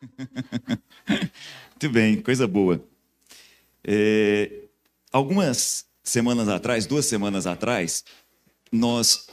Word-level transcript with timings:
Muito 1.08 1.90
bem, 1.92 2.20
coisa 2.20 2.46
boa. 2.46 2.82
É, 3.84 4.50
algumas 5.12 5.86
semanas 6.02 6.48
atrás, 6.48 6.86
duas 6.86 7.06
semanas 7.06 7.46
atrás, 7.46 8.04
nós 8.70 9.28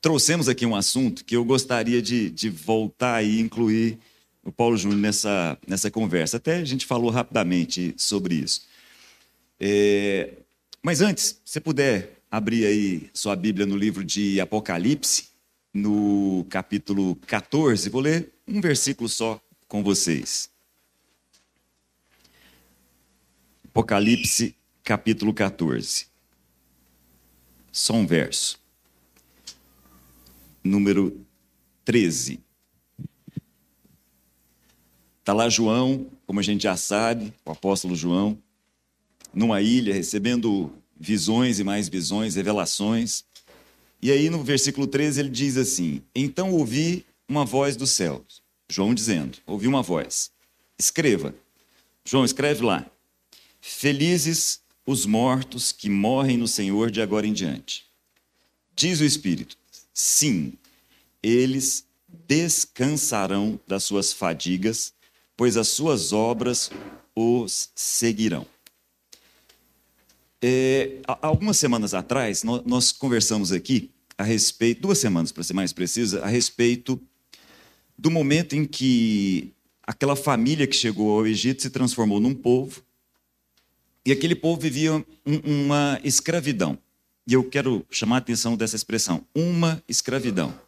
trouxemos 0.00 0.48
aqui 0.48 0.64
um 0.64 0.74
assunto 0.74 1.24
que 1.24 1.36
eu 1.36 1.44
gostaria 1.44 2.00
de, 2.00 2.30
de 2.30 2.48
voltar 2.48 3.22
e 3.22 3.40
incluir 3.40 3.98
o 4.42 4.50
Paulo 4.50 4.76
Júnior 4.76 5.00
nessa, 5.00 5.58
nessa 5.66 5.90
conversa. 5.90 6.38
Até 6.38 6.56
a 6.56 6.64
gente 6.64 6.86
falou 6.86 7.10
rapidamente 7.10 7.94
sobre 7.96 8.36
isso. 8.36 8.62
É, 9.58 10.32
mas 10.82 11.00
antes, 11.02 11.40
se 11.44 11.60
puder 11.60 12.22
abrir 12.30 12.64
aí 12.64 13.10
sua 13.12 13.36
Bíblia 13.36 13.66
no 13.66 13.76
livro 13.76 14.02
de 14.02 14.40
Apocalipse, 14.40 15.28
no 15.72 16.46
capítulo 16.48 17.16
14, 17.26 17.88
vou 17.90 18.00
ler 18.00 18.32
um 18.48 18.60
versículo 18.60 19.08
só 19.08 19.40
com 19.70 19.84
vocês. 19.84 20.50
Apocalipse, 23.64 24.56
capítulo 24.82 25.32
14. 25.32 26.08
Só 27.70 27.94
um 27.94 28.04
verso. 28.04 28.58
Número 30.62 31.24
13. 31.84 32.40
Está 35.20 35.32
lá 35.32 35.48
João, 35.48 36.10
como 36.26 36.40
a 36.40 36.42
gente 36.42 36.64
já 36.64 36.76
sabe, 36.76 37.32
o 37.44 37.52
apóstolo 37.52 37.94
João, 37.94 38.36
numa 39.32 39.62
ilha, 39.62 39.94
recebendo 39.94 40.72
visões 40.98 41.60
e 41.60 41.64
mais 41.64 41.88
visões, 41.88 42.34
revelações. 42.34 43.24
E 44.02 44.10
aí 44.10 44.28
no 44.30 44.42
versículo 44.42 44.88
13 44.88 45.20
ele 45.20 45.30
diz 45.30 45.56
assim: 45.56 46.02
Então 46.12 46.50
ouvi 46.50 47.06
uma 47.28 47.44
voz 47.44 47.76
do 47.76 47.86
céu. 47.86 48.26
João 48.70 48.94
dizendo: 48.94 49.38
Ouvi 49.46 49.66
uma 49.66 49.82
voz. 49.82 50.30
Escreva. 50.78 51.34
João, 52.04 52.24
escreve 52.24 52.62
lá. 52.62 52.86
Felizes 53.60 54.60
os 54.86 55.04
mortos 55.04 55.72
que 55.72 55.90
morrem 55.90 56.38
no 56.38 56.48
Senhor 56.48 56.90
de 56.90 57.02
agora 57.02 57.26
em 57.26 57.32
diante. 57.32 57.84
Diz 58.74 59.00
o 59.00 59.04
Espírito: 59.04 59.56
Sim, 59.92 60.54
eles 61.22 61.84
descansarão 62.26 63.60
das 63.66 63.84
suas 63.84 64.12
fadigas, 64.12 64.92
pois 65.36 65.56
as 65.56 65.68
suas 65.68 66.12
obras 66.12 66.70
os 67.14 67.70
seguirão. 67.74 68.46
É, 70.42 71.00
algumas 71.20 71.58
semanas 71.58 71.92
atrás, 71.92 72.42
nós, 72.42 72.62
nós 72.64 72.92
conversamos 72.92 73.52
aqui 73.52 73.90
a 74.16 74.22
respeito, 74.22 74.82
duas 74.82 74.98
semanas 74.98 75.32
para 75.32 75.42
ser 75.42 75.54
mais 75.54 75.72
precisa, 75.72 76.22
a 76.24 76.28
respeito 76.28 77.00
do 78.00 78.10
momento 78.10 78.56
em 78.56 78.64
que 78.64 79.52
aquela 79.82 80.16
família 80.16 80.66
que 80.66 80.74
chegou 80.74 81.18
ao 81.18 81.26
Egito 81.26 81.60
se 81.60 81.68
transformou 81.68 82.18
num 82.18 82.34
povo 82.34 82.82
e 84.06 84.10
aquele 84.10 84.34
povo 84.34 84.58
vivia 84.58 84.94
um, 84.94 85.04
uma 85.44 86.00
escravidão. 86.02 86.78
E 87.26 87.34
eu 87.34 87.44
quero 87.44 87.84
chamar 87.90 88.16
a 88.16 88.18
atenção 88.18 88.56
dessa 88.56 88.74
expressão, 88.74 89.22
uma 89.34 89.82
escravidão. 89.86 90.58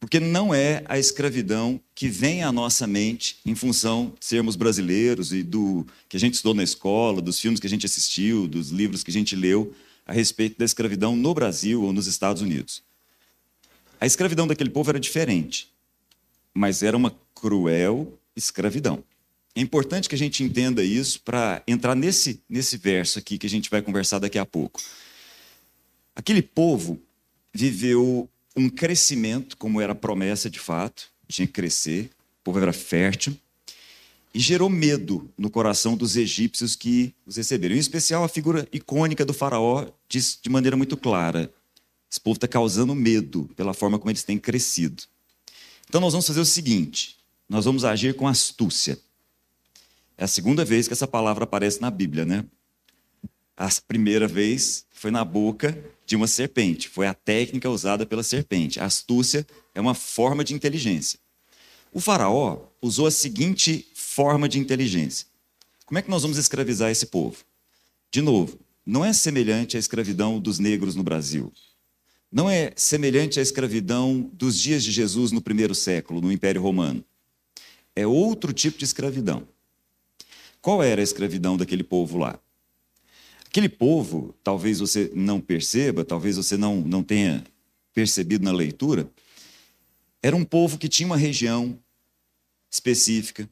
Porque 0.00 0.18
não 0.18 0.54
é 0.54 0.82
a 0.86 0.98
escravidão 0.98 1.78
que 1.94 2.08
vem 2.08 2.42
à 2.42 2.50
nossa 2.50 2.86
mente 2.86 3.36
em 3.44 3.54
função 3.54 4.14
de 4.18 4.24
sermos 4.24 4.56
brasileiros 4.56 5.34
e 5.34 5.42
do 5.42 5.86
que 6.08 6.16
a 6.16 6.20
gente 6.20 6.34
estudou 6.34 6.54
na 6.54 6.62
escola, 6.62 7.20
dos 7.20 7.38
filmes 7.38 7.60
que 7.60 7.66
a 7.66 7.70
gente 7.70 7.84
assistiu, 7.84 8.48
dos 8.48 8.70
livros 8.70 9.02
que 9.02 9.10
a 9.10 9.14
gente 9.14 9.36
leu 9.36 9.74
a 10.06 10.14
respeito 10.14 10.58
da 10.58 10.64
escravidão 10.64 11.14
no 11.14 11.34
Brasil 11.34 11.82
ou 11.82 11.92
nos 11.92 12.06
Estados 12.06 12.40
Unidos. 12.40 12.82
A 14.00 14.06
escravidão 14.06 14.46
daquele 14.46 14.70
povo 14.70 14.90
era 14.90 14.98
diferente, 14.98 15.73
mas 16.54 16.82
era 16.82 16.96
uma 16.96 17.14
cruel 17.34 18.18
escravidão. 18.36 19.02
É 19.54 19.60
importante 19.60 20.08
que 20.08 20.14
a 20.14 20.18
gente 20.18 20.42
entenda 20.42 20.82
isso 20.82 21.20
para 21.20 21.62
entrar 21.66 21.94
nesse, 21.94 22.40
nesse 22.48 22.76
verso 22.76 23.18
aqui 23.18 23.38
que 23.38 23.46
a 23.46 23.50
gente 23.50 23.70
vai 23.70 23.82
conversar 23.82 24.18
daqui 24.18 24.38
a 24.38 24.46
pouco. 24.46 24.80
Aquele 26.14 26.42
povo 26.42 27.00
viveu 27.52 28.28
um 28.56 28.68
crescimento, 28.68 29.56
como 29.56 29.80
era 29.80 29.94
promessa 29.94 30.48
de 30.48 30.58
fato, 30.58 31.08
tinha 31.28 31.46
que 31.46 31.52
crescer, 31.52 32.10
o 32.40 32.44
povo 32.44 32.60
era 32.60 32.72
fértil, 32.72 33.36
e 34.32 34.40
gerou 34.40 34.68
medo 34.68 35.30
no 35.38 35.48
coração 35.48 35.96
dos 35.96 36.16
egípcios 36.16 36.74
que 36.74 37.14
os 37.24 37.36
receberam. 37.36 37.76
Em 37.76 37.78
especial, 37.78 38.24
a 38.24 38.28
figura 38.28 38.66
icônica 38.72 39.24
do 39.24 39.32
faraó 39.32 39.86
diz 40.08 40.38
de 40.42 40.50
maneira 40.50 40.76
muito 40.76 40.96
clara: 40.96 41.52
esse 42.10 42.20
povo 42.20 42.36
está 42.36 42.48
causando 42.48 42.94
medo 42.94 43.48
pela 43.56 43.72
forma 43.72 43.98
como 43.98 44.10
eles 44.10 44.24
têm 44.24 44.38
crescido. 44.38 45.04
Então, 45.94 46.00
nós 46.00 46.12
vamos 46.12 46.26
fazer 46.26 46.40
o 46.40 46.44
seguinte: 46.44 47.16
nós 47.48 47.66
vamos 47.66 47.84
agir 47.84 48.16
com 48.16 48.26
astúcia. 48.26 48.98
É 50.18 50.24
a 50.24 50.26
segunda 50.26 50.64
vez 50.64 50.88
que 50.88 50.92
essa 50.92 51.06
palavra 51.06 51.44
aparece 51.44 51.80
na 51.80 51.88
Bíblia, 51.88 52.24
né? 52.24 52.44
A 53.56 53.68
primeira 53.86 54.26
vez 54.26 54.86
foi 54.90 55.12
na 55.12 55.24
boca 55.24 55.78
de 56.04 56.16
uma 56.16 56.26
serpente, 56.26 56.88
foi 56.88 57.06
a 57.06 57.14
técnica 57.14 57.70
usada 57.70 58.04
pela 58.04 58.24
serpente. 58.24 58.80
A 58.80 58.86
astúcia 58.86 59.46
é 59.72 59.80
uma 59.80 59.94
forma 59.94 60.42
de 60.42 60.52
inteligência. 60.52 61.16
O 61.92 62.00
faraó 62.00 62.58
usou 62.82 63.06
a 63.06 63.10
seguinte 63.12 63.86
forma 63.94 64.48
de 64.48 64.58
inteligência. 64.58 65.28
Como 65.86 65.96
é 65.96 66.02
que 66.02 66.10
nós 66.10 66.22
vamos 66.22 66.38
escravizar 66.38 66.90
esse 66.90 67.06
povo? 67.06 67.36
De 68.10 68.20
novo, 68.20 68.58
não 68.84 69.04
é 69.04 69.12
semelhante 69.12 69.76
à 69.76 69.78
escravidão 69.78 70.40
dos 70.40 70.58
negros 70.58 70.96
no 70.96 71.04
Brasil. 71.04 71.52
Não 72.34 72.50
é 72.50 72.72
semelhante 72.74 73.38
à 73.38 73.42
escravidão 73.44 74.28
dos 74.32 74.58
dias 74.58 74.82
de 74.82 74.90
Jesus 74.90 75.30
no 75.30 75.40
primeiro 75.40 75.72
século, 75.72 76.20
no 76.20 76.32
Império 76.32 76.60
Romano. 76.60 77.04
É 77.94 78.04
outro 78.04 78.52
tipo 78.52 78.76
de 78.76 78.84
escravidão. 78.84 79.46
Qual 80.60 80.82
era 80.82 81.00
a 81.00 81.04
escravidão 81.04 81.56
daquele 81.56 81.84
povo 81.84 82.18
lá? 82.18 82.36
Aquele 83.46 83.68
povo, 83.68 84.34
talvez 84.42 84.80
você 84.80 85.12
não 85.14 85.40
perceba, 85.40 86.04
talvez 86.04 86.36
você 86.36 86.56
não, 86.56 86.80
não 86.80 87.04
tenha 87.04 87.44
percebido 87.94 88.44
na 88.44 88.50
leitura, 88.50 89.08
era 90.20 90.34
um 90.34 90.44
povo 90.44 90.76
que 90.76 90.88
tinha 90.88 91.06
uma 91.06 91.16
região 91.16 91.78
específica, 92.68 93.48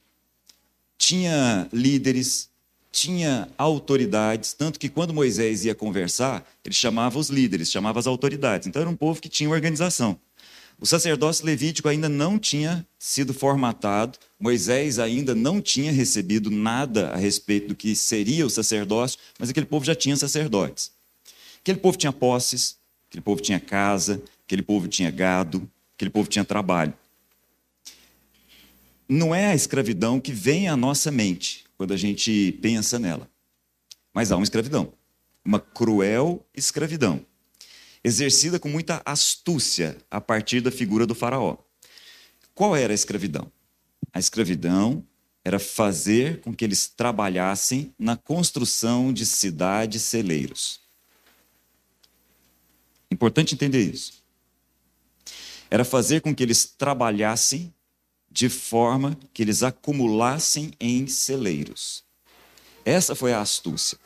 tinha 0.99 1.69
líderes, 1.72 2.50
tinha 2.92 3.48
autoridades, 3.56 4.53
tanto 4.53 4.78
que 4.78 4.91
quando 4.91 5.14
Moisés 5.14 5.64
ia 5.64 5.75
conversar, 5.75 6.47
ele 6.62 6.75
chamava 6.75 7.19
os 7.19 7.30
líderes, 7.30 7.72
chamava 7.72 7.98
as 7.98 8.06
autoridades. 8.06 8.69
Então 8.69 8.82
era 8.82 8.91
um 8.91 8.94
povo 8.94 9.20
que 9.20 9.30
tinha 9.30 9.48
organização. 9.48 10.19
O 10.78 10.84
sacerdócio 10.84 11.47
levítico 11.47 11.88
ainda 11.88 12.08
não 12.08 12.38
tinha 12.38 12.86
sido 12.98 13.32
formatado, 13.32 14.19
Moisés 14.38 14.98
ainda 14.98 15.34
não 15.34 15.60
tinha 15.60 15.91
recebido 15.91 16.50
nada 16.50 17.10
a 17.10 17.16
respeito 17.16 17.69
do 17.69 17.75
que 17.75 17.97
seria 17.97 18.44
o 18.44 18.50
sacerdócio, 18.50 19.19
mas 19.38 19.48
aquele 19.48 19.66
povo 19.66 19.84
já 19.86 19.94
tinha 19.94 20.16
sacerdotes. 20.16 20.91
Aquele 21.60 21.78
povo 21.78 21.97
tinha 21.97 22.12
posses, 22.12 22.76
aquele 23.08 23.22
povo 23.22 23.41
tinha 23.41 23.60
casa, 23.60 24.20
aquele 24.44 24.62
povo 24.62 24.86
tinha 24.86 25.10
gado, 25.10 25.66
aquele 25.94 26.10
povo 26.10 26.28
tinha 26.28 26.44
trabalho. 26.44 26.92
Não 29.08 29.34
é 29.34 29.47
a 29.47 29.54
escravidão 29.54 30.20
que 30.20 30.32
vem 30.32 30.69
à 30.69 30.76
nossa 30.76 31.10
mente 31.10 31.64
quando 31.76 31.92
a 31.92 31.96
gente 31.96 32.52
pensa 32.62 32.98
nela, 32.98 33.30
mas 34.12 34.30
há 34.30 34.36
uma 34.36 34.44
escravidão, 34.44 34.92
uma 35.44 35.58
cruel 35.60 36.46
escravidão 36.54 37.24
exercida 38.04 38.58
com 38.58 38.68
muita 38.68 39.00
astúcia 39.04 39.96
a 40.10 40.20
partir 40.20 40.60
da 40.60 40.70
figura 40.70 41.06
do 41.06 41.14
Faraó. 41.14 41.56
Qual 42.54 42.74
era 42.74 42.92
a 42.92 42.94
escravidão? 42.94 43.50
A 44.12 44.18
escravidão 44.18 45.04
era 45.44 45.58
fazer 45.58 46.40
com 46.40 46.54
que 46.54 46.64
eles 46.64 46.88
trabalhassem 46.88 47.94
na 47.98 48.16
construção 48.16 49.12
de 49.12 49.24
cidades 49.24 50.02
celeiros. 50.02 50.80
Importante 53.10 53.54
entender 53.54 53.82
isso. 53.82 54.22
Era 55.70 55.84
fazer 55.84 56.20
com 56.20 56.34
que 56.34 56.42
eles 56.42 56.66
trabalhassem 56.66 57.72
de 58.32 58.48
forma 58.48 59.17
que 59.34 59.43
eles 59.43 59.62
acumulassem 59.62 60.73
em 60.81 61.06
celeiros. 61.06 62.02
Essa 62.84 63.14
foi 63.14 63.32
a 63.32 63.40
astúcia, 63.40 63.99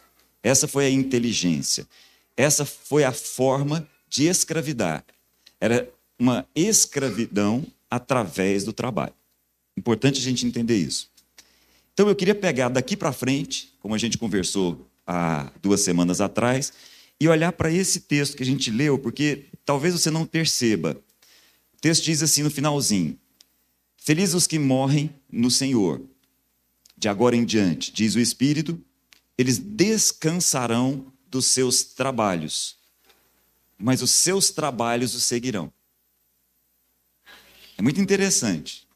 essa 0.43 0.67
foi 0.67 0.87
a 0.87 0.91
inteligência, 0.91 1.87
essa 2.37 2.65
foi 2.65 3.05
a 3.05 3.13
forma 3.13 3.89
de 4.09 4.25
escravidar. 4.25 5.05
Era 5.61 5.89
uma 6.19 6.47
escravidão 6.55 7.65
através 7.91 8.65
do 8.65 8.73
trabalho. 8.73 9.15
Importante 9.77 10.19
a 10.19 10.23
gente 10.23 10.45
entender 10.45 10.77
isso. 10.77 11.09
Então 11.95 12.09
eu 12.09 12.17
queria 12.17 12.35
pegar 12.35 12.69
daqui 12.69 12.97
para 12.97 13.13
frente, 13.13 13.73
como 13.81 13.95
a 13.95 13.99
gente 13.99 14.19
conversou 14.19 14.87
há 15.07 15.51
duas 15.63 15.81
semanas 15.81 16.21
atrás, 16.21 16.73
e 17.19 17.29
olhar 17.29 17.53
para 17.53 17.71
esse 17.71 18.01
texto 18.01 18.37
que 18.37 18.43
a 18.43 18.47
gente 18.47 18.71
leu, 18.71 18.99
porque 18.99 19.47
talvez 19.65 19.95
você 19.95 20.11
não 20.11 20.27
perceba. 20.27 21.01
O 21.75 21.81
texto 21.81 22.05
diz 22.05 22.23
assim 22.23 22.43
no 22.43 22.51
finalzinho: 22.51 23.19
Felizes 24.07 24.37
os 24.37 24.47
que 24.47 24.57
morrem 24.57 25.13
no 25.29 25.51
Senhor. 25.51 26.01
De 26.97 27.09
agora 27.09 27.35
em 27.35 27.45
diante, 27.45 27.93
diz 27.93 28.15
o 28.15 28.21
Espírito, 28.21 28.81
eles 29.37 29.59
descansarão 29.59 31.13
dos 31.29 31.47
seus 31.47 31.83
trabalhos, 31.83 32.77
mas 33.77 34.03
os 34.03 34.13
seus 34.13 34.51
trabalhos 34.51 35.13
o 35.17 35.21
seguirão. 35.21 35.73
É 37.77 37.83
muito 37.83 38.01
interessante, 38.01 38.87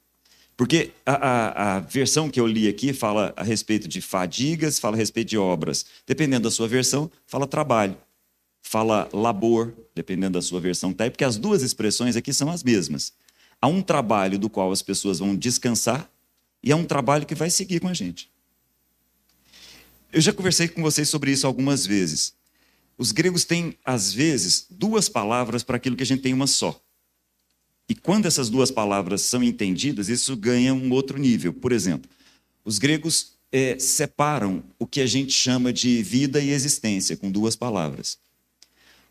Porque 0.56 0.92
a, 1.04 1.14
a, 1.14 1.76
a, 1.76 1.80
versão 1.80 2.30
que 2.30 2.38
eu 2.38 2.46
li 2.46 2.68
aqui 2.68 2.92
fala 2.92 3.34
a 3.36 3.42
respeito 3.42 3.88
de 3.88 4.00
fadigas, 4.00 4.78
fala 4.78 4.94
a 4.94 4.98
respeito 4.98 5.30
de 5.30 5.38
obras. 5.38 5.86
Dependendo 6.06 6.44
da 6.44 6.52
sua 6.52 6.68
versão, 6.68 7.10
fala 7.26 7.48
trabalho, 7.48 7.96
fala 8.62 9.08
labor, 9.12 9.74
dependendo 9.92 10.38
da 10.38 10.42
sua 10.42 10.60
versão 10.60 10.92
tá 10.92 11.10
porque 11.10 11.24
as 11.24 11.36
duas 11.36 11.62
expressões 11.62 12.14
aqui 12.14 12.32
são 12.32 12.48
as 12.48 12.62
mesmas. 12.62 13.12
Há 13.60 13.68
um 13.68 13.82
trabalho 13.82 14.38
do 14.38 14.48
qual 14.48 14.72
as 14.72 14.82
pessoas 14.82 15.18
vão 15.18 15.36
descansar 15.36 16.10
e 16.62 16.72
há 16.72 16.76
um 16.76 16.84
trabalho 16.84 17.26
que 17.26 17.34
vai 17.34 17.50
seguir 17.50 17.80
com 17.80 17.88
a 17.88 17.94
gente. 17.94 18.30
Eu 20.12 20.20
já 20.20 20.32
conversei 20.32 20.68
com 20.68 20.82
vocês 20.82 21.08
sobre 21.08 21.30
isso 21.30 21.46
algumas 21.46 21.86
vezes. 21.86 22.34
Os 22.98 23.12
gregos 23.12 23.44
têm, 23.44 23.76
às 23.84 24.12
vezes, 24.12 24.66
duas 24.68 25.08
palavras 25.08 25.62
para 25.62 25.76
aquilo 25.76 25.96
que 25.96 26.02
a 26.02 26.06
gente 26.06 26.22
tem 26.22 26.34
uma 26.34 26.46
só. 26.46 26.80
E 27.88 27.94
quando 27.94 28.26
essas 28.26 28.48
duas 28.48 28.70
palavras 28.70 29.22
são 29.22 29.42
entendidas, 29.42 30.08
isso 30.08 30.36
ganha 30.36 30.74
um 30.74 30.90
outro 30.92 31.18
nível. 31.18 31.52
Por 31.52 31.72
exemplo, 31.72 32.10
os 32.64 32.78
gregos 32.78 33.32
é, 33.50 33.78
separam 33.78 34.62
o 34.78 34.86
que 34.86 35.00
a 35.00 35.06
gente 35.06 35.32
chama 35.32 35.72
de 35.72 36.02
vida 36.02 36.40
e 36.40 36.50
existência 36.50 37.16
com 37.16 37.30
duas 37.30 37.56
palavras. 37.56 38.18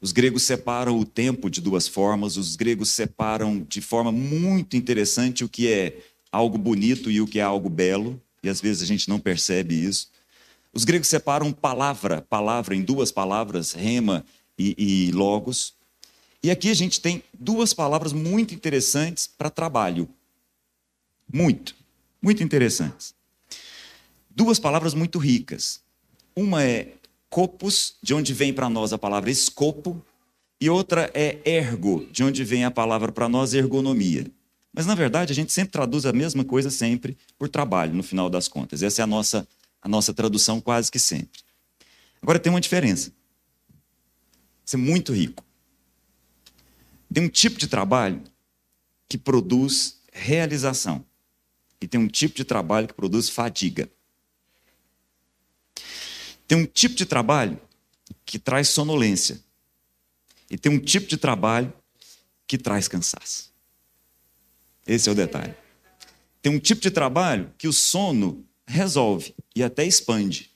Os 0.01 0.11
gregos 0.11 0.43
separam 0.43 0.97
o 0.97 1.05
tempo 1.05 1.49
de 1.49 1.59
duas 1.59 1.87
formas, 1.87 2.37
os 2.37 2.55
gregos 2.55 2.89
separam 2.89 3.65
de 3.67 3.81
forma 3.81 4.11
muito 4.11 4.77
interessante 4.77 5.43
o 5.43 5.49
que 5.49 5.67
é 5.67 5.97
algo 6.31 6.57
bonito 6.57 7.11
e 7.11 7.19
o 7.19 7.27
que 7.27 7.39
é 7.39 7.41
algo 7.41 7.69
belo, 7.69 8.21
e 8.41 8.47
às 8.47 8.61
vezes 8.61 8.81
a 8.81 8.85
gente 8.85 9.09
não 9.09 9.19
percebe 9.19 9.75
isso. 9.75 10.09
Os 10.71 10.85
gregos 10.85 11.07
separam 11.07 11.51
palavra, 11.51 12.21
palavra 12.21 12.75
em 12.75 12.81
duas 12.81 13.11
palavras, 13.11 13.73
rema 13.73 14.23
e, 14.57 14.75
e 14.77 15.11
logos. 15.11 15.73
E 16.41 16.49
aqui 16.49 16.69
a 16.69 16.73
gente 16.73 17.01
tem 17.01 17.21
duas 17.33 17.73
palavras 17.73 18.13
muito 18.13 18.53
interessantes 18.53 19.27
para 19.27 19.49
trabalho. 19.49 20.07
Muito, 21.31 21.75
muito 22.21 22.41
interessantes. 22.41 23.13
Duas 24.29 24.59
palavras 24.59 24.93
muito 24.93 25.19
ricas. 25.19 25.81
Uma 26.35 26.63
é 26.63 26.93
copos, 27.29 27.95
de 28.01 28.13
onde 28.13 28.33
vem 28.33 28.53
para 28.53 28.69
nós 28.69 28.91
a 28.91 28.97
palavra 28.97 29.29
escopo, 29.29 30.03
e 30.59 30.69
outra 30.69 31.09
é 31.13 31.39
ergo, 31.45 32.05
de 32.11 32.23
onde 32.23 32.43
vem 32.43 32.65
a 32.65 32.71
palavra 32.71 33.11
para 33.11 33.29
nós 33.29 33.53
ergonomia. 33.53 34.25
Mas 34.73 34.85
na 34.85 34.95
verdade 34.95 35.31
a 35.31 35.35
gente 35.35 35.51
sempre 35.51 35.71
traduz 35.71 36.05
a 36.05 36.13
mesma 36.13 36.43
coisa 36.43 36.69
sempre 36.69 37.17
por 37.37 37.47
trabalho, 37.47 37.93
no 37.93 38.03
final 38.03 38.29
das 38.29 38.47
contas. 38.47 38.83
Essa 38.83 39.01
é 39.01 39.03
a 39.03 39.07
nossa 39.07 39.47
a 39.81 39.87
nossa 39.87 40.13
tradução 40.13 40.59
quase 40.59 40.91
que 40.91 40.99
sempre. 40.99 41.41
Agora 42.21 42.39
tem 42.39 42.51
uma 42.51 42.61
diferença. 42.61 43.11
Você 44.65 44.75
é 44.75 44.79
muito 44.79 45.13
rico. 45.13 45.43
Tem 47.11 47.23
um 47.23 47.29
tipo 47.29 47.57
de 47.57 47.67
trabalho 47.67 48.21
que 49.07 49.17
produz 49.17 49.99
realização. 50.11 51.03
E 51.81 51.87
tem 51.87 51.99
um 51.99 52.07
tipo 52.07 52.35
de 52.35 52.43
trabalho 52.43 52.87
que 52.87 52.93
produz 52.93 53.29
fadiga. 53.29 53.89
Tem 56.49 56.57
um 56.57 56.65
tipo 56.65 56.95
de 56.95 57.05
trabalho 57.05 57.61
que 58.25 58.39
traz 58.39 58.69
sonolência. 58.69 59.39
E 60.49 60.57
tem 60.57 60.71
um 60.71 60.79
tipo 60.79 61.07
de 61.07 61.15
trabalho 61.15 61.71
que 62.47 62.57
traz 62.57 62.87
cansaço. 62.87 63.53
Esse 64.87 65.07
é 65.07 65.11
o 65.11 65.15
detalhe. 65.15 65.53
Tem 66.41 66.51
um 66.51 66.57
tipo 66.57 66.81
de 66.81 66.89
trabalho 66.89 67.53
que 67.55 67.67
o 67.67 67.71
sono 67.71 68.43
resolve 68.65 69.35
e 69.55 69.61
até 69.61 69.85
expande. 69.85 70.49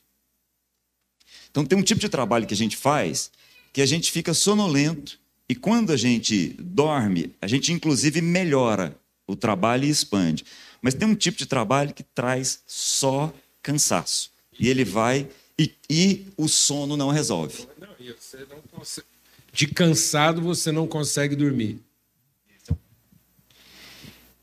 Então 1.51 1.63
tem 1.63 1.77
um 1.77 1.83
tipo 1.83 2.01
de 2.01 2.09
trabalho 2.09 2.47
que 2.47 2.55
a 2.55 2.57
gente 2.57 2.75
faz 2.75 3.31
que 3.71 3.81
a 3.81 3.85
gente 3.85 4.11
fica 4.11 4.33
sonolento 4.33 5.19
e 5.47 5.53
quando 5.53 5.91
a 5.91 5.97
gente 5.97 6.55
dorme, 6.59 7.35
a 7.39 7.45
gente 7.45 7.71
inclusive 7.71 8.19
melhora 8.19 8.99
o 9.27 9.35
trabalho 9.35 9.85
e 9.85 9.89
expande. 9.89 10.43
Mas 10.81 10.95
tem 10.95 11.07
um 11.07 11.13
tipo 11.13 11.37
de 11.37 11.45
trabalho 11.45 11.93
que 11.93 12.01
traz 12.01 12.63
só 12.65 13.31
cansaço. 13.61 14.31
E 14.59 14.67
ele 14.69 14.83
vai 14.83 15.29
e, 15.57 15.73
e 15.89 16.27
o 16.37 16.47
sono 16.47 16.97
não 16.97 17.09
resolve. 17.09 17.67
Não, 17.79 17.87
não 17.87 18.61
consegue... 18.71 19.07
De 19.51 19.67
cansado 19.67 20.41
você 20.41 20.71
não 20.71 20.87
consegue 20.87 21.35
dormir. 21.35 21.79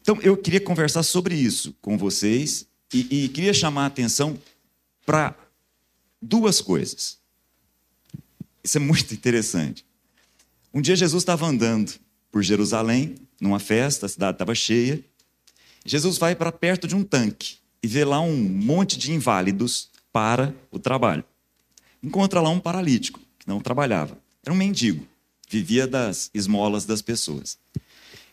Então 0.02 0.18
eu 0.22 0.36
queria 0.36 0.60
conversar 0.60 1.02
sobre 1.02 1.34
isso 1.34 1.74
com 1.80 1.98
vocês 1.98 2.66
e, 2.92 3.24
e 3.24 3.28
queria 3.28 3.52
chamar 3.52 3.84
a 3.84 3.86
atenção 3.86 4.38
para 5.04 5.36
duas 6.20 6.60
coisas. 6.60 7.18
Isso 8.62 8.78
é 8.78 8.80
muito 8.80 9.12
interessante. 9.12 9.84
Um 10.72 10.80
dia 10.80 10.94
Jesus 10.94 11.22
estava 11.22 11.46
andando 11.46 11.92
por 12.30 12.42
Jerusalém, 12.42 13.16
numa 13.40 13.58
festa, 13.58 14.06
a 14.06 14.08
cidade 14.08 14.36
estava 14.36 14.54
cheia. 14.54 15.02
Jesus 15.84 16.18
vai 16.18 16.36
para 16.36 16.52
perto 16.52 16.86
de 16.86 16.94
um 16.94 17.02
tanque 17.02 17.56
e 17.82 17.88
vê 17.88 18.04
lá 18.04 18.20
um 18.20 18.36
monte 18.36 18.98
de 18.98 19.12
inválidos 19.12 19.90
para 20.12 20.54
o 20.70 20.78
trabalho. 20.78 21.24
Encontra 22.02 22.40
lá 22.40 22.48
um 22.48 22.60
paralítico, 22.60 23.20
que 23.38 23.46
não 23.46 23.60
trabalhava. 23.60 24.18
Era 24.44 24.52
um 24.52 24.56
mendigo, 24.56 25.06
vivia 25.48 25.86
das 25.86 26.30
esmolas 26.32 26.84
das 26.84 27.02
pessoas. 27.02 27.58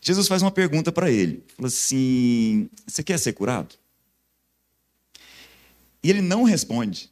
Jesus 0.01 0.27
faz 0.27 0.41
uma 0.41 0.51
pergunta 0.51 0.91
para 0.91 1.11
ele. 1.11 1.43
Fala 1.55 1.67
assim: 1.67 2.69
Você 2.85 3.03
quer 3.03 3.17
ser 3.17 3.33
curado? 3.33 3.75
E 6.01 6.09
ele 6.09 6.21
não 6.21 6.43
responde. 6.43 7.11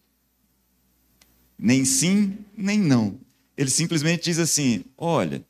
Nem 1.58 1.84
sim, 1.84 2.38
nem 2.56 2.80
não. 2.80 3.20
Ele 3.58 3.70
simplesmente 3.70 4.26
diz 4.26 4.40
assim: 4.40 4.86
Olha, 4.98 5.44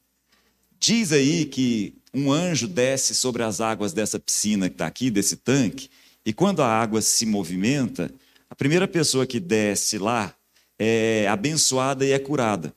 diz 0.80 1.12
aí 1.12 1.46
que 1.46 1.94
um 2.14 2.32
anjo 2.32 2.68
desce 2.68 3.14
sobre 3.14 3.44
as 3.44 3.60
águas 3.60 3.94
dessa 3.94 4.18
piscina 4.18 4.70
que 4.70 4.76
está 4.76 4.88
aqui, 4.88 5.12
desse 5.12 5.36
tanque, 5.36 5.90
e 6.26 6.34
quando 6.34 6.62
a 6.64 6.68
água 6.68 7.02
se 7.02 7.26
movimenta, 7.26 8.12
a 8.50 8.56
primeira 8.56 8.88
pessoa 8.88 9.26
que 9.26 9.40
desce 9.40 9.98
lá 9.98 10.34
é 10.78 11.28
abençoada 11.28 12.06
e 12.06 12.12
é 12.12 12.20
curada. 12.20 12.74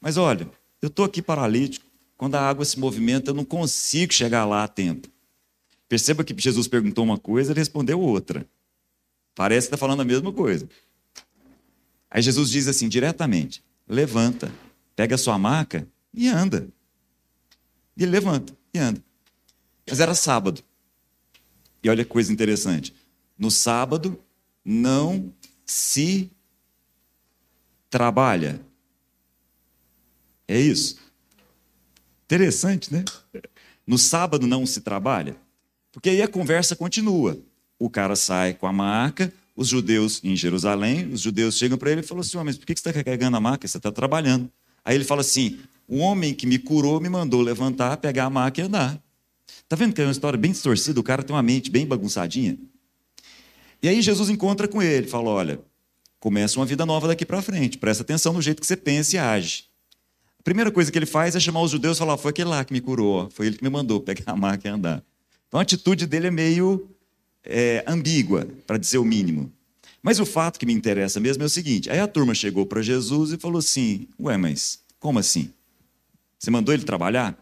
Mas 0.00 0.16
olha, 0.16 0.48
eu 0.80 0.88
estou 0.88 1.04
aqui 1.04 1.22
paralítico, 1.22 1.86
quando 2.16 2.34
a 2.34 2.40
água 2.40 2.64
se 2.64 2.78
movimenta, 2.78 3.30
eu 3.30 3.34
não 3.34 3.44
consigo 3.44 4.12
chegar 4.12 4.44
lá 4.44 4.64
a 4.64 4.68
tempo. 4.68 5.08
Perceba 5.88 6.24
que 6.24 6.34
Jesus 6.36 6.66
perguntou 6.66 7.04
uma 7.04 7.18
coisa, 7.18 7.52
ele 7.52 7.60
respondeu 7.60 8.00
outra. 8.00 8.46
Parece 9.34 9.66
que 9.66 9.74
está 9.74 9.76
falando 9.76 10.00
a 10.00 10.04
mesma 10.04 10.32
coisa. 10.32 10.68
Aí 12.10 12.22
Jesus 12.22 12.50
diz 12.50 12.68
assim 12.68 12.88
diretamente: 12.88 13.62
levanta, 13.88 14.52
pega 14.94 15.14
a 15.14 15.18
sua 15.18 15.38
maca 15.38 15.86
e 16.12 16.28
anda. 16.28 16.68
E 17.96 18.02
ele 18.02 18.12
levanta 18.12 18.52
e 18.72 18.78
anda. 18.78 19.02
Mas 19.88 20.00
era 20.00 20.14
sábado. 20.14 20.62
E 21.82 21.88
olha 21.88 22.04
que 22.04 22.10
coisa 22.10 22.32
interessante. 22.32 22.94
No 23.38 23.50
sábado 23.50 24.18
não 24.64 25.32
se 25.66 26.30
trabalha. 27.90 28.60
É 30.46 30.60
isso. 30.60 30.98
Interessante, 32.24 32.92
né? 32.92 33.04
No 33.86 33.98
sábado 33.98 34.46
não 34.46 34.64
se 34.64 34.80
trabalha. 34.80 35.36
Porque 35.90 36.10
aí 36.10 36.22
a 36.22 36.28
conversa 36.28 36.74
continua 36.76 37.38
o 37.84 37.90
cara 37.90 38.14
sai 38.14 38.54
com 38.54 38.68
a 38.68 38.72
maca, 38.72 39.32
os 39.56 39.66
judeus 39.66 40.20
em 40.22 40.36
Jerusalém, 40.36 41.12
os 41.12 41.20
judeus 41.20 41.58
chegam 41.58 41.76
para 41.76 41.90
ele 41.90 42.00
e 42.00 42.04
falam 42.04 42.20
assim: 42.20 42.38
oh, 42.38 42.44
mas 42.44 42.56
por 42.56 42.64
que 42.64 42.74
você 42.74 42.88
está 42.88 42.92
carregando 42.92 43.36
a 43.36 43.40
maca? 43.40 43.66
Você 43.66 43.76
está 43.76 43.90
trabalhando. 43.90 44.48
Aí 44.84 44.94
ele 44.94 45.04
fala 45.04 45.20
assim: 45.20 45.58
o 45.88 45.98
homem 45.98 46.32
que 46.32 46.46
me 46.46 46.60
curou 46.60 47.00
me 47.00 47.08
mandou 47.08 47.42
levantar, 47.42 47.96
pegar 47.96 48.26
a 48.26 48.30
maca 48.30 48.60
e 48.60 48.64
andar. 48.64 49.02
Está 49.48 49.74
vendo 49.74 49.94
que 49.94 50.00
é 50.00 50.04
uma 50.04 50.12
história 50.12 50.38
bem 50.38 50.52
distorcida? 50.52 51.00
O 51.00 51.02
cara 51.02 51.24
tem 51.24 51.34
uma 51.34 51.42
mente 51.42 51.70
bem 51.72 51.84
bagunçadinha. 51.84 52.56
E 53.82 53.88
aí 53.88 54.00
Jesus 54.00 54.30
encontra 54.30 54.68
com 54.68 54.80
ele, 54.80 55.08
fala: 55.08 55.28
olha, 55.28 55.60
começa 56.20 56.58
uma 56.58 56.66
vida 56.66 56.86
nova 56.86 57.08
daqui 57.08 57.26
para 57.26 57.42
frente, 57.42 57.78
presta 57.78 58.02
atenção 58.02 58.32
no 58.32 58.40
jeito 58.40 58.60
que 58.60 58.66
você 58.66 58.76
pensa 58.76 59.16
e 59.16 59.18
age. 59.18 59.64
A 60.38 60.42
primeira 60.42 60.70
coisa 60.70 60.90
que 60.90 60.98
ele 60.98 61.06
faz 61.06 61.34
é 61.34 61.40
chamar 61.40 61.62
os 61.62 61.70
judeus 61.70 61.96
e 61.96 61.98
falar: 61.98 62.16
foi 62.16 62.30
aquele 62.30 62.48
lá 62.48 62.64
que 62.64 62.72
me 62.72 62.80
curou, 62.80 63.28
foi 63.30 63.46
ele 63.46 63.56
que 63.56 63.64
me 63.64 63.70
mandou 63.70 64.00
pegar 64.00 64.32
a 64.32 64.36
maca 64.36 64.68
e 64.68 64.70
andar. 64.70 65.02
Então 65.48 65.58
a 65.58 65.62
atitude 65.62 66.06
dele 66.06 66.28
é 66.28 66.30
meio 66.30 66.88
é, 67.44 67.84
ambígua, 67.86 68.48
para 68.66 68.78
dizer 68.78 68.98
o 68.98 69.04
mínimo. 69.04 69.52
Mas 70.02 70.18
o 70.18 70.26
fato 70.26 70.58
que 70.58 70.66
me 70.66 70.72
interessa 70.72 71.20
mesmo 71.20 71.42
é 71.42 71.46
o 71.46 71.50
seguinte: 71.50 71.90
aí 71.90 71.98
a 71.98 72.06
turma 72.06 72.34
chegou 72.34 72.66
para 72.66 72.82
Jesus 72.82 73.32
e 73.32 73.38
falou 73.38 73.58
assim: 73.58 74.06
Ué, 74.20 74.36
mas 74.36 74.80
como 75.00 75.18
assim? 75.18 75.50
Você 76.38 76.50
mandou 76.50 76.72
ele 76.72 76.84
trabalhar? 76.84 77.36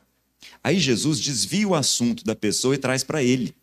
Aí 0.64 0.78
Jesus 0.78 1.20
desvia 1.20 1.68
o 1.68 1.74
assunto 1.74 2.24
da 2.24 2.34
pessoa 2.34 2.74
e 2.74 2.78
traz 2.78 3.04
para 3.04 3.22
ele. 3.22 3.54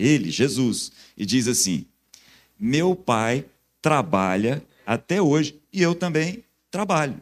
Ele, 0.00 0.30
Jesus, 0.30 0.90
e 1.16 1.26
diz 1.26 1.46
assim: 1.46 1.84
Meu 2.58 2.96
pai 2.96 3.44
trabalha 3.82 4.64
até 4.86 5.20
hoje 5.20 5.60
e 5.70 5.82
eu 5.82 5.94
também 5.94 6.42
trabalho. 6.70 7.20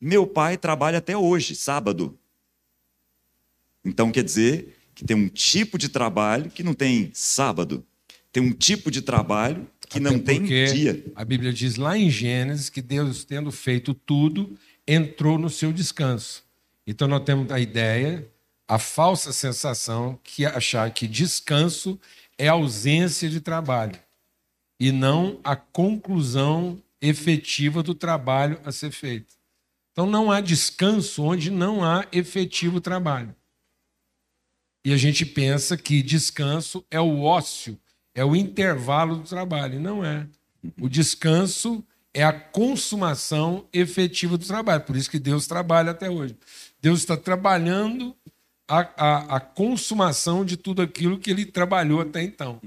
Meu 0.00 0.26
pai 0.26 0.58
trabalha 0.58 0.98
até 0.98 1.16
hoje, 1.16 1.54
sábado. 1.54 2.18
Então 3.84 4.10
quer 4.10 4.24
dizer 4.24 4.76
que 4.92 5.04
tem 5.04 5.16
um 5.16 5.28
tipo 5.28 5.78
de 5.78 5.88
trabalho 5.88 6.50
que 6.50 6.64
não 6.64 6.74
tem 6.74 7.10
sábado, 7.14 7.86
tem 8.32 8.42
um 8.42 8.52
tipo 8.52 8.90
de 8.90 9.00
trabalho 9.00 9.66
que 9.88 9.98
Até 9.98 10.10
não 10.10 10.18
tem 10.18 10.42
dia. 10.42 11.04
A 11.14 11.24
Bíblia 11.24 11.52
diz 11.52 11.76
lá 11.76 11.96
em 11.96 12.10
Gênesis 12.10 12.68
que 12.68 12.82
Deus, 12.82 13.24
tendo 13.24 13.52
feito 13.52 13.94
tudo, 13.94 14.58
entrou 14.86 15.38
no 15.38 15.48
seu 15.48 15.72
descanso. 15.72 16.42
Então 16.86 17.06
nós 17.06 17.22
temos 17.22 17.50
a 17.52 17.60
ideia 17.60 18.28
a 18.66 18.78
falsa 18.78 19.32
sensação 19.32 20.18
que 20.22 20.46
achar 20.46 20.90
que 20.90 21.06
descanso 21.06 22.00
é 22.38 22.48
ausência 22.48 23.28
de 23.28 23.40
trabalho 23.40 23.98
e 24.80 24.90
não 24.90 25.40
a 25.44 25.54
conclusão 25.54 26.82
efetiva 27.00 27.82
do 27.82 27.94
trabalho 27.94 28.60
a 28.64 28.72
ser 28.72 28.90
feito. 28.90 29.34
Então 29.92 30.06
não 30.06 30.30
há 30.30 30.40
descanso 30.40 31.22
onde 31.22 31.50
não 31.50 31.84
há 31.84 32.06
efetivo 32.10 32.80
trabalho. 32.80 33.34
E 34.84 34.92
a 34.92 34.96
gente 34.96 35.24
pensa 35.24 35.76
que 35.76 36.02
descanso 36.02 36.84
é 36.90 37.00
o 37.00 37.22
ócio, 37.22 37.78
é 38.14 38.24
o 38.24 38.34
intervalo 38.34 39.16
do 39.16 39.22
trabalho. 39.22 39.80
Não 39.80 40.04
é. 40.04 40.26
O 40.80 40.88
descanso 40.88 41.84
é 42.12 42.22
a 42.22 42.32
consumação 42.32 43.66
efetiva 43.72 44.36
do 44.36 44.46
trabalho. 44.46 44.82
Por 44.82 44.96
isso 44.96 45.10
que 45.10 45.18
Deus 45.18 45.46
trabalha 45.46 45.92
até 45.92 46.10
hoje. 46.10 46.36
Deus 46.80 47.00
está 47.00 47.16
trabalhando 47.16 48.14
a, 48.66 48.78
a, 48.96 49.36
a, 49.36 49.40
consumação 49.40 50.44
de 50.44 50.56
tudo 50.56 50.82
aquilo 50.82 51.18
que 51.18 51.30
ele 51.30 51.44
trabalhou 51.44 52.00
até 52.00 52.22
então. 52.22 52.60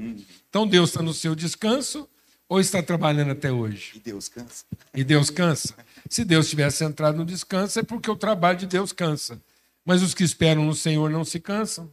Então 0.50 0.68
Deus 0.68 0.89
está 0.89 1.01
no 1.01 1.13
seu 1.13 1.36
descanso 1.36 2.08
ou 2.48 2.60
está 2.60 2.82
trabalhando 2.82 3.32
até 3.32 3.51
hoje? 3.51 3.94
E 3.96 4.00
Deus 4.00 4.30
cansa. 4.30 4.66
E 4.94 5.04
Deus 5.04 5.30
cansa? 5.30 5.75
Se 6.10 6.24
Deus 6.24 6.50
tivesse 6.50 6.84
entrado 6.84 7.18
no 7.18 7.25
descanso, 7.25 7.80
é 7.80 7.84
porque 7.84 8.10
o 8.10 8.16
trabalho 8.16 8.58
de 8.58 8.68
Deus 8.68 8.94
cansa. 8.94 9.42
Mas 9.84 10.01
os 10.01 10.13
que 10.13 10.24
esperam 10.24 10.66
no 10.66 10.75
Senhor 10.75 11.10
não 11.10 11.25
se 11.25 11.39
cansam. 11.39 11.92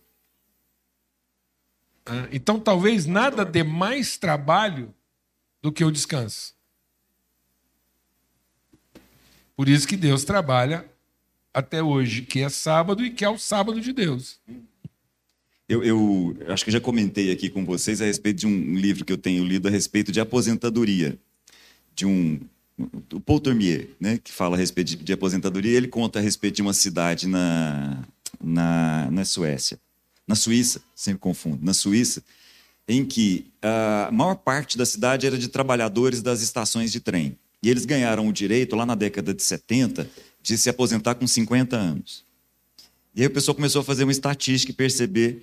Então 2.30 2.60
talvez 2.60 3.06
nada 3.06 3.44
dê 3.44 3.62
mais 3.62 4.18
trabalho 4.18 4.94
do 5.62 5.72
que 5.72 5.84
o 5.84 5.90
descanso. 5.90 6.54
Por 9.56 9.68
isso 9.68 9.88
que 9.88 9.96
Deus 9.96 10.24
trabalha 10.24 10.84
até 11.54 11.80
hoje, 11.80 12.22
que 12.22 12.40
é 12.40 12.48
sábado 12.48 13.06
e 13.06 13.10
que 13.10 13.24
é 13.24 13.30
o 13.30 13.38
sábado 13.38 13.80
de 13.80 13.92
Deus. 13.92 14.40
Eu, 15.68 15.82
eu, 15.82 16.36
acho 16.48 16.64
que 16.64 16.70
já 16.70 16.80
comentei 16.80 17.30
aqui 17.30 17.48
com 17.48 17.64
vocês 17.64 18.02
a 18.02 18.04
respeito 18.04 18.40
de 18.40 18.46
um 18.46 18.74
livro 18.74 19.04
que 19.04 19.12
eu 19.12 19.16
tenho 19.16 19.44
lido 19.44 19.68
a 19.68 19.70
respeito 19.70 20.12
de 20.12 20.20
aposentadoria, 20.20 21.16
de 21.94 22.04
um 22.04 22.40
o 23.12 23.20
Paul 23.20 23.38
Tormier, 23.38 23.88
né, 24.00 24.18
que 24.22 24.32
fala 24.32 24.56
a 24.56 24.58
respeito 24.58 24.88
de, 24.88 24.96
de, 24.96 25.12
aposentadoria. 25.12 25.76
Ele 25.76 25.86
conta 25.86 26.18
a 26.18 26.22
respeito 26.22 26.56
de 26.56 26.62
uma 26.62 26.72
cidade 26.72 27.28
na, 27.28 28.02
na, 28.42 29.08
na 29.12 29.24
Suécia, 29.24 29.78
na 30.26 30.34
Suíça, 30.34 30.82
sempre 30.94 31.20
confundo, 31.20 31.64
na 31.64 31.72
Suíça, 31.72 32.20
em 32.88 33.04
que 33.04 33.46
a 33.62 34.10
maior 34.12 34.34
parte 34.34 34.76
da 34.76 34.84
cidade 34.84 35.24
era 35.24 35.38
de 35.38 35.48
trabalhadores 35.48 36.20
das 36.20 36.42
estações 36.42 36.90
de 36.90 36.98
trem. 36.98 37.38
E 37.62 37.70
eles 37.70 37.86
ganharam 37.86 38.28
o 38.28 38.32
direito, 38.32 38.76
lá 38.76 38.84
na 38.84 38.94
década 38.94 39.32
de 39.32 39.42
70, 39.42 40.10
de 40.44 40.58
se 40.58 40.68
aposentar 40.68 41.14
com 41.14 41.26
50 41.26 41.74
anos. 41.74 42.22
E 43.14 43.22
aí 43.22 43.26
o 43.26 43.30
pessoal 43.30 43.54
começou 43.54 43.80
a 43.80 43.84
fazer 43.84 44.04
uma 44.04 44.12
estatística 44.12 44.70
e 44.70 44.74
perceber 44.74 45.42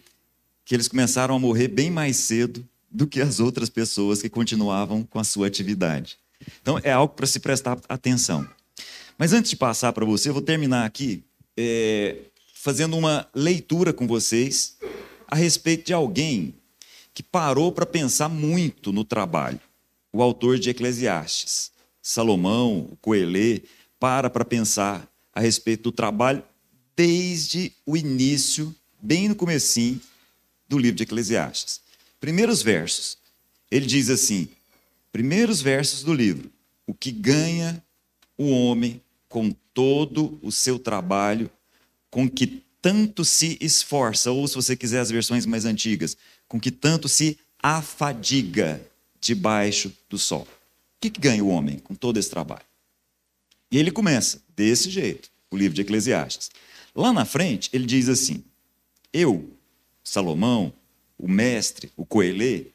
que 0.64 0.76
eles 0.76 0.88
começaram 0.88 1.36
a 1.36 1.40
morrer 1.40 1.68
bem 1.68 1.90
mais 1.90 2.18
cedo 2.18 2.64
do 2.90 3.08
que 3.08 3.20
as 3.20 3.40
outras 3.40 3.68
pessoas 3.68 4.22
que 4.22 4.30
continuavam 4.30 5.04
com 5.04 5.18
a 5.18 5.24
sua 5.24 5.48
atividade. 5.48 6.20
Então 6.62 6.80
é 6.84 6.92
algo 6.92 7.16
para 7.16 7.26
se 7.26 7.40
prestar 7.40 7.80
atenção. 7.90 8.48
Mas 9.18 9.34
antes 9.34 9.50
de 9.50 9.58
passar 9.58 9.92
para 9.92 10.06
você, 10.06 10.30
eu 10.30 10.34
vou 10.34 10.42
terminar 10.42 10.86
aqui 10.86 11.24
é, 11.58 12.18
fazendo 12.54 12.96
uma 12.96 13.28
leitura 13.34 13.92
com 13.92 14.06
vocês 14.06 14.78
a 15.28 15.36
respeito 15.36 15.88
de 15.88 15.94
alguém 15.94 16.54
que 17.12 17.24
parou 17.24 17.72
para 17.72 17.88
pensar 17.88 18.30
muito 18.30 18.94
no 18.94 19.04
trabalho. 19.04 19.60
O 20.14 20.22
autor 20.22 20.60
de 20.60 20.70
Eclesiastes, 20.70 21.72
Salomão, 22.04 22.96
Coelê, 23.02 23.64
para 24.02 24.32
para 24.32 24.44
pensar 24.44 25.08
a 25.32 25.40
respeito 25.40 25.84
do 25.84 25.92
trabalho 25.92 26.44
desde 26.96 27.72
o 27.86 27.96
início, 27.96 28.76
bem 29.00 29.30
no 29.30 29.36
comecinho 29.36 30.02
do 30.68 30.80
livro 30.80 30.96
de 30.98 31.04
Eclesiastes. 31.04 31.82
Primeiros 32.20 32.64
versos. 32.64 33.20
Ele 33.70 33.86
diz 33.86 34.10
assim: 34.10 34.50
primeiros 35.12 35.62
versos 35.62 36.02
do 36.04 36.16
livro. 36.16 36.52
O 36.88 36.96
que 36.96 37.12
ganha 37.12 37.82
o 38.36 38.50
homem 38.50 39.00
com 39.30 39.52
todo 39.72 40.40
o 40.42 40.52
seu 40.52 40.80
trabalho, 40.80 41.50
com 42.10 42.28
que 42.28 42.64
tanto 42.82 43.24
se 43.24 43.56
esforça, 43.62 44.32
ou 44.32 44.48
se 44.48 44.56
você 44.56 44.76
quiser 44.76 45.00
as 45.00 45.12
versões 45.12 45.46
mais 45.46 45.64
antigas, 45.64 46.18
com 46.48 46.60
que 46.60 46.72
tanto 46.72 47.08
se 47.08 47.38
afadiga 47.62 48.82
debaixo 49.20 49.94
do 50.10 50.18
sol. 50.18 50.42
O 50.42 50.48
que, 51.00 51.12
que 51.12 51.22
ganha 51.22 51.44
o 51.44 51.50
homem 51.50 51.78
com 51.78 51.94
todo 51.94 52.18
esse 52.18 52.32
trabalho? 52.32 52.71
E 53.72 53.78
ele 53.78 53.90
começa 53.90 54.44
desse 54.56 54.90
jeito, 54.90 55.30
o 55.50 55.58
livro 55.58 55.74
de 55.74 55.82
Eclesiastes. 55.82 56.52
Lá 56.94 57.14
na 57.14 57.24
frente, 57.24 57.70
ele 57.72 57.86
diz 57.86 58.10
assim: 58.10 58.44
Eu, 59.14 59.50
Salomão, 60.04 60.74
o 61.18 61.28
mestre, 61.28 61.92
o 61.96 62.06
coelê, 62.06 62.68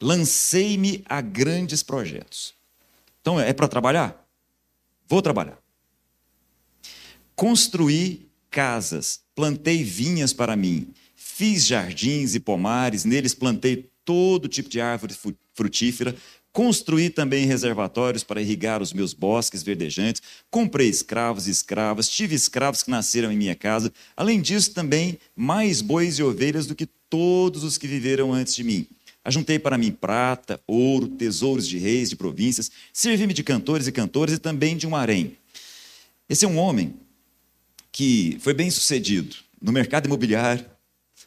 lancei-me 0.00 1.04
a 1.08 1.20
grandes 1.20 1.82
projetos. 1.82 2.54
Então, 3.20 3.38
é 3.38 3.52
para 3.52 3.68
trabalhar? 3.68 4.28
Vou 5.06 5.22
trabalhar. 5.22 5.58
Construí 7.36 8.28
casas, 8.50 9.20
plantei 9.34 9.84
vinhas 9.84 10.32
para 10.32 10.56
mim, 10.56 10.92
fiz 11.14 11.66
jardins 11.66 12.34
e 12.34 12.40
pomares, 12.40 13.04
neles 13.04 13.34
plantei 13.34 13.88
todo 14.04 14.48
tipo 14.48 14.68
de 14.68 14.80
árvore 14.80 15.14
frutífera, 15.54 16.16
Construí 16.52 17.10
também 17.10 17.46
reservatórios 17.46 18.24
para 18.24 18.40
irrigar 18.40 18.82
os 18.82 18.92
meus 18.92 19.12
bosques 19.12 19.62
verdejantes. 19.62 20.22
Comprei 20.50 20.88
escravos 20.88 21.46
e 21.46 21.50
escravas. 21.50 22.08
Tive 22.08 22.34
escravos 22.34 22.82
que 22.82 22.90
nasceram 22.90 23.30
em 23.30 23.36
minha 23.36 23.54
casa. 23.54 23.92
Além 24.16 24.40
disso, 24.40 24.72
também 24.72 25.18
mais 25.36 25.80
bois 25.80 26.18
e 26.18 26.22
ovelhas 26.22 26.66
do 26.66 26.74
que 26.74 26.88
todos 27.08 27.62
os 27.64 27.78
que 27.78 27.86
viveram 27.86 28.32
antes 28.32 28.54
de 28.54 28.64
mim. 28.64 28.86
Ajuntei 29.24 29.58
para 29.58 29.76
mim 29.76 29.92
prata, 29.92 30.60
ouro, 30.66 31.06
tesouros 31.06 31.68
de 31.68 31.78
reis, 31.78 32.08
de 32.08 32.16
províncias. 32.16 32.70
Servi-me 32.92 33.34
de 33.34 33.42
cantores 33.42 33.86
e 33.86 33.92
cantores 33.92 34.34
e 34.34 34.38
também 34.38 34.76
de 34.76 34.86
um 34.86 34.96
harém. 34.96 35.36
Esse 36.28 36.44
é 36.44 36.48
um 36.48 36.58
homem 36.58 36.94
que 37.92 38.38
foi 38.40 38.54
bem 38.54 38.70
sucedido 38.70 39.36
no 39.60 39.72
mercado 39.72 40.06
imobiliário, 40.06 40.64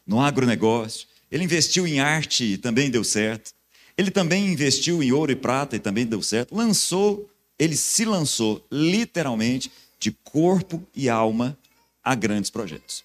no 0.06 0.20
agronegócio. 0.20 1.08
Ele 1.32 1.44
investiu 1.44 1.86
em 1.86 2.00
arte 2.00 2.44
e 2.44 2.58
também 2.58 2.90
deu 2.90 3.04
certo. 3.04 3.52
Ele 3.98 4.12
também 4.12 4.48
investiu 4.52 5.02
em 5.04 5.12
ouro 5.12 5.32
e 5.32 5.36
prata 5.36 5.76
e 5.76 5.80
também 5.80 6.06
deu 6.06 6.22
certo. 6.22 6.56
Lançou, 6.56 7.30
ele 7.58 7.76
se 7.76 8.06
lançou 8.06 8.66
literalmente 8.72 9.72
de 10.00 10.12
corpo 10.12 10.86
e 10.96 11.10
alma 11.10 11.58
a 12.04 12.16
grandes 12.16 12.50
projetos. 12.50 13.04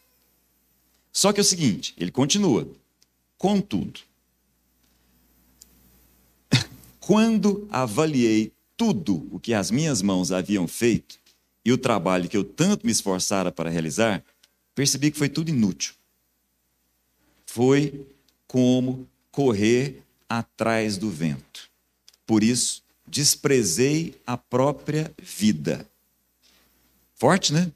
Só 1.12 1.33
que 1.33 1.40
é 1.40 1.43
o 1.43 1.45
seguinte, 1.45 1.95
ele 1.99 2.11
continua. 2.11 2.69
Contudo, 3.38 4.00
quando 7.00 7.66
avaliei 7.71 8.52
tudo 8.76 9.26
o 9.31 9.40
que 9.40 9.55
as 9.55 9.71
minhas 9.71 10.02
mãos 10.02 10.33
haviam 10.33 10.69
feito 10.69 11.19
e 11.64 11.73
o 11.73 11.78
trabalho 11.78 12.28
que 12.28 12.37
eu 12.37 12.45
tanto 12.45 12.87
me 12.87 12.93
esforçara 12.93 13.50
para 13.50 13.71
realizar, 13.71 14.23
percebi 14.75 15.11
que 15.11 15.19
foi 15.19 15.28
tudo 15.28 15.49
inútil. 15.49 15.95
Foi 17.45 18.07
como 18.47 19.09
correr 19.31 20.02
atrás 20.28 20.97
do 20.97 21.11
vento. 21.11 21.68
Por 22.26 22.42
isso, 22.42 22.83
desprezei 23.06 24.21
a 24.26 24.37
própria 24.37 25.12
vida. 25.21 25.87
Forte, 27.14 27.52
né? 27.52 27.71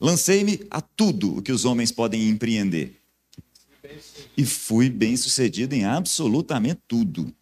Lancei-me 0.00 0.60
a 0.70 0.80
tudo 0.80 1.38
o 1.38 1.42
que 1.42 1.52
os 1.52 1.64
homens 1.64 1.90
podem 1.90 2.28
empreender. 2.28 2.94
E 4.36 4.44
fui 4.44 4.88
bem 4.88 5.16
sucedido 5.16 5.74
em 5.74 5.84
absolutamente 5.84 6.80
tudo. 6.86 7.34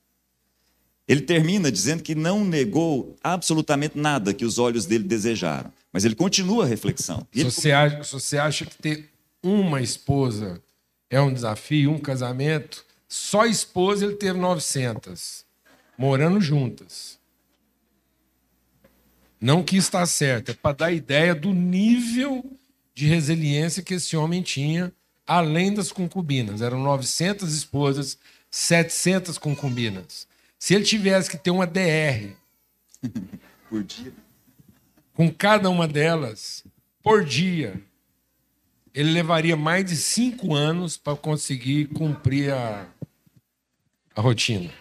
Ele 1.09 1.21
termina 1.21 1.71
dizendo 1.71 2.03
que 2.03 2.15
não 2.15 2.45
negou 2.45 3.17
absolutamente 3.23 3.99
nada 3.99 4.33
que 4.33 4.45
os 4.45 4.59
olhos 4.59 4.87
dele 4.87 5.05
desejaram. 5.05 5.73
Mas 5.93 6.05
ele 6.05 6.15
continua 6.15 6.65
a 6.65 6.67
reflexão. 6.67 7.27
Se, 7.33 7.45
você 7.45 7.73
acha, 7.73 8.05
se 8.05 8.13
você 8.13 8.39
acha 8.39 8.67
que 8.67 8.77
ter 8.77 9.11
uma 9.43 9.81
esposa 9.81 10.61
é 11.11 11.21
um 11.21 11.33
desafio, 11.33 11.93
um 11.93 11.99
casamento, 11.99 12.86
só 13.09 13.47
esposa 13.47 14.05
ele 14.05 14.17
teve 14.17 14.39
900, 14.39 15.45
morando 15.97 16.41
juntas. 16.41 17.19
Não 19.41 19.63
que 19.63 19.77
está 19.77 20.05
certo, 20.07 20.51
é 20.51 20.55
para 20.55 20.77
dar 20.77 20.93
ideia 20.93 21.35
do 21.35 21.53
nível 21.53 22.45
de 22.95 23.07
resiliência 23.07 23.83
que 23.83 23.95
esse 23.95 24.17
homem 24.17 24.43
tinha, 24.43 24.93
além 25.27 25.73
das 25.73 25.93
concubinas. 25.93 26.63
Eram 26.63 26.83
900 26.83 27.55
esposas, 27.55 28.19
700 28.51 29.37
concubinas. 29.37 30.27
Se 30.59 30.75
ele 30.75 30.85
tivesse 30.85 31.31
que 31.31 31.37
ter 31.37 31.51
uma 31.51 31.67
DR 31.67 32.33
por 33.69 33.85
dia, 33.85 34.13
com 35.13 35.31
cada 35.33 35.69
uma 35.69 35.87
delas 35.87 36.65
por 37.03 37.25
dia, 37.25 37.81
ele 38.97 39.13
levaria 39.13 39.55
mais 39.55 39.85
de 39.85 39.95
cinco 39.95 40.55
anos 40.55 40.97
para 40.97 41.15
conseguir 41.15 41.89
cumprir 41.89 42.51
a, 42.51 42.89
a 44.15 44.21
rotina. 44.23 44.73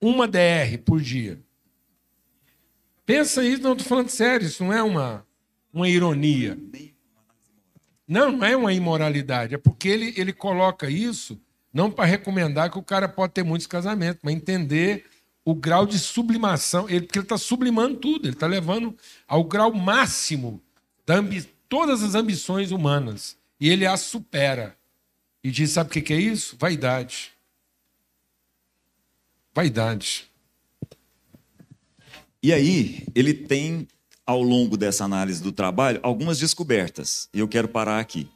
Uma 0.00 0.28
DR 0.28 0.78
por 0.84 1.00
dia. 1.00 1.40
Pensa 3.04 3.42
isso, 3.44 3.62
não 3.62 3.72
estou 3.72 3.88
falando 3.88 4.10
sério, 4.10 4.46
isso 4.46 4.62
não 4.62 4.72
é 4.72 4.80
uma, 4.80 5.26
uma 5.72 5.88
ironia. 5.88 6.56
Não, 8.06 8.30
não 8.30 8.46
é 8.46 8.56
uma 8.56 8.72
imoralidade, 8.72 9.56
é 9.56 9.58
porque 9.58 9.88
ele, 9.88 10.14
ele 10.16 10.32
coloca 10.32 10.88
isso 10.88 11.36
não 11.72 11.90
para 11.90 12.04
recomendar 12.04 12.70
que 12.70 12.78
o 12.78 12.82
cara 12.82 13.08
pode 13.08 13.32
ter 13.32 13.42
muitos 13.42 13.66
casamentos, 13.66 14.20
mas 14.22 14.34
entender 14.34 15.04
o 15.44 15.52
grau 15.52 15.84
de 15.84 15.98
sublimação, 15.98 16.88
ele, 16.88 17.06
porque 17.06 17.18
ele 17.18 17.24
está 17.24 17.38
sublimando 17.38 17.96
tudo, 17.96 18.26
ele 18.26 18.34
está 18.34 18.46
levando 18.46 18.96
ao 19.26 19.42
grau 19.42 19.72
máximo 19.72 20.62
de 21.04 21.48
todas 21.70 22.02
as 22.02 22.14
ambições 22.14 22.72
humanas. 22.72 23.38
E 23.58 23.70
ele 23.70 23.86
as 23.86 24.00
supera. 24.00 24.76
E 25.42 25.50
diz: 25.50 25.70
sabe 25.70 25.88
o 25.88 26.02
que, 26.02 26.12
é 26.12 26.20
isso? 26.20 26.56
Vaidade. 26.58 27.32
Vaidade. 29.54 30.28
E 32.42 32.52
aí, 32.52 33.06
ele 33.14 33.32
tem 33.32 33.86
ao 34.26 34.42
longo 34.42 34.76
dessa 34.76 35.04
análise 35.04 35.42
do 35.42 35.52
trabalho 35.52 36.00
algumas 36.02 36.38
descobertas. 36.38 37.28
E 37.32 37.38
eu 37.38 37.48
quero 37.48 37.68
parar 37.68 38.00
aqui. 38.00 38.28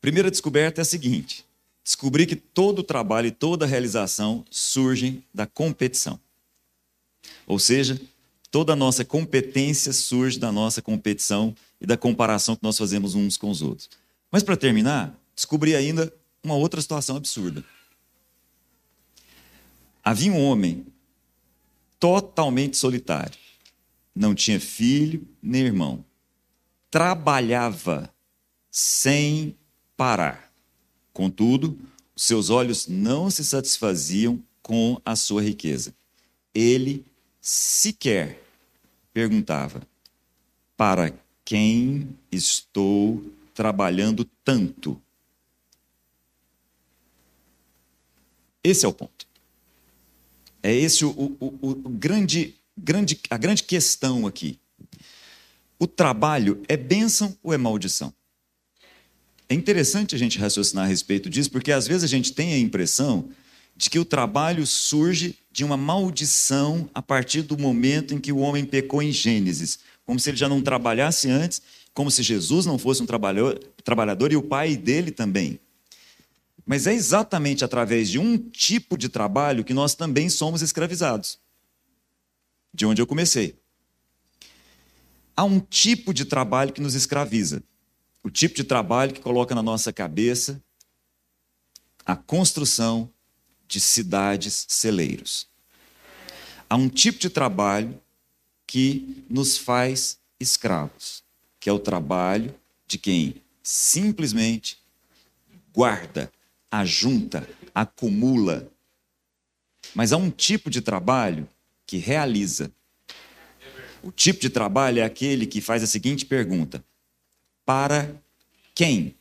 Primeira 0.00 0.30
descoberta 0.30 0.80
é 0.80 0.82
a 0.82 0.86
seguinte: 0.86 1.44
descobri 1.84 2.24
que 2.26 2.36
todo 2.36 2.82
trabalho 2.82 3.26
e 3.26 3.32
toda 3.32 3.66
realização 3.66 4.44
surgem 4.50 5.22
da 5.34 5.46
competição. 5.46 6.18
Ou 7.46 7.58
seja, 7.58 8.00
toda 8.50 8.72
a 8.72 8.76
nossa 8.76 9.04
competência 9.04 9.92
surge 9.92 10.38
da 10.38 10.50
nossa 10.50 10.80
competição 10.80 11.54
e 11.82 11.86
da 11.86 11.96
comparação 11.96 12.56
que 12.56 12.62
nós 12.62 12.78
fazemos 12.78 13.14
uns 13.14 13.36
com 13.36 13.50
os 13.50 13.60
outros. 13.60 13.90
Mas 14.30 14.42
para 14.42 14.56
terminar, 14.56 15.14
descobri 15.34 15.76
ainda 15.76 16.10
uma 16.42 16.54
outra 16.54 16.80
situação 16.80 17.16
absurda. 17.16 17.62
Havia 20.02 20.32
um 20.32 20.42
homem 20.42 20.86
totalmente 21.98 22.76
solitário 22.76 23.42
não 24.14 24.34
tinha 24.34 24.60
filho 24.60 25.26
nem 25.42 25.62
irmão. 25.62 26.04
Trabalhava 26.90 28.12
sem 28.70 29.56
parar. 29.96 30.52
Contudo, 31.12 31.78
seus 32.16 32.50
olhos 32.50 32.86
não 32.86 33.30
se 33.30 33.44
satisfaziam 33.44 34.42
com 34.62 35.00
a 35.04 35.16
sua 35.16 35.42
riqueza. 35.42 35.94
Ele 36.54 37.04
sequer 37.40 38.42
perguntava: 39.12 39.82
para 40.76 41.12
quem 41.44 42.08
estou 42.30 43.22
trabalhando 43.54 44.24
tanto? 44.44 45.00
Esse 48.64 48.84
é 48.84 48.88
o 48.88 48.92
ponto. 48.92 49.26
É 50.62 50.72
esse 50.72 51.04
o, 51.04 51.10
o, 51.10 51.58
o, 51.60 51.70
o 51.70 51.88
grande 51.88 52.54
grande, 52.76 53.18
a 53.30 53.36
grande 53.36 53.62
questão 53.62 54.26
aqui. 54.26 54.58
O 55.78 55.86
trabalho 55.86 56.62
é 56.68 56.76
bênção 56.76 57.36
ou 57.42 57.52
é 57.52 57.58
maldição? 57.58 58.12
É 59.48 59.54
interessante 59.54 60.14
a 60.14 60.18
gente 60.18 60.38
raciocinar 60.38 60.84
a 60.84 60.88
respeito 60.88 61.28
disso, 61.28 61.50
porque 61.50 61.72
às 61.72 61.86
vezes 61.86 62.04
a 62.04 62.06
gente 62.06 62.32
tem 62.32 62.54
a 62.54 62.58
impressão 62.58 63.28
de 63.76 63.90
que 63.90 63.98
o 63.98 64.04
trabalho 64.04 64.66
surge 64.66 65.36
de 65.50 65.64
uma 65.64 65.76
maldição 65.76 66.88
a 66.94 67.02
partir 67.02 67.42
do 67.42 67.58
momento 67.58 68.14
em 68.14 68.18
que 68.18 68.32
o 68.32 68.38
homem 68.38 68.64
pecou 68.64 69.02
em 69.02 69.12
Gênesis, 69.12 69.80
como 70.12 70.20
se 70.20 70.28
ele 70.28 70.36
já 70.36 70.46
não 70.46 70.60
trabalhasse 70.60 71.30
antes, 71.30 71.62
como 71.94 72.10
se 72.10 72.22
Jesus 72.22 72.66
não 72.66 72.76
fosse 72.76 73.02
um 73.02 73.06
trabalhador 73.06 74.30
e 74.30 74.36
o 74.36 74.42
pai 74.42 74.76
dele 74.76 75.10
também. 75.10 75.58
Mas 76.66 76.86
é 76.86 76.92
exatamente 76.92 77.64
através 77.64 78.10
de 78.10 78.18
um 78.18 78.36
tipo 78.36 78.98
de 78.98 79.08
trabalho 79.08 79.64
que 79.64 79.72
nós 79.72 79.94
também 79.94 80.28
somos 80.28 80.60
escravizados 80.60 81.38
de 82.74 82.84
onde 82.84 83.00
eu 83.00 83.06
comecei. 83.06 83.58
Há 85.34 85.44
um 85.44 85.58
tipo 85.58 86.12
de 86.12 86.26
trabalho 86.26 86.74
que 86.74 86.82
nos 86.82 86.94
escraviza. 86.94 87.62
O 88.22 88.28
tipo 88.28 88.54
de 88.54 88.64
trabalho 88.64 89.14
que 89.14 89.20
coloca 89.22 89.54
na 89.54 89.62
nossa 89.62 89.94
cabeça 89.94 90.62
a 92.04 92.14
construção 92.14 93.10
de 93.66 93.80
cidades 93.80 94.66
celeiros. 94.68 95.48
Há 96.68 96.76
um 96.76 96.90
tipo 96.90 97.18
de 97.18 97.30
trabalho 97.30 97.98
que 98.72 99.22
nos 99.28 99.58
faz 99.58 100.18
escravos, 100.40 101.22
que 101.60 101.68
é 101.68 101.72
o 101.74 101.78
trabalho 101.78 102.54
de 102.86 102.96
quem 102.96 103.34
simplesmente 103.62 104.78
guarda, 105.74 106.32
ajunta, 106.70 107.46
acumula. 107.74 108.72
Mas 109.94 110.10
há 110.10 110.16
um 110.16 110.30
tipo 110.30 110.70
de 110.70 110.80
trabalho 110.80 111.46
que 111.86 111.98
realiza. 111.98 112.72
O 114.02 114.10
tipo 114.10 114.40
de 114.40 114.48
trabalho 114.48 115.00
é 115.00 115.04
aquele 115.04 115.44
que 115.44 115.60
faz 115.60 115.82
a 115.82 115.86
seguinte 115.86 116.24
pergunta: 116.24 116.82
Para 117.66 118.10
quem 118.74 119.14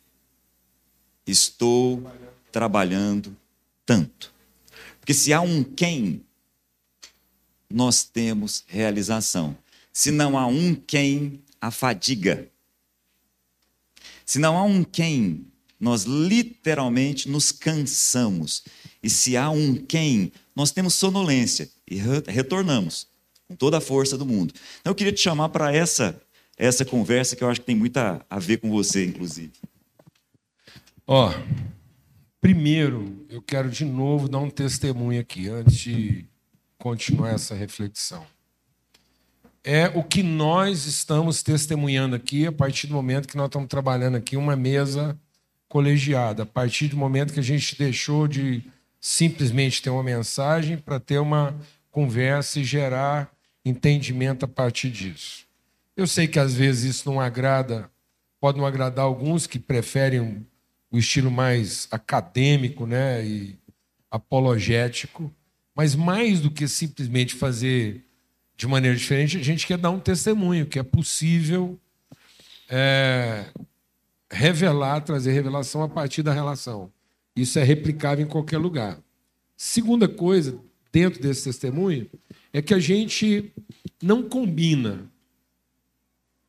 estou 1.28 2.10
trabalhando 2.54 3.36
tanto? 3.86 4.34
Porque 4.98 5.14
se 5.14 5.34
há 5.34 5.42
um 5.42 5.62
quem, 5.62 6.26
nós 7.72 8.04
temos 8.04 8.64
realização. 8.68 9.58
Se 9.94 10.12
não 10.12 10.38
há 10.38 10.46
um 10.48 10.74
quem, 10.76 11.42
a 11.60 11.72
fadiga. 11.72 12.48
Se 14.26 14.40
não 14.40 14.58
há 14.58 14.64
um 14.64 14.84
quem, 14.84 15.46
nós 15.80 16.04
literalmente 16.04 17.28
nos 17.30 17.52
cansamos. 17.52 18.64
E 19.02 19.10
se 19.10 19.36
há 19.36 19.50
um 19.50 19.76
quem, 19.76 20.32
nós 20.56 20.72
temos 20.72 20.94
sonolência 20.94 21.70
e 21.90 21.96
retornamos 22.28 23.08
com 23.48 23.56
toda 23.56 23.78
a 23.78 23.82
força 23.82 24.18
do 24.18 24.26
mundo. 24.26 24.54
Então, 24.80 24.92
eu 24.92 24.96
queria 24.96 25.12
te 25.12 25.22
chamar 25.22 25.50
para 25.50 25.74
essa 25.76 26.20
essa 26.58 26.86
conversa 26.86 27.36
que 27.36 27.44
eu 27.44 27.50
acho 27.50 27.60
que 27.60 27.66
tem 27.66 27.76
muito 27.76 27.98
a, 27.98 28.24
a 28.30 28.38
ver 28.38 28.58
com 28.58 28.70
você, 28.70 29.04
inclusive. 29.04 29.52
Ó, 31.08 31.32
oh, 31.32 31.34
primeiro 32.40 33.26
eu 33.30 33.42
quero 33.42 33.68
de 33.68 33.84
novo 33.84 34.30
dar 34.30 34.38
um 34.38 34.50
testemunho 34.50 35.20
aqui 35.20 35.50
antes 35.50 35.76
de 35.76 36.26
continuar 36.82 37.36
essa 37.36 37.54
reflexão. 37.54 38.26
É 39.64 39.88
o 39.90 40.04
que 40.04 40.24
nós 40.24 40.88
estamos 40.88 41.44
testemunhando 41.44 42.16
aqui 42.16 42.48
a 42.48 42.52
partir 42.52 42.88
do 42.88 42.96
momento 42.96 43.28
que 43.28 43.38
nós 43.38 43.46
estamos 43.46 43.70
trabalhando 43.70 44.18
aqui 44.18 44.36
uma 44.36 44.56
mesa 44.56 45.16
colegiada, 45.70 46.42
a 46.42 46.46
partir 46.46 46.88
do 46.88 46.98
momento 46.98 47.34
que 47.34 47.40
a 47.40 47.44
gente 47.44 47.78
deixou 47.78 48.28
de 48.28 48.64
simplesmente 49.00 49.80
ter 49.80 49.92
uma 49.92 50.02
mensagem 50.02 50.76
para 50.76 51.00
ter 51.00 51.20
uma 51.20 51.56
conversa 51.92 52.60
e 52.60 52.64
gerar 52.64 53.32
entendimento 53.64 54.46
a 54.46 54.48
partir 54.48 54.90
disso. 54.90 55.46
Eu 55.96 56.08
sei 56.08 56.28
que 56.28 56.40
às 56.40 56.56
vezes 56.56 56.96
isso 56.96 57.12
não 57.12 57.22
agrada, 57.22 57.92
pode 58.40 58.58
não 58.58 58.66
agradar 58.66 59.06
alguns 59.06 59.46
que 59.46 59.60
preferem 59.60 60.44
o 60.90 60.98
estilo 60.98 61.30
mais 61.30 61.88
acadêmico, 61.92 62.88
né, 62.88 63.24
e 63.24 63.56
apologético, 64.10 65.32
mas 65.76 65.96
mais 65.96 66.40
do 66.40 66.52
que 66.52 66.68
simplesmente 66.68 67.36
fazer 67.36 68.06
de 68.56 68.68
maneira 68.68 68.96
diferente, 68.96 69.38
a 69.38 69.44
gente 69.44 69.66
quer 69.66 69.78
dar 69.78 69.90
um 69.90 70.00
testemunho 70.00 70.66
que 70.66 70.78
é 70.78 70.84
possível 70.84 71.80
é, 72.70 73.46
revelar, 74.30 75.02
trazer 75.02 75.32
revelação 75.32 75.82
a 75.82 75.90
partir 75.90 76.22
da 76.22 76.34
relação. 76.34 76.92
Isso 77.36 77.58
é 77.58 77.64
replicável 77.64 78.26
em 78.26 78.28
qualquer 78.28 78.58
lugar. 78.58 79.02
Segunda 79.58 80.08
coisa, 80.08 80.60
dentro 80.92 81.22
desse 81.22 81.46
testemunho 81.46 82.10
é 82.54 82.62
que 82.62 82.74
a 82.74 82.80
gente 82.80 83.52
não 84.02 84.24
combina. 84.24 85.10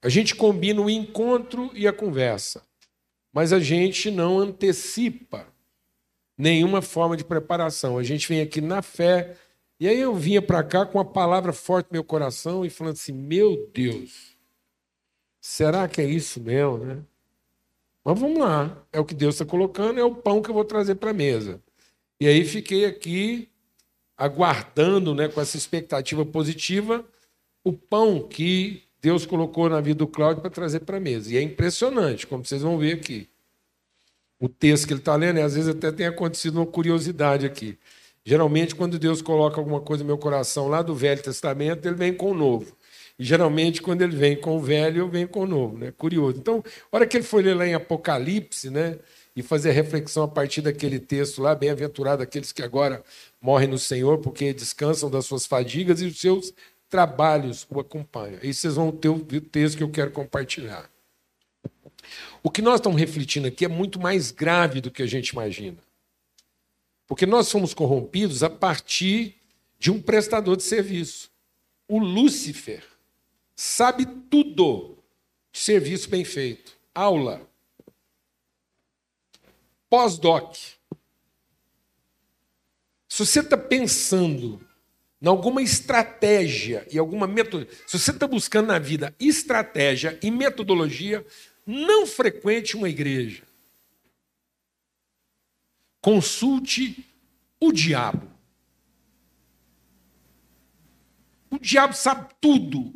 A 0.03 0.09
gente 0.09 0.35
combina 0.35 0.81
o 0.81 0.91
encontro 0.91 1.71
e 1.75 1.87
a 1.87 1.93
conversa, 1.93 2.63
mas 3.33 3.53
a 3.53 3.61
gente 3.61 4.11
não 4.11 4.39
antecipa 4.39 5.47
nenhuma 6.37 6.83
forma 6.83 7.17
de 7.17 7.25
preparação. 7.25 7.99
A 7.99 8.03
gente 8.03 8.29
vem 8.29 8.41
aqui 8.41 8.61
na 8.61 8.83
fé. 8.83 9.37
E 9.79 9.89
aí 9.89 10.01
eu 10.01 10.15
vinha 10.15 10.41
para 10.41 10.63
cá 10.63 10.87
com 10.87 10.99
a 10.99 11.05
palavra 11.05 11.53
forte 11.53 11.87
no 11.87 11.95
meu 11.95 12.05
coração 12.05 12.65
e 12.65 12.71
falando 12.71 12.95
assim: 12.95 13.13
meu 13.13 13.69
Deus, 13.73 14.37
será 15.41 15.89
que 15.89 16.01
é 16.01 16.05
isso 16.05 16.41
mesmo, 16.41 16.79
né? 16.79 17.03
Mas 18.05 18.19
vamos 18.19 18.39
lá, 18.39 18.85
é 18.93 18.99
o 18.99 19.05
que 19.05 19.15
Deus 19.15 19.37
está 19.37 19.45
colocando, 19.45 20.01
é 20.01 20.05
o 20.05 20.15
pão 20.15 20.43
que 20.43 20.51
eu 20.51 20.55
vou 20.55 20.65
trazer 20.65 20.97
para 20.97 21.11
a 21.11 21.15
mesa. 21.15 21.63
E 22.21 22.27
aí 22.27 22.45
fiquei 22.45 22.85
aqui 22.85 23.49
aguardando, 24.17 25.15
né, 25.15 25.29
com 25.29 25.41
essa 25.41 25.57
expectativa 25.57 26.25
positiva, 26.25 27.05
o 27.65 27.73
pão 27.73 28.27
que 28.29 28.83
Deus 29.01 29.27
colocou 29.27 29.69
na 29.69 29.81
vida 29.81 29.99
do 29.99 30.07
Cláudio 30.07 30.41
para 30.41 30.51
trazer 30.51 30.81
para 30.81 30.97
a 30.97 31.01
mesa. 31.01 31.33
E 31.33 31.37
é 31.37 31.43
impressionante, 31.43 32.27
como 32.27 32.45
vocês 32.45 32.63
vão 32.63 32.79
ver 32.79 32.95
aqui. 32.95 33.29
O 34.43 34.49
texto 34.49 34.89
que 34.89 34.93
ele 34.93 34.99
está 34.99 35.15
lendo, 35.15 35.39
e 35.39 35.41
às 35.41 35.55
vezes 35.55 35.71
até 35.71 35.93
tem 35.93 36.05
acontecido 36.05 36.57
uma 36.57 36.67
curiosidade 36.67 37.47
aqui. 37.47 37.79
Geralmente, 38.25 38.75
quando 38.75 38.99
Deus 38.99 39.23
coloca 39.23 39.61
alguma 39.61 39.81
coisa 39.81 40.03
no 40.03 40.09
meu 40.09 40.19
coração 40.19 40.67
lá 40.67 40.83
do 40.83 40.97
Velho 40.97 41.23
Testamento, 41.23 41.87
ele 41.87 41.95
vem 41.95 42.13
com 42.13 42.33
o 42.33 42.35
novo. 42.35 42.77
E 43.17 43.23
geralmente, 43.23 43.81
quando 43.81 44.03
ele 44.03 44.17
vem 44.17 44.35
com 44.35 44.57
o 44.57 44.61
velho, 44.61 44.99
eu 45.03 45.09
venho 45.09 45.29
com 45.29 45.43
o 45.43 45.47
novo. 45.47 45.79
Né? 45.79 45.93
Curioso. 45.97 46.39
Então, 46.39 46.61
a 46.91 46.97
hora 46.97 47.07
que 47.07 47.17
ele 47.17 47.23
foi 47.23 47.41
ler 47.41 47.55
lá 47.55 47.65
em 47.65 47.75
Apocalipse, 47.75 48.69
né? 48.69 48.99
e 49.37 49.43
fazer 49.43 49.71
a 49.71 49.73
reflexão 49.73 50.25
a 50.25 50.29
partir 50.29 50.61
daquele 50.61 50.99
texto 50.99 51.41
lá, 51.41 51.55
bem-aventurado 51.55 52.21
aqueles 52.21 52.51
que 52.51 52.65
agora 52.65 53.05
morrem 53.41 53.69
no 53.69 53.79
Senhor, 53.79 54.19
porque 54.19 54.53
descansam 54.53 55.09
das 55.09 55.25
suas 55.25 55.47
fadigas 55.47 56.03
e 56.03 56.07
os 56.07 56.21
seus 56.21 56.53
trabalhos 56.91 57.65
o 57.71 57.79
acompanham. 57.79 58.41
Aí 58.43 58.53
vocês 58.53 58.75
vão 58.75 58.91
ter 58.91 59.09
o 59.09 59.21
texto 59.21 59.77
que 59.77 59.85
eu 59.85 59.91
quero 59.91 60.11
compartilhar. 60.11 60.91
O 62.43 62.51
que 62.51 62.61
nós 62.61 62.77
estamos 62.77 62.99
refletindo 62.99 63.47
aqui 63.47 63.65
é 63.65 63.69
muito 63.69 64.01
mais 64.01 64.31
grave 64.31 64.81
do 64.81 64.91
que 64.91 65.03
a 65.03 65.07
gente 65.07 65.29
imagina. 65.29 65.79
Porque 67.07 67.25
nós 67.25 67.51
fomos 67.51 67.73
corrompidos 67.73 68.43
a 68.43 68.51
partir 68.51 69.37
de 69.79 69.91
um 69.91 70.01
prestador 70.01 70.57
de 70.57 70.63
serviço. 70.63 71.31
O 71.87 71.99
Lúcifer 71.99 72.83
sabe 73.55 74.07
tudo 74.31 74.99
de 75.53 75.59
serviço 75.59 76.09
bem 76.09 76.25
feito. 76.25 76.77
Aula. 76.95 77.47
Pós-doc. 79.89 80.57
Se 83.09 83.27
você 83.27 83.41
está 83.41 83.59
pensando 83.59 84.67
em 85.21 85.29
alguma 85.29 85.63
estratégia 85.63 86.87
e 86.91 86.99
alguma 86.99 87.27
metodologia, 87.27 87.79
se 87.87 87.99
você 87.99 88.11
está 88.11 88.27
buscando 88.27 88.69
na 88.69 88.79
vida 88.79 89.15
estratégia 89.21 90.19
e 90.23 90.31
metodologia, 90.31 91.25
não 91.67 92.07
frequente 92.07 92.77
uma 92.77 92.89
igreja. 92.89 93.43
Consulte 96.01 97.07
o 97.61 97.73
diabo. 97.73 98.29
O 101.51 101.59
diabo 101.59 101.95
sabe 101.95 102.35
tudo: 102.41 102.93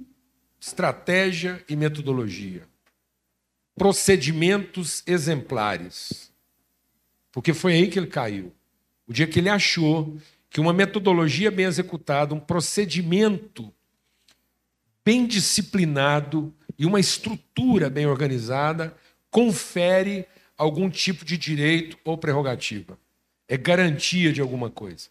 estratégia 0.58 1.64
e 1.68 1.76
metodologia, 1.76 2.66
procedimentos 3.74 5.02
exemplares. 5.06 6.32
Porque 7.30 7.52
foi 7.52 7.74
aí 7.74 7.88
que 7.88 7.98
ele 7.98 8.06
caiu. 8.06 8.52
O 9.06 9.12
dia 9.12 9.26
que 9.26 9.38
ele 9.38 9.50
achou 9.50 10.18
que 10.48 10.58
uma 10.58 10.72
metodologia 10.72 11.50
bem 11.50 11.66
executada, 11.66 12.34
um 12.34 12.40
procedimento 12.40 13.72
bem 15.06 15.24
disciplinado 15.24 16.52
e 16.76 16.84
uma 16.84 16.98
estrutura 16.98 17.88
bem 17.88 18.06
organizada 18.06 18.92
confere 19.30 20.26
algum 20.58 20.90
tipo 20.90 21.24
de 21.24 21.38
direito 21.38 21.96
ou 22.04 22.18
prerrogativa. 22.18 22.98
É 23.46 23.56
garantia 23.56 24.32
de 24.32 24.40
alguma 24.40 24.68
coisa. 24.68 25.08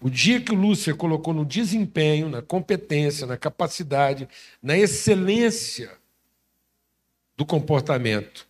O 0.00 0.10
dia 0.10 0.40
que 0.40 0.50
o 0.50 0.56
Lúcifer 0.56 0.96
colocou 0.96 1.32
no 1.32 1.44
desempenho, 1.44 2.28
na 2.28 2.42
competência, 2.42 3.28
na 3.28 3.36
capacidade, 3.36 4.28
na 4.60 4.76
excelência 4.76 5.92
do 7.36 7.46
comportamento, 7.46 8.48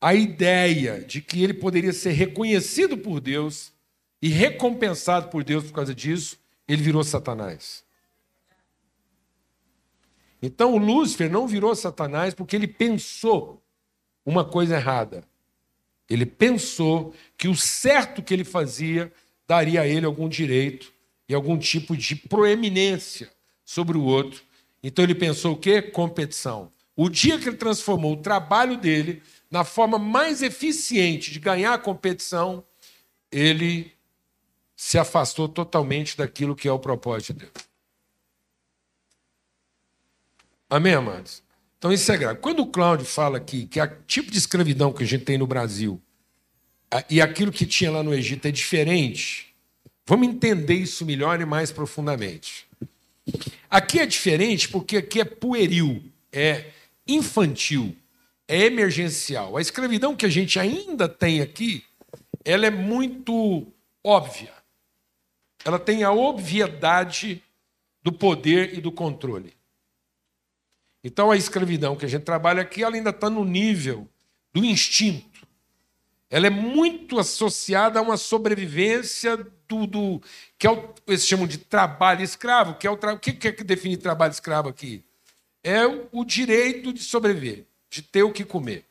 a 0.00 0.12
ideia 0.12 1.00
de 1.00 1.20
que 1.20 1.44
ele 1.44 1.54
poderia 1.54 1.92
ser 1.92 2.12
reconhecido 2.12 2.98
por 2.98 3.20
Deus 3.20 3.72
e 4.20 4.28
recompensado 4.28 5.28
por 5.28 5.44
Deus 5.44 5.66
por 5.66 5.72
causa 5.72 5.94
disso, 5.94 6.36
ele 6.66 6.82
virou 6.82 7.04
Satanás. 7.04 7.86
Então 10.40 10.74
o 10.74 10.78
Lúcifer 10.78 11.30
não 11.30 11.46
virou 11.46 11.74
Satanás 11.74 12.34
porque 12.34 12.54
ele 12.54 12.68
pensou 12.68 13.62
uma 14.24 14.44
coisa 14.44 14.76
errada. 14.76 15.24
Ele 16.08 16.24
pensou 16.24 17.14
que 17.36 17.48
o 17.48 17.56
certo 17.56 18.22
que 18.22 18.32
ele 18.32 18.44
fazia 18.44 19.12
daria 19.46 19.82
a 19.82 19.86
ele 19.86 20.06
algum 20.06 20.28
direito 20.28 20.92
e 21.28 21.34
algum 21.34 21.58
tipo 21.58 21.96
de 21.96 22.16
proeminência 22.16 23.30
sobre 23.64 23.98
o 23.98 24.04
outro. 24.04 24.42
Então 24.82 25.04
ele 25.04 25.14
pensou 25.14 25.54
o 25.54 25.56
quê? 25.56 25.82
Competição. 25.82 26.72
O 26.96 27.08
dia 27.08 27.38
que 27.38 27.48
ele 27.48 27.56
transformou 27.56 28.14
o 28.14 28.22
trabalho 28.22 28.76
dele 28.76 29.22
na 29.50 29.64
forma 29.64 29.98
mais 29.98 30.42
eficiente 30.42 31.30
de 31.30 31.38
ganhar 31.38 31.74
a 31.74 31.78
competição, 31.78 32.64
ele 33.30 33.92
se 34.76 34.98
afastou 34.98 35.48
totalmente 35.48 36.16
daquilo 36.16 36.56
que 36.56 36.68
é 36.68 36.72
o 36.72 36.78
propósito 36.78 37.34
de 37.34 37.40
Deus. 37.40 37.67
Amém, 40.68 40.94
amados? 40.94 41.42
Então 41.78 41.92
isso 41.92 42.10
é 42.10 42.16
grave. 42.16 42.40
Quando 42.40 42.60
o 42.60 42.66
Cláudio 42.66 43.06
fala 43.06 43.38
aqui 43.38 43.66
que 43.66 43.80
o 43.80 43.88
tipo 44.06 44.30
de 44.30 44.38
escravidão 44.38 44.92
que 44.92 45.02
a 45.02 45.06
gente 45.06 45.24
tem 45.24 45.38
no 45.38 45.46
Brasil 45.46 46.00
e 47.08 47.20
aquilo 47.20 47.52
que 47.52 47.66
tinha 47.66 47.90
lá 47.90 48.02
no 48.02 48.14
Egito 48.14 48.46
é 48.46 48.50
diferente, 48.50 49.54
vamos 50.06 50.28
entender 50.28 50.74
isso 50.74 51.06
melhor 51.06 51.40
e 51.40 51.44
mais 51.44 51.70
profundamente. 51.70 52.66
Aqui 53.70 54.00
é 54.00 54.06
diferente 54.06 54.68
porque 54.68 54.96
aqui 54.96 55.20
é 55.20 55.24
pueril, 55.24 56.02
é 56.32 56.66
infantil 57.06 57.96
é 58.48 58.64
emergencial. 58.64 59.58
A 59.58 59.60
escravidão 59.60 60.16
que 60.16 60.24
a 60.24 60.30
gente 60.30 60.58
ainda 60.58 61.06
tem 61.06 61.42
aqui, 61.42 61.84
ela 62.44 62.66
é 62.66 62.70
muito 62.70 63.66
óbvia. 64.02 64.54
Ela 65.64 65.78
tem 65.78 66.02
a 66.02 66.10
obviedade 66.10 67.42
do 68.02 68.10
poder 68.10 68.76
e 68.76 68.80
do 68.80 68.90
controle. 68.90 69.52
Então 71.02 71.30
a 71.30 71.36
escravidão 71.36 71.96
que 71.96 72.04
a 72.04 72.08
gente 72.08 72.24
trabalha 72.24 72.62
aqui, 72.62 72.82
ela 72.82 72.96
ainda 72.96 73.10
está 73.10 73.30
no 73.30 73.44
nível 73.44 74.08
do 74.52 74.64
instinto. 74.64 75.46
Ela 76.30 76.48
é 76.48 76.50
muito 76.50 77.18
associada 77.18 77.98
a 77.98 78.02
uma 78.02 78.16
sobrevivência 78.16 79.36
do, 79.66 79.86
do 79.86 80.22
que 80.58 80.66
é 80.66 80.70
o, 80.70 80.94
eles 81.06 81.26
chamam 81.26 81.46
de 81.46 81.58
trabalho 81.58 82.22
escravo, 82.22 82.74
que 82.74 82.86
é 82.86 82.90
o, 82.90 82.94
o 82.94 83.18
que 83.18 83.48
é 83.48 83.52
que 83.52 83.64
define 83.64 83.96
trabalho 83.96 84.32
escravo 84.32 84.68
aqui? 84.68 85.02
É 85.62 85.86
o, 85.86 86.08
o 86.12 86.24
direito 86.24 86.92
de 86.92 87.02
sobreviver 87.02 87.64
de 87.90 88.02
ter 88.02 88.22
o 88.22 88.32
que 88.32 88.44
comer. 88.44 88.84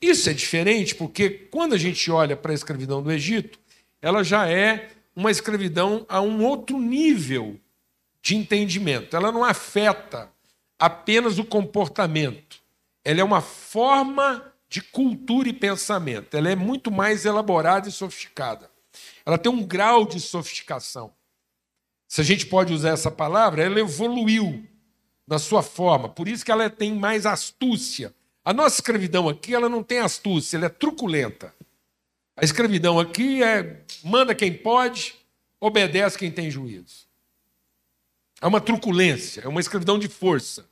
Isso 0.00 0.30
é 0.30 0.32
diferente 0.32 0.94
porque 0.94 1.28
quando 1.28 1.74
a 1.74 1.78
gente 1.78 2.08
olha 2.10 2.36
para 2.36 2.52
a 2.52 2.54
escravidão 2.54 3.02
do 3.02 3.10
Egito, 3.10 3.58
ela 4.00 4.22
já 4.22 4.48
é 4.48 4.90
uma 5.14 5.30
escravidão 5.30 6.06
a 6.08 6.20
um 6.20 6.44
outro 6.44 6.78
nível 6.78 7.58
de 8.22 8.36
entendimento. 8.36 9.16
Ela 9.16 9.32
não 9.32 9.44
afeta 9.44 10.30
apenas 10.78 11.38
o 11.38 11.44
comportamento. 11.44 12.60
Ela 13.04 13.20
é 13.20 13.24
uma 13.24 13.40
forma 13.40 14.52
de 14.68 14.82
cultura 14.82 15.48
e 15.48 15.52
pensamento. 15.52 16.36
Ela 16.36 16.50
é 16.50 16.56
muito 16.56 16.90
mais 16.90 17.24
elaborada 17.24 17.88
e 17.88 17.92
sofisticada. 17.92 18.70
Ela 19.24 19.38
tem 19.38 19.50
um 19.50 19.62
grau 19.62 20.06
de 20.06 20.20
sofisticação. 20.20 21.12
Se 22.06 22.20
a 22.20 22.24
gente 22.24 22.46
pode 22.46 22.72
usar 22.72 22.90
essa 22.90 23.10
palavra, 23.10 23.62
ela 23.62 23.80
evoluiu 23.80 24.66
na 25.26 25.38
sua 25.38 25.62
forma. 25.62 26.08
Por 26.08 26.26
isso 26.28 26.44
que 26.44 26.50
ela 26.50 26.70
tem 26.70 26.94
mais 26.94 27.26
astúcia. 27.26 28.14
A 28.44 28.52
nossa 28.52 28.76
escravidão 28.76 29.28
aqui, 29.28 29.54
ela 29.54 29.68
não 29.68 29.82
tem 29.82 29.98
astúcia, 29.98 30.56
ela 30.56 30.66
é 30.66 30.70
truculenta. 30.70 31.54
A 32.34 32.44
escravidão 32.44 32.98
aqui 32.98 33.42
é 33.42 33.82
manda 34.02 34.34
quem 34.34 34.54
pode, 34.54 35.16
obedece 35.60 36.16
quem 36.16 36.30
tem 36.30 36.50
juízo. 36.50 37.07
É 38.40 38.46
uma 38.46 38.60
truculência, 38.60 39.42
é 39.42 39.48
uma 39.48 39.60
escravidão 39.60 39.98
de 39.98 40.08
força. 40.08 40.68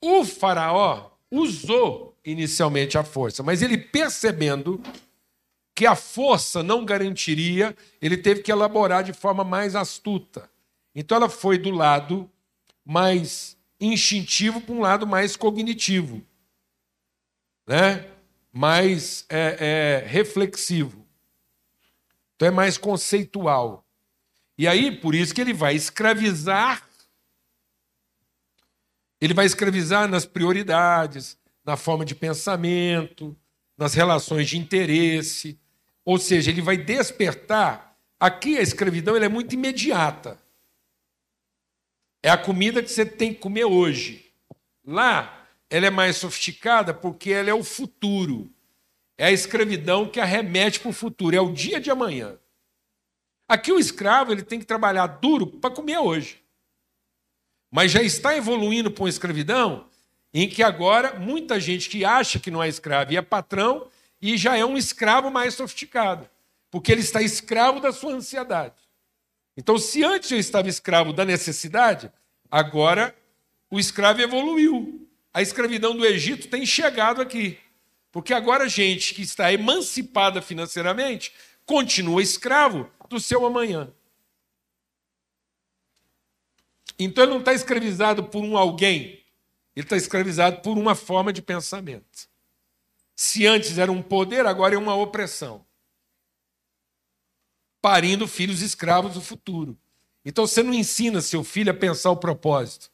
O 0.00 0.24
faraó 0.24 1.10
usou 1.30 2.16
inicialmente 2.24 2.96
a 2.96 3.04
força, 3.04 3.42
mas 3.42 3.62
ele 3.62 3.76
percebendo 3.76 4.80
que 5.74 5.86
a 5.86 5.96
força 5.96 6.62
não 6.62 6.84
garantiria, 6.84 7.76
ele 8.00 8.16
teve 8.16 8.42
que 8.42 8.52
elaborar 8.52 9.02
de 9.02 9.12
forma 9.12 9.42
mais 9.42 9.74
astuta. 9.74 10.50
Então 10.94 11.16
ela 11.16 11.28
foi 11.28 11.58
do 11.58 11.70
lado 11.70 12.30
mais 12.84 13.56
instintivo 13.80 14.60
para 14.60 14.74
um 14.74 14.80
lado 14.80 15.06
mais 15.06 15.36
cognitivo, 15.36 16.22
né? 17.66 18.06
mais 18.52 19.24
é, 19.28 20.02
é, 20.02 20.06
reflexivo. 20.06 21.06
Então 22.36 22.48
é 22.48 22.50
mais 22.50 22.76
conceitual. 22.76 23.84
E 24.60 24.68
aí, 24.68 24.94
por 24.94 25.14
isso 25.14 25.34
que 25.34 25.40
ele 25.40 25.54
vai 25.54 25.74
escravizar. 25.74 26.86
Ele 29.18 29.32
vai 29.32 29.46
escravizar 29.46 30.06
nas 30.06 30.26
prioridades, 30.26 31.38
na 31.64 31.78
forma 31.78 32.04
de 32.04 32.14
pensamento, 32.14 33.34
nas 33.74 33.94
relações 33.94 34.50
de 34.50 34.58
interesse. 34.58 35.58
Ou 36.04 36.18
seja, 36.18 36.50
ele 36.50 36.60
vai 36.60 36.76
despertar. 36.76 37.96
Aqui 38.20 38.58
a 38.58 38.60
escravidão 38.60 39.16
é 39.16 39.30
muito 39.30 39.54
imediata. 39.54 40.38
É 42.22 42.28
a 42.28 42.36
comida 42.36 42.82
que 42.82 42.90
você 42.90 43.06
tem 43.06 43.32
que 43.32 43.40
comer 43.40 43.64
hoje. 43.64 44.30
Lá, 44.84 45.42
ela 45.70 45.86
é 45.86 45.90
mais 45.90 46.18
sofisticada 46.18 46.92
porque 46.92 47.30
ela 47.30 47.48
é 47.48 47.54
o 47.54 47.64
futuro. 47.64 48.52
É 49.16 49.24
a 49.24 49.32
escravidão 49.32 50.06
que 50.06 50.20
arremete 50.20 50.80
para 50.80 50.90
o 50.90 50.92
futuro, 50.92 51.34
é 51.34 51.40
o 51.40 51.50
dia 51.50 51.80
de 51.80 51.90
amanhã. 51.90 52.38
Aqui 53.50 53.72
o 53.72 53.80
escravo 53.80 54.30
ele 54.30 54.44
tem 54.44 54.60
que 54.60 54.64
trabalhar 54.64 55.08
duro 55.08 55.44
para 55.44 55.74
comer 55.74 55.98
hoje. 55.98 56.40
Mas 57.68 57.90
já 57.90 58.00
está 58.00 58.36
evoluindo 58.36 58.92
para 58.92 59.02
uma 59.02 59.08
escravidão 59.08 59.88
em 60.32 60.48
que 60.48 60.62
agora 60.62 61.18
muita 61.18 61.58
gente 61.58 61.88
que 61.88 62.04
acha 62.04 62.38
que 62.38 62.48
não 62.48 62.62
é 62.62 62.68
escravo 62.68 63.12
e 63.12 63.16
é 63.16 63.22
patrão 63.22 63.88
e 64.22 64.36
já 64.36 64.56
é 64.56 64.64
um 64.64 64.76
escravo 64.78 65.32
mais 65.32 65.54
sofisticado, 65.54 66.30
porque 66.70 66.92
ele 66.92 67.00
está 67.00 67.22
escravo 67.22 67.80
da 67.80 67.90
sua 67.90 68.12
ansiedade. 68.12 68.76
Então, 69.56 69.76
se 69.78 70.04
antes 70.04 70.30
eu 70.30 70.38
estava 70.38 70.68
escravo 70.68 71.12
da 71.12 71.24
necessidade, 71.24 72.08
agora 72.48 73.12
o 73.68 73.80
escravo 73.80 74.20
evoluiu. 74.20 75.08
A 75.34 75.42
escravidão 75.42 75.96
do 75.96 76.06
Egito 76.06 76.46
tem 76.46 76.64
chegado 76.64 77.20
aqui. 77.20 77.58
Porque 78.12 78.32
agora 78.32 78.66
a 78.66 78.68
gente 78.68 79.12
que 79.12 79.22
está 79.22 79.52
emancipada 79.52 80.40
financeiramente 80.40 81.32
continua 81.66 82.22
escravo 82.22 82.88
do 83.10 83.20
seu 83.20 83.44
amanhã. 83.44 83.92
Então 86.98 87.24
ele 87.24 87.32
não 87.32 87.40
está 87.40 87.52
escravizado 87.52 88.24
por 88.24 88.42
um 88.42 88.56
alguém, 88.56 89.22
ele 89.74 89.84
está 89.84 89.96
escravizado 89.96 90.60
por 90.60 90.78
uma 90.78 90.94
forma 90.94 91.32
de 91.32 91.42
pensamento. 91.42 92.28
Se 93.16 93.46
antes 93.46 93.76
era 93.76 93.90
um 93.90 94.00
poder, 94.00 94.46
agora 94.46 94.74
é 94.74 94.78
uma 94.78 94.94
opressão. 94.94 95.64
Parindo 97.82 98.28
filhos 98.28 98.62
escravos 98.62 99.14
do 99.14 99.20
futuro. 99.20 99.76
Então 100.24 100.46
você 100.46 100.62
não 100.62 100.72
ensina 100.72 101.20
seu 101.20 101.42
filho 101.42 101.70
a 101.70 101.74
pensar 101.74 102.10
o 102.10 102.16
propósito. 102.16 102.90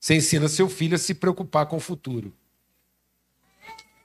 Você 0.00 0.14
ensina 0.14 0.48
seu 0.48 0.68
filho 0.68 0.94
a 0.94 0.98
se 0.98 1.14
preocupar 1.14 1.66
com 1.66 1.76
o 1.76 1.80
futuro. 1.80 2.32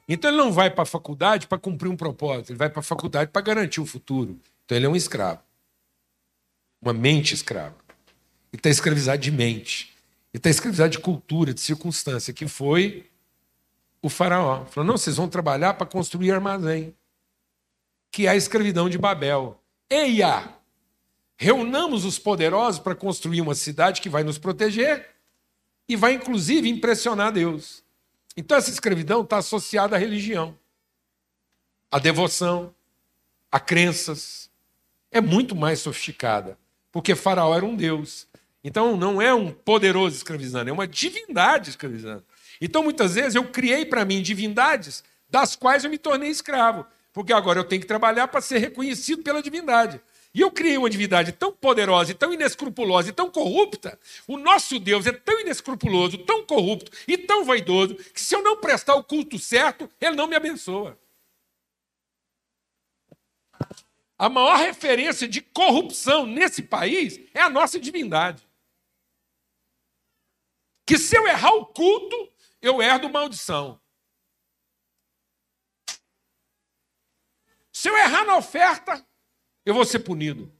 Então 0.08 0.30
ele 0.30 0.38
não 0.38 0.52
vai 0.52 0.69
para 0.69 0.84
a 0.84 0.88
faculdade 0.88 1.47
para 1.47 1.58
cumprir 1.58 1.89
um 1.89 1.95
propósito, 1.95 2.52
ele 2.52 2.58
vai 2.58 2.69
para 2.69 2.82
a 2.82 2.84
faculdade 2.84 3.32
para 3.32 3.41
garantir 3.41 3.80
o 3.80 3.86
futuro. 3.86 4.39
Então 4.65 4.76
ele 4.76 4.86
é 4.88 4.89
um 4.89 4.95
escravo. 4.95 5.41
Uma 6.84 6.91
mente 6.93 7.34
escrava. 7.34 7.76
Ele 8.52 8.60
está 8.60 8.69
escravizado 8.69 9.22
de 9.22 9.32
mente. 9.32 9.93
Ele 10.34 10.39
está 10.39 10.50
escravizado 10.50 10.89
de 10.89 11.00
cultura, 11.00 11.54
de 11.54 11.62
circunstância, 11.62 12.34
que 12.34 12.48
foi 12.48 13.10
o 14.02 14.10
faraó. 14.10 14.65
Falou: 14.65 14.88
não, 14.88 14.98
vocês 14.98 15.15
vão 15.15 15.30
trabalhar 15.30 15.76
para 15.76 15.88
construir 15.88 16.32
armazém. 16.32 16.93
Que 18.12 18.28
é 18.28 18.32
a 18.32 18.36
escravidão 18.36 18.89
de 18.89 18.98
Babel. 18.98 19.60
Eia! 19.89 20.54
Reunamos 21.38 22.04
os 22.04 22.19
poderosos 22.19 22.80
para 22.80 22.96
construir 22.96 23.41
uma 23.41 23.56
cidade 23.56 24.02
que 24.02 24.10
vai 24.10 24.24
nos 24.24 24.38
proteger 24.38 25.10
e 25.88 25.96
vai, 25.96 26.13
inclusive, 26.13 26.69
impressionar 26.69 27.32
Deus. 27.32 27.84
Então, 28.36 28.58
essa 28.58 28.69
escravidão 28.69 29.22
está 29.22 29.38
associada 29.38 29.96
à 29.96 30.00
religião, 30.00 30.58
à 31.91 31.98
devoção, 31.98 32.74
a 33.52 33.60
crenças. 33.60 34.50
É 35.12 35.22
muito 35.22 35.56
mais 35.56 35.80
sofisticada, 35.80 36.58
porque 36.93 37.15
Faraó 37.15 37.53
era 37.56 37.65
um 37.65 37.75
deus. 37.75 38.27
Então, 38.63 38.95
não 38.95 39.21
é 39.21 39.34
um 39.34 39.51
poderoso 39.51 40.15
escravizando, 40.15 40.69
é 40.69 40.73
uma 40.73 40.88
divindade 40.88 41.71
escravizando. 41.71 42.23
Então, 42.62 42.84
muitas 42.84 43.15
vezes, 43.15 43.36
eu 43.36 43.43
criei 43.43 43.84
para 43.84 44.06
mim 44.06 44.21
divindades 44.21 45.03
das 45.27 45.56
quais 45.56 45.84
eu 45.84 45.89
me 45.89 45.97
tornei 45.97 46.29
escravo, 46.29 46.86
porque 47.12 47.34
agora 47.34 47.60
eu 47.60 47.63
tenho 47.63 47.82
que 47.82 47.88
trabalhar 47.88 48.27
para 48.27 48.39
ser 48.39 48.60
reconhecido 48.60 49.23
pela 49.23 49.41
divindade. 49.41 49.99
E 50.36 50.41
eu 50.41 50.51
criei 50.51 50.77
uma 50.77 50.89
divindade 50.89 51.32
tão 51.32 51.51
poderosa, 51.51 52.12
e 52.12 52.13
tão 52.13 52.32
inescrupulosa 52.32 53.10
e 53.10 53.12
tão 53.12 53.29
corrupta. 53.29 53.99
O 54.27 54.38
nosso 54.38 54.79
Deus 54.79 55.06
é 55.08 55.12
tão 55.12 55.41
inescrupuloso, 55.41 56.19
tão 56.19 56.45
corrupto 56.45 56.91
e 57.08 57.17
tão 57.17 57.43
vaidoso, 57.43 57.95
que 57.95 58.21
se 58.21 58.36
eu 58.36 58.43
não 58.43 58.56
prestar 58.58 58.95
o 58.95 59.03
culto 59.03 59.38
certo, 59.39 59.89
ele 59.99 60.15
não 60.15 60.27
me 60.27 60.36
abençoa. 60.36 60.97
A 64.17 64.30
maior 64.30 64.58
referência 64.58 65.28
de 65.28 65.41
corrupção 65.41 66.26
nesse 66.26 66.62
país 66.62 67.19
é 67.34 67.41
a 67.41 67.49
nossa 67.49 67.80
divindade. 67.80 68.47
Que 70.86 70.97
se 70.97 71.15
eu 71.17 71.28
errar 71.28 71.54
o 71.54 71.65
culto, 71.65 72.32
eu 72.62 72.82
herdo 72.82 73.10
maldição. 73.10 73.82
Se 77.71 77.89
eu 77.89 77.97
errar 77.97 78.23
na 78.26 78.38
oferta, 78.38 79.06
eu 79.65 79.73
vou 79.73 79.84
ser 79.84 79.99
punido. 79.99 80.52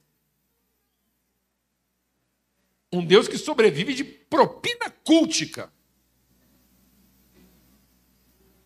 Um 2.92 3.06
Deus 3.06 3.28
que 3.28 3.38
sobrevive 3.38 3.94
de 3.94 4.04
propina 4.04 4.90
cultica 4.90 5.72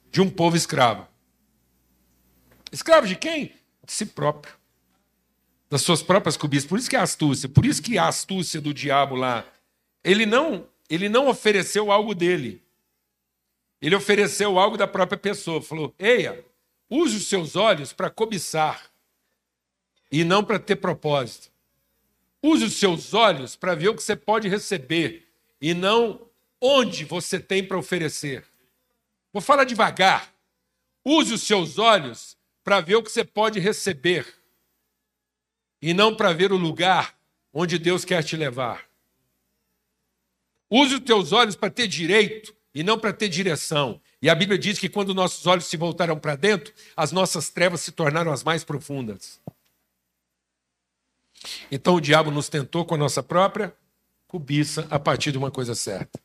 de 0.10 0.21
um 0.21 0.30
povo 0.30 0.56
escravo. 0.56 1.08
Escravo 2.71 3.06
de 3.06 3.15
quem? 3.15 3.54
De 3.84 3.91
si 3.91 4.06
próprio. 4.06 4.58
Das 5.69 5.82
suas 5.82 6.01
próprias 6.01 6.38
cobiças. 6.38 6.67
Por 6.67 6.80
isso 6.80 6.89
que 6.89 6.95
é 6.95 6.99
astúcia. 6.99 7.49
Por 7.49 7.65
isso 7.65 7.82
que 7.82 7.97
a 7.97 8.08
astúcia 8.08 8.62
do 8.62 8.73
diabo 8.73 9.15
lá. 9.15 9.45
Ele 10.03 10.25
não, 10.25 10.67
ele 10.89 11.10
não 11.10 11.27
ofereceu 11.27 11.91
algo 11.91 12.15
dele. 12.15 12.63
Ele 13.82 13.95
ofereceu 13.95 14.58
algo 14.58 14.77
da 14.77 14.88
própria 14.88 15.17
pessoa. 15.17 15.62
Falou: 15.62 15.93
Eia, 15.99 16.43
use 16.89 17.17
os 17.17 17.27
seus 17.27 17.56
olhos 17.56 17.93
para 17.93 18.10
cobiçar 18.10 18.89
e 20.12 20.23
não 20.23 20.43
para 20.43 20.60
ter 20.60 20.77
propósito. 20.77 21.51
Use 22.41 22.63
os 22.63 22.73
seus 22.73 23.13
olhos 23.13 23.56
para 23.56 23.75
ver 23.75 23.89
o 23.89 23.95
que 23.95 24.03
você 24.03 24.15
pode 24.15 24.47
receber 24.47 25.27
e 25.60 25.73
não 25.73 26.21
onde 26.62 27.03
você 27.03 27.39
tem 27.39 27.63
para 27.63 27.77
oferecer. 27.77 28.45
Vou 29.34 29.41
falar 29.41 29.63
devagar. 29.63 30.34
Use 31.03 31.34
os 31.34 31.43
seus 31.43 31.77
olhos 31.77 32.38
para 32.63 32.82
ver 32.82 32.95
o 32.95 33.03
que 33.03 33.12
você 33.12 33.23
pode 33.23 33.60
receber 33.60 34.25
e 35.82 35.94
não 35.94 36.16
para 36.16 36.34
ver 36.34 36.52
o 36.52 36.58
lugar 36.58 37.18
onde 37.54 37.78
Deus 37.78 38.06
quer 38.06 38.24
te 38.24 38.36
levar. 38.36 38.86
Use 40.70 40.96
os 40.96 41.00
teus 41.02 41.32
olhos 41.32 41.56
para 41.56 41.70
ter 41.70 41.88
direito 41.88 42.56
e 42.74 42.84
não 42.84 43.00
para 43.00 43.13
ter 43.13 43.30
direção. 43.30 44.02
E 44.22 44.30
a 44.30 44.36
Bíblia 44.36 44.58
diz 44.58 44.78
que 44.78 44.90
quando 44.90 45.13
nossos 45.13 45.46
olhos 45.48 45.66
se 45.66 45.78
voltaram 45.78 46.20
para 46.20 46.36
dentro, 46.36 46.74
as 46.96 47.12
nossas 47.12 47.50
trevas 47.50 47.82
se 47.82 47.92
tornaram 47.92 48.32
as 48.32 48.44
mais 48.44 48.63
profundas. 48.63 49.40
Então 51.72 51.96
o 51.96 52.02
diabo 52.02 52.32
nos 52.32 52.50
tentou 52.50 52.86
com 52.86 52.96
a 52.96 52.98
nossa 52.98 53.24
própria 53.24 53.74
cobiça 54.28 54.86
a 54.90 55.00
partir 55.00 55.32
de 55.32 55.38
uma 55.38 55.50
coisa 55.50 55.74
certa. 55.74 56.20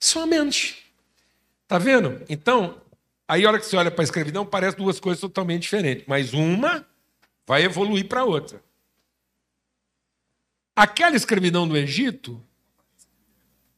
Somente. 0.00 0.84
Tá 1.66 1.78
vendo? 1.78 2.22
Então, 2.28 2.80
aí 3.26 3.44
a 3.44 3.48
hora 3.48 3.58
que 3.58 3.64
você 3.64 3.76
olha 3.76 3.90
para 3.90 4.02
a 4.02 4.04
escravidão, 4.04 4.44
parece 4.44 4.76
duas 4.76 5.00
coisas 5.00 5.20
totalmente 5.20 5.62
diferentes. 5.62 6.04
Mas 6.06 6.34
uma 6.34 6.86
vai 7.46 7.62
evoluir 7.62 8.08
para 8.08 8.24
outra. 8.24 8.62
Aquela 10.76 11.16
escravidão 11.16 11.68
do 11.68 11.76
Egito, 11.76 12.42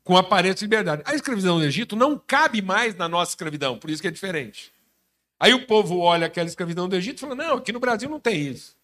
com 0.02 0.16
aparência 0.16 0.56
de 0.56 0.64
liberdade. 0.64 1.02
A 1.04 1.14
escravidão 1.14 1.58
do 1.58 1.64
Egito 1.64 1.96
não 1.96 2.18
cabe 2.18 2.62
mais 2.62 2.94
na 2.94 3.08
nossa 3.08 3.32
escravidão, 3.32 3.78
por 3.78 3.90
isso 3.90 4.00
que 4.00 4.08
é 4.08 4.10
diferente. 4.10 4.72
Aí 5.38 5.52
o 5.52 5.66
povo 5.66 5.98
olha 5.98 6.26
aquela 6.26 6.48
escravidão 6.48 6.88
do 6.88 6.96
Egito 6.96 7.18
e 7.18 7.20
fala: 7.20 7.34
não, 7.34 7.56
aqui 7.56 7.72
no 7.72 7.80
Brasil 7.80 8.08
não 8.08 8.20
tem 8.20 8.40
isso. 8.40 8.76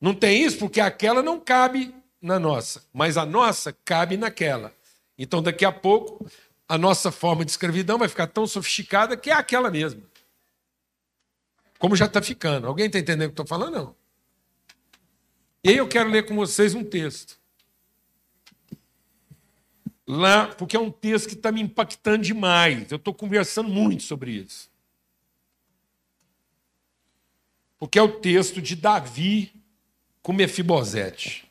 Não 0.00 0.14
tem 0.14 0.44
isso 0.44 0.58
porque 0.58 0.80
aquela 0.80 1.22
não 1.22 1.40
cabe 1.40 1.92
na 2.20 2.38
nossa, 2.38 2.84
mas 2.92 3.16
a 3.16 3.26
nossa 3.26 3.76
cabe 3.84 4.16
naquela. 4.16 4.72
Então, 5.16 5.42
daqui 5.42 5.64
a 5.64 5.72
pouco, 5.72 6.24
a 6.68 6.78
nossa 6.78 7.10
forma 7.10 7.44
de 7.44 7.50
escravidão 7.50 7.98
vai 7.98 8.08
ficar 8.08 8.28
tão 8.28 8.46
sofisticada 8.46 9.16
que 9.16 9.30
é 9.30 9.34
aquela 9.34 9.70
mesma. 9.70 10.02
Como 11.78 11.96
já 11.96 12.06
está 12.06 12.20
ficando. 12.20 12.66
Alguém 12.66 12.86
está 12.86 12.98
entendendo 12.98 13.28
o 13.28 13.30
que 13.30 13.40
estou 13.40 13.46
falando? 13.46 13.74
Não. 13.74 13.96
E 15.62 15.70
aí 15.70 15.76
eu 15.76 15.88
quero 15.88 16.10
ler 16.10 16.26
com 16.26 16.34
vocês 16.34 16.74
um 16.74 16.84
texto. 16.84 17.38
Lá, 20.06 20.46
porque 20.46 20.76
é 20.76 20.80
um 20.80 20.90
texto 20.90 21.28
que 21.28 21.34
está 21.34 21.52
me 21.52 21.60
impactando 21.60 22.24
demais. 22.24 22.90
Eu 22.90 22.96
estou 22.96 23.12
conversando 23.12 23.68
muito 23.68 24.02
sobre 24.02 24.32
isso. 24.32 24.70
Porque 27.78 27.98
é 27.98 28.02
o 28.02 28.20
texto 28.20 28.60
de 28.60 28.74
Davi 28.74 29.52
com 30.22 30.32
Mefibosete. 30.32 31.48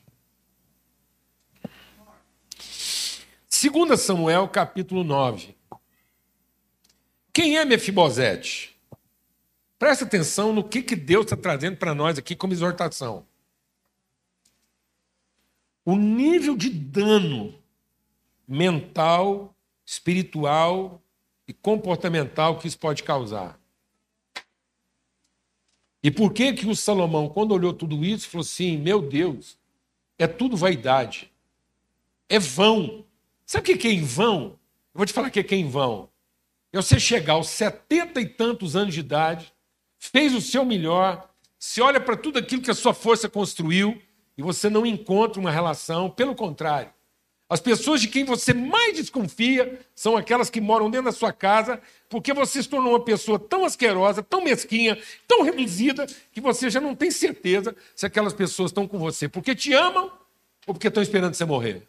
2 3.60 4.00
Samuel, 4.00 4.48
capítulo 4.48 5.02
9. 5.02 5.56
Quem 7.32 7.58
é 7.58 7.64
Mefibosete? 7.64 8.77
Presta 9.78 10.04
atenção 10.04 10.52
no 10.52 10.64
que, 10.64 10.82
que 10.82 10.96
Deus 10.96 11.26
está 11.26 11.36
trazendo 11.36 11.76
para 11.76 11.94
nós 11.94 12.18
aqui 12.18 12.34
como 12.34 12.52
exortação. 12.52 13.24
O 15.84 15.96
nível 15.96 16.56
de 16.56 16.68
dano 16.68 17.54
mental, 18.46 19.54
espiritual 19.86 21.00
e 21.46 21.52
comportamental 21.52 22.58
que 22.58 22.66
isso 22.66 22.78
pode 22.78 23.02
causar. 23.02 23.58
E 26.02 26.10
por 26.10 26.32
que 26.32 26.52
que 26.52 26.66
o 26.66 26.76
Salomão, 26.76 27.28
quando 27.28 27.52
olhou 27.52 27.72
tudo 27.72 28.04
isso, 28.04 28.28
falou 28.28 28.42
assim: 28.42 28.76
meu 28.76 29.00
Deus, 29.00 29.58
é 30.18 30.26
tudo 30.26 30.56
vaidade, 30.56 31.32
é 32.28 32.38
vão. 32.38 33.04
Sabe 33.46 33.72
o 33.72 33.78
que 33.78 33.88
é 33.88 33.92
em 33.92 34.02
vão? 34.02 34.58
Eu 34.92 34.98
vou 34.98 35.06
te 35.06 35.12
falar 35.12 35.28
o 35.28 35.30
que 35.30 35.40
é 35.40 35.58
em 35.58 35.68
vão. 35.68 36.10
É 36.72 36.76
você 36.76 37.00
chegar 37.00 37.34
aos 37.34 37.48
setenta 37.48 38.20
e 38.20 38.28
tantos 38.28 38.76
anos 38.76 38.92
de 38.92 39.00
idade, 39.00 39.54
fez 39.98 40.34
o 40.34 40.40
seu 40.40 40.64
melhor, 40.64 41.28
se 41.58 41.80
olha 41.80 42.00
para 42.00 42.16
tudo 42.16 42.38
aquilo 42.38 42.62
que 42.62 42.70
a 42.70 42.74
sua 42.74 42.94
força 42.94 43.28
construiu 43.28 44.00
e 44.36 44.42
você 44.42 44.70
não 44.70 44.86
encontra 44.86 45.40
uma 45.40 45.50
relação, 45.50 46.08
pelo 46.08 46.34
contrário, 46.34 46.92
as 47.48 47.60
pessoas 47.60 48.02
de 48.02 48.08
quem 48.08 48.24
você 48.24 48.52
mais 48.52 48.94
desconfia 48.94 49.80
são 49.94 50.16
aquelas 50.16 50.50
que 50.50 50.60
moram 50.60 50.90
dentro 50.90 51.06
da 51.06 51.12
sua 51.12 51.32
casa, 51.32 51.80
porque 52.08 52.34
você 52.34 52.62
se 52.62 52.68
tornou 52.68 52.92
uma 52.92 53.02
pessoa 53.02 53.38
tão 53.38 53.64
asquerosa, 53.64 54.22
tão 54.22 54.44
mesquinha, 54.44 55.00
tão 55.26 55.42
reduzida, 55.42 56.06
que 56.30 56.42
você 56.42 56.68
já 56.68 56.78
não 56.78 56.94
tem 56.94 57.10
certeza 57.10 57.74
se 57.96 58.04
aquelas 58.04 58.34
pessoas 58.34 58.70
estão 58.70 58.86
com 58.86 58.98
você 58.98 59.28
porque 59.28 59.54
te 59.54 59.72
amam 59.72 60.12
ou 60.66 60.74
porque 60.74 60.88
estão 60.88 61.02
esperando 61.02 61.32
você 61.32 61.46
morrer. 61.46 61.88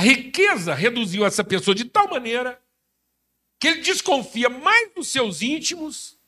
A 0.00 0.02
riqueza 0.02 0.72
reduziu 0.74 1.26
essa 1.26 1.44
pessoa 1.44 1.74
de 1.74 1.84
tal 1.84 2.08
maneira 2.08 2.58
que 3.58 3.68
ele 3.68 3.82
desconfia 3.82 4.48
mais 4.48 4.94
dos 4.94 5.08
seus 5.08 5.42
íntimos 5.42 6.18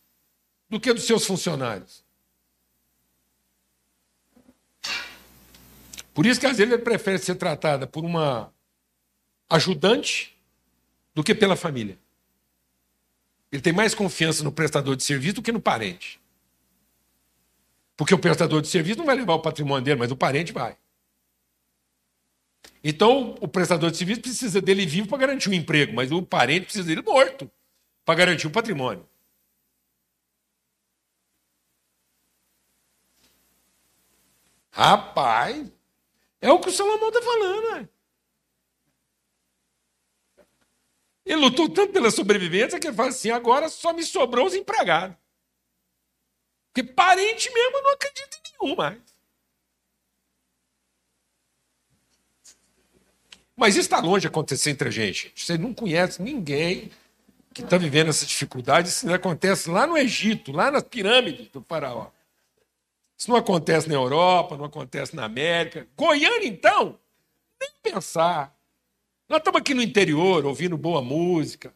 do 0.68 0.78
que 0.78 0.92
dos 0.92 1.04
seus 1.04 1.24
funcionários. 1.24 2.04
Por 6.12 6.26
isso 6.26 6.38
que 6.38 6.44
às 6.44 6.58
vezes 6.58 6.70
ele 6.70 6.82
prefere 6.82 7.18
ser 7.18 7.36
tratada 7.36 7.86
por 7.86 8.04
uma 8.04 8.52
ajudante 9.48 10.38
do 11.14 11.24
que 11.24 11.34
pela 11.34 11.56
família. 11.56 11.98
Ele 13.50 13.62
tem 13.62 13.72
mais 13.72 13.94
confiança 13.94 14.44
no 14.44 14.52
prestador 14.52 14.96
de 14.96 15.02
serviço 15.02 15.36
do 15.36 15.42
que 15.42 15.50
no 15.50 15.62
parente. 15.62 16.20
Porque 17.96 18.14
o 18.14 18.18
prestador 18.18 18.60
de 18.60 18.68
serviço 18.68 18.98
não 18.98 19.06
vai 19.06 19.16
levar 19.16 19.32
o 19.32 19.40
patrimônio 19.40 19.82
dele, 19.82 19.98
mas 19.98 20.12
o 20.12 20.16
parente 20.16 20.52
vai. 20.52 20.76
Então, 22.84 23.36
o 23.40 23.46
prestador 23.46 23.90
de 23.90 23.96
serviço 23.96 24.20
precisa 24.20 24.60
dele 24.60 24.84
vivo 24.84 25.08
para 25.08 25.18
garantir 25.18 25.48
o 25.48 25.52
um 25.52 25.54
emprego, 25.54 25.94
mas 25.94 26.10
o 26.10 26.22
parente 26.22 26.64
precisa 26.64 26.86
dele 26.86 27.02
morto 27.02 27.50
para 28.04 28.14
garantir 28.16 28.46
o 28.46 28.50
patrimônio. 28.50 29.08
Rapaz, 34.72 35.70
é 36.40 36.50
o 36.50 36.58
que 36.58 36.70
o 36.70 36.72
Salomão 36.72 37.08
está 37.08 37.22
falando. 37.22 37.72
Né? 37.72 37.88
Ele 41.24 41.40
lutou 41.40 41.68
tanto 41.68 41.92
pela 41.92 42.10
sobrevivência 42.10 42.80
que 42.80 42.88
ele 42.88 42.96
fala 42.96 43.10
assim: 43.10 43.30
agora 43.30 43.68
só 43.68 43.92
me 43.92 44.02
sobrou 44.02 44.46
os 44.46 44.54
empregados. 44.54 45.16
Porque 46.72 46.90
parente 46.90 47.52
mesmo 47.52 47.82
não 47.82 47.92
acredita 47.92 48.36
em 48.36 48.66
nenhum 48.66 48.76
mais. 48.76 49.11
Mas 53.56 53.74
isso 53.74 53.80
está 53.80 54.00
longe 54.00 54.22
de 54.22 54.26
acontecer 54.28 54.70
entre 54.70 54.88
a 54.88 54.90
gente. 54.90 55.32
Você 55.36 55.58
não 55.58 55.74
conhece 55.74 56.22
ninguém 56.22 56.90
que 57.52 57.62
está 57.62 57.76
vivendo 57.76 58.08
essa 58.08 58.24
dificuldade. 58.24 58.88
Isso 58.88 59.12
acontece 59.12 59.68
lá 59.68 59.86
no 59.86 59.96
Egito, 59.96 60.52
lá 60.52 60.70
nas 60.70 60.82
pirâmides 60.82 61.48
do 61.48 61.62
faraó. 61.62 62.08
Isso 63.16 63.30
não 63.30 63.36
acontece 63.36 63.88
na 63.88 63.94
Europa, 63.94 64.56
não 64.56 64.64
acontece 64.64 65.14
na 65.14 65.24
América. 65.24 65.86
Goiânia, 65.96 66.46
então, 66.48 66.98
nem 67.60 67.70
pensar. 67.82 68.56
Nós 69.28 69.38
estamos 69.38 69.60
aqui 69.60 69.74
no 69.74 69.82
interior, 69.82 70.44
ouvindo 70.44 70.76
boa 70.76 71.00
música, 71.00 71.72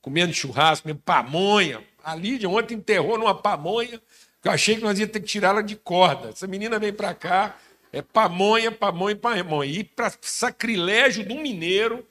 comendo 0.00 0.32
churrasco, 0.32 0.84
comendo 0.84 1.00
pamonha. 1.04 1.82
A 2.02 2.14
Lídia 2.14 2.48
ontem 2.48 2.74
enterrou 2.74 3.18
numa 3.18 3.34
pamonha 3.34 4.00
eu 4.44 4.52
achei 4.52 4.76
que 4.76 4.82
nós 4.82 4.98
ia 4.98 5.08
ter 5.08 5.20
que 5.20 5.26
tirá-la 5.26 5.62
de 5.62 5.74
corda. 5.74 6.28
Essa 6.28 6.46
menina 6.46 6.78
vem 6.78 6.92
para 6.92 7.14
cá, 7.14 7.56
é 7.94 8.02
pamonha, 8.02 8.72
pamonha, 8.72 9.14
pamonha. 9.14 9.70
E 9.70 9.84
para 9.84 10.12
sacrilégio 10.20 11.24
do 11.24 11.36
mineiro, 11.36 12.04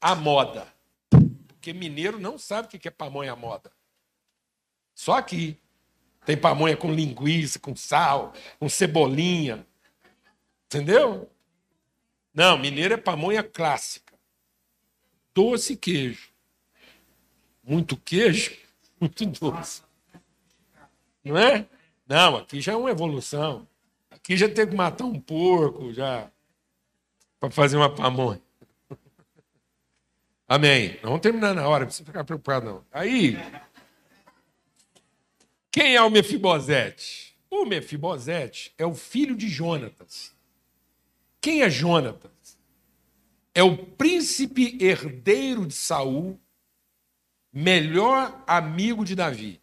a 0.00 0.14
moda. 0.14 0.66
Porque 1.46 1.74
mineiro 1.74 2.18
não 2.18 2.38
sabe 2.38 2.66
o 2.66 2.80
que 2.80 2.88
é 2.88 2.90
pamonha 2.90 3.34
à 3.34 3.36
moda. 3.36 3.70
Só 4.94 5.18
aqui. 5.18 5.58
Tem 6.24 6.34
pamonha 6.34 6.78
com 6.78 6.90
linguiça, 6.90 7.58
com 7.58 7.76
sal, 7.76 8.32
com 8.58 8.70
cebolinha. 8.70 9.66
Entendeu? 10.64 11.30
Não, 12.32 12.56
mineiro 12.56 12.94
é 12.94 12.96
pamonha 12.96 13.42
clássica. 13.42 14.14
Doce 15.34 15.76
queijo. 15.76 16.30
Muito 17.62 17.98
queijo, 17.98 18.56
muito 18.98 19.26
doce. 19.26 19.82
Não 21.22 21.36
é? 21.36 21.68
Não, 22.06 22.36
aqui 22.36 22.62
já 22.62 22.72
é 22.72 22.76
uma 22.76 22.90
evolução. 22.90 23.68
Aqui 24.22 24.36
já 24.36 24.48
tem 24.48 24.68
que 24.68 24.76
matar 24.76 25.04
um 25.04 25.18
porco 25.18 25.92
já 25.92 26.30
para 27.40 27.50
fazer 27.50 27.76
uma 27.76 27.92
pamonha. 27.92 28.40
Amém. 30.46 30.94
Não 31.02 31.10
vamos 31.10 31.20
terminar 31.20 31.52
na 31.52 31.66
hora, 31.66 31.80
não 31.80 31.86
precisa 31.88 32.06
ficar 32.06 32.22
preocupado, 32.22 32.66
não. 32.66 32.86
Aí, 32.92 33.36
quem 35.72 35.96
é 35.96 36.02
o 36.02 36.08
Mefibosete? 36.08 37.36
O 37.50 37.64
Mefibosete 37.64 38.72
é 38.78 38.86
o 38.86 38.94
filho 38.94 39.34
de 39.34 39.48
Jonatas. 39.48 40.32
Quem 41.40 41.62
é 41.62 41.68
Jonatas? 41.68 42.56
É 43.52 43.62
o 43.64 43.76
príncipe 43.76 44.78
herdeiro 44.80 45.66
de 45.66 45.74
Saul, 45.74 46.40
melhor 47.52 48.40
amigo 48.46 49.04
de 49.04 49.16
Davi. 49.16 49.60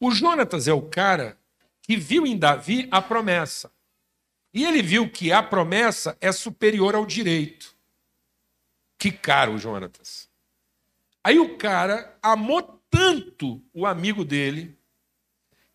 O 0.00 0.10
Jonatas 0.10 0.66
é 0.66 0.72
o 0.72 0.82
cara 0.82 1.38
que 1.82 1.96
viu 1.96 2.26
em 2.26 2.38
Davi 2.38 2.88
a 2.90 3.02
promessa. 3.02 3.70
E 4.54 4.64
ele 4.64 4.82
viu 4.82 5.10
que 5.10 5.32
a 5.32 5.42
promessa 5.42 6.16
é 6.20 6.30
superior 6.32 6.94
ao 6.94 7.04
direito. 7.04 7.74
Que 8.98 9.10
caro, 9.10 9.58
Jonatas. 9.58 10.30
Aí 11.24 11.38
o 11.38 11.56
cara 11.58 12.16
amou 12.22 12.62
tanto 12.90 13.62
o 13.74 13.86
amigo 13.86 14.24
dele 14.24 14.78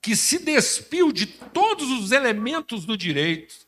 que 0.02 0.16
se 0.16 0.40
despiu 0.40 1.12
de 1.12 1.26
todos 1.26 1.90
os 1.92 2.12
elementos 2.12 2.86
do 2.86 2.98
direito, 2.98 3.68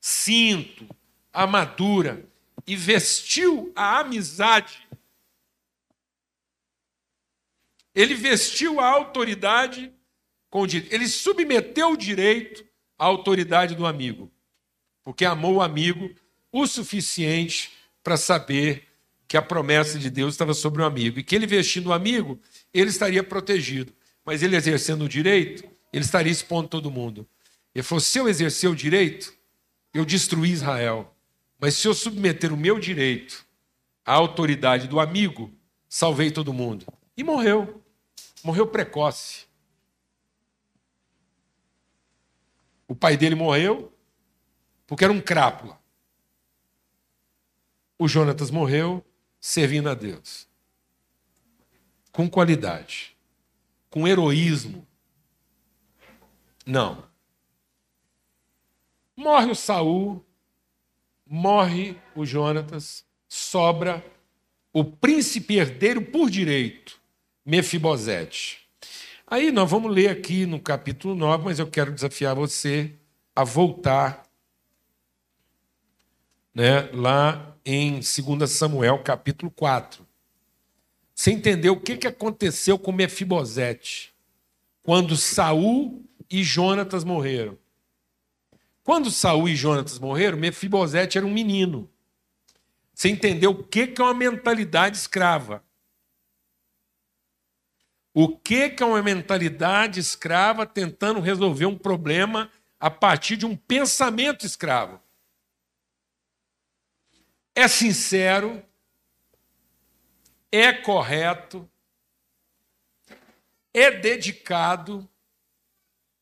cinto, 0.00 0.86
armadura, 1.32 2.28
e 2.66 2.76
vestiu 2.76 3.72
a 3.74 4.00
amizade 4.00 4.86
Ele 7.94 8.14
vestiu 8.14 8.80
a 8.80 8.88
autoridade 8.88 9.92
com 10.50 10.62
o 10.62 10.66
direito. 10.66 10.92
Ele 10.92 11.08
submeteu 11.08 11.92
o 11.92 11.96
direito 11.96 12.64
à 12.98 13.06
autoridade 13.06 13.74
do 13.74 13.86
amigo, 13.86 14.30
porque 15.02 15.24
amou 15.24 15.54
o 15.54 15.62
amigo 15.62 16.10
o 16.52 16.66
suficiente 16.66 17.70
para 18.02 18.16
saber 18.16 18.88
que 19.28 19.36
a 19.36 19.42
promessa 19.42 19.98
de 19.98 20.10
Deus 20.10 20.34
estava 20.34 20.52
sobre 20.52 20.82
o 20.82 20.84
amigo 20.84 21.20
e 21.20 21.22
que 21.22 21.36
ele 21.36 21.46
vestindo 21.46 21.90
o 21.90 21.92
amigo, 21.92 22.38
ele 22.74 22.90
estaria 22.90 23.22
protegido. 23.22 23.92
Mas 24.24 24.42
ele 24.42 24.56
exercendo 24.56 25.04
o 25.04 25.08
direito, 25.08 25.64
ele 25.92 26.04
estaria 26.04 26.32
expondo 26.32 26.68
todo 26.68 26.90
mundo. 26.90 27.26
Ele 27.74 27.82
falou: 27.82 28.00
se 28.00 28.18
eu 28.18 28.28
exercer 28.28 28.68
o 28.68 28.74
direito, 28.74 29.32
eu 29.94 30.04
destruí 30.04 30.50
Israel. 30.50 31.14
Mas 31.60 31.74
se 31.74 31.86
eu 31.86 31.94
submeter 31.94 32.52
o 32.52 32.56
meu 32.56 32.78
direito 32.78 33.46
à 34.04 34.14
autoridade 34.14 34.88
do 34.88 34.98
amigo, 34.98 35.52
salvei 35.88 36.30
todo 36.30 36.52
mundo. 36.52 36.86
E 37.16 37.22
morreu. 37.22 37.82
Morreu 38.42 38.66
precoce. 38.66 39.49
O 42.90 42.94
pai 42.96 43.16
dele 43.16 43.36
morreu 43.36 43.96
porque 44.84 45.04
era 45.04 45.12
um 45.12 45.20
crápula. 45.20 45.80
O 47.96 48.08
Jonatas 48.08 48.50
morreu 48.50 49.06
servindo 49.40 49.88
a 49.88 49.94
Deus. 49.94 50.48
Com 52.10 52.28
qualidade. 52.28 53.16
Com 53.88 54.08
heroísmo. 54.08 54.84
Não. 56.66 57.08
Morre 59.14 59.52
o 59.52 59.54
Saul, 59.54 60.26
morre 61.24 61.96
o 62.16 62.26
Jonatas, 62.26 63.06
sobra 63.28 64.04
o 64.72 64.82
príncipe 64.82 65.58
herdeiro 65.58 66.06
por 66.06 66.28
direito, 66.28 67.00
Mefibosete. 67.46 68.68
Aí 69.30 69.52
nós 69.52 69.70
vamos 69.70 69.94
ler 69.94 70.08
aqui 70.08 70.44
no 70.44 70.58
capítulo 70.58 71.14
9, 71.14 71.44
mas 71.44 71.60
eu 71.60 71.66
quero 71.68 71.92
desafiar 71.92 72.34
você 72.34 72.92
a 73.34 73.44
voltar 73.44 74.24
né, 76.52 76.90
lá 76.92 77.56
em 77.64 78.00
2 78.00 78.50
Samuel, 78.50 79.04
capítulo 79.04 79.48
4. 79.52 80.04
Você 81.14 81.30
entendeu 81.30 81.74
o 81.74 81.80
que, 81.80 81.96
que 81.96 82.08
aconteceu 82.08 82.76
com 82.76 82.90
Mefibosete 82.90 84.12
quando 84.82 85.16
Saul 85.16 86.04
e 86.28 86.42
Jonatas 86.42 87.04
morreram. 87.04 87.56
Quando 88.82 89.12
Saul 89.12 89.48
e 89.48 89.54
Jonatas 89.54 90.00
morreram, 90.00 90.38
Mefibosete 90.38 91.16
era 91.16 91.26
um 91.26 91.32
menino. 91.32 91.88
Você 92.92 93.08
entendeu 93.08 93.52
o 93.52 93.62
que, 93.62 93.86
que 93.86 94.02
é 94.02 94.04
uma 94.04 94.12
mentalidade 94.12 94.96
escrava? 94.96 95.62
O 98.12 98.36
que 98.36 98.74
é 98.78 98.84
uma 98.84 99.02
mentalidade 99.02 100.00
escrava 100.00 100.66
tentando 100.66 101.20
resolver 101.20 101.66
um 101.66 101.78
problema 101.78 102.50
a 102.78 102.90
partir 102.90 103.36
de 103.36 103.46
um 103.46 103.56
pensamento 103.56 104.44
escravo? 104.44 105.00
É 107.54 107.68
sincero, 107.68 108.64
é 110.50 110.72
correto, 110.72 111.68
é 113.72 113.90
dedicado, 113.92 115.08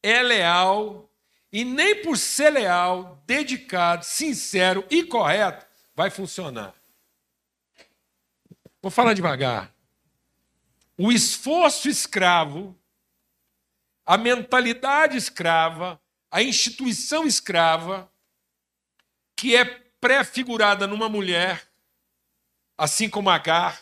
é 0.02 0.22
leal, 0.22 1.10
e 1.50 1.64
nem 1.64 2.02
por 2.02 2.18
ser 2.18 2.50
leal, 2.50 3.22
dedicado, 3.26 4.04
sincero 4.04 4.86
e 4.90 5.04
correto 5.04 5.66
vai 5.94 6.10
funcionar. 6.10 6.74
Vou 8.82 8.90
falar 8.90 9.14
devagar 9.14 9.77
o 10.98 11.12
esforço 11.12 11.88
escravo, 11.88 12.76
a 14.04 14.18
mentalidade 14.18 15.16
escrava, 15.16 16.00
a 16.28 16.42
instituição 16.42 17.24
escrava, 17.24 18.10
que 19.36 19.54
é 19.54 19.64
pré-figurada 20.00 20.88
numa 20.88 21.08
mulher, 21.08 21.68
assim 22.76 23.08
como 23.08 23.30
Agar, 23.30 23.80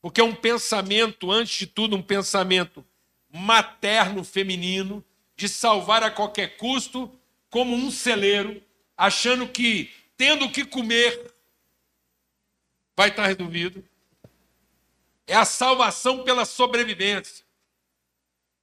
porque 0.00 0.20
é 0.20 0.24
um 0.24 0.34
pensamento, 0.34 1.30
antes 1.30 1.58
de 1.58 1.66
tudo, 1.66 1.94
um 1.94 2.02
pensamento 2.02 2.84
materno 3.28 4.24
feminino, 4.24 5.04
de 5.36 5.50
salvar 5.50 6.02
a 6.02 6.10
qualquer 6.10 6.56
custo, 6.56 7.12
como 7.50 7.76
um 7.76 7.90
celeiro, 7.90 8.62
achando 8.96 9.46
que 9.46 9.92
tendo 10.16 10.46
o 10.46 10.50
que 10.50 10.64
comer 10.64 11.34
vai 12.96 13.10
estar 13.10 13.26
resolvido. 13.26 13.84
É 15.26 15.34
a 15.34 15.44
salvação 15.44 16.22
pela 16.22 16.44
sobrevivência. 16.44 17.44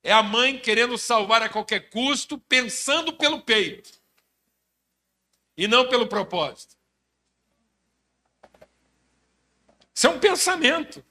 É 0.02 0.12
a 0.12 0.24
mãe 0.24 0.60
querendo 0.60 0.98
salvar 0.98 1.42
a 1.42 1.50
qualquer 1.50 1.90
custo, 1.90 2.38
pensando 2.38 3.14
pelo 3.14 3.42
peito 3.42 3.92
e 5.56 5.68
não 5.68 5.88
pelo 5.88 6.08
propósito. 6.08 6.76
Isso 9.94 10.08
é 10.08 10.10
um 10.10 10.20
pensamento. 10.20 11.06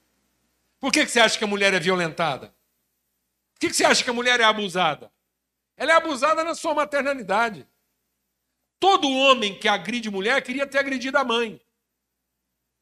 Por 0.79 0.91
que 0.91 1.05
você 1.07 1.19
acha 1.19 1.37
que 1.37 1.43
a 1.43 1.47
mulher 1.47 1.73
é 1.73 1.79
violentada? 1.79 2.53
Por 3.53 3.59
que 3.61 3.73
você 3.73 3.85
acha 3.85 4.03
que 4.03 4.09
a 4.09 4.13
mulher 4.13 4.39
é 4.39 4.43
abusada? 4.43 5.11
Ela 5.77 5.93
é 5.93 5.95
abusada 5.95 6.43
na 6.43 6.53
sua 6.53 6.73
maternalidade. 6.73 7.65
Todo 8.79 9.09
homem 9.09 9.57
que 9.57 9.67
agride 9.67 10.09
mulher 10.09 10.41
queria 10.43 10.67
ter 10.67 10.79
agredido 10.79 11.17
a 11.17 11.23
mãe. 11.23 11.61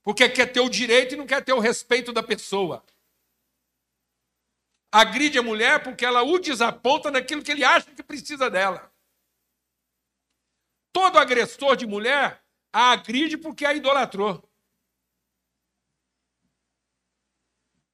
Porque 0.04 0.28
quer 0.30 0.52
ter 0.52 0.60
o 0.60 0.70
direito 0.70 1.14
e 1.14 1.18
não 1.18 1.28
quer 1.28 1.44
ter 1.44 1.54
o 1.54 1.60
respeito 1.60 2.12
da 2.12 2.24
pessoa. 2.24 2.84
Agride 4.92 5.40
a 5.40 5.44
mulher 5.44 5.84
porque 5.84 6.06
ela 6.06 6.24
o 6.24 6.40
desaponta 6.40 7.10
naquilo 7.12 7.44
que 7.44 7.52
ele 7.52 7.64
acha 7.64 7.92
que 7.92 8.04
precisa 8.04 8.50
dela. 8.50 8.92
Todo 10.92 11.18
agressor 11.18 11.78
de 11.78 11.86
mulher 11.86 12.44
a 12.74 12.92
agride 12.92 13.38
porque 13.38 13.66
a 13.66 13.74
idolatrou. 13.74 14.50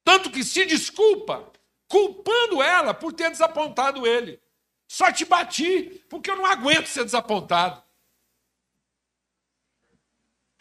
Tanto 0.02 0.30
que 0.30 0.42
se 0.42 0.64
desculpa, 0.64 1.52
culpando 1.86 2.62
ela 2.62 2.94
por 2.94 3.12
ter 3.12 3.30
desapontado 3.30 4.06
ele. 4.06 4.42
Só 4.88 5.12
te 5.12 5.24
bati 5.24 6.04
porque 6.08 6.30
eu 6.30 6.36
não 6.36 6.46
aguento 6.46 6.86
ser 6.86 7.04
desapontado. 7.04 7.82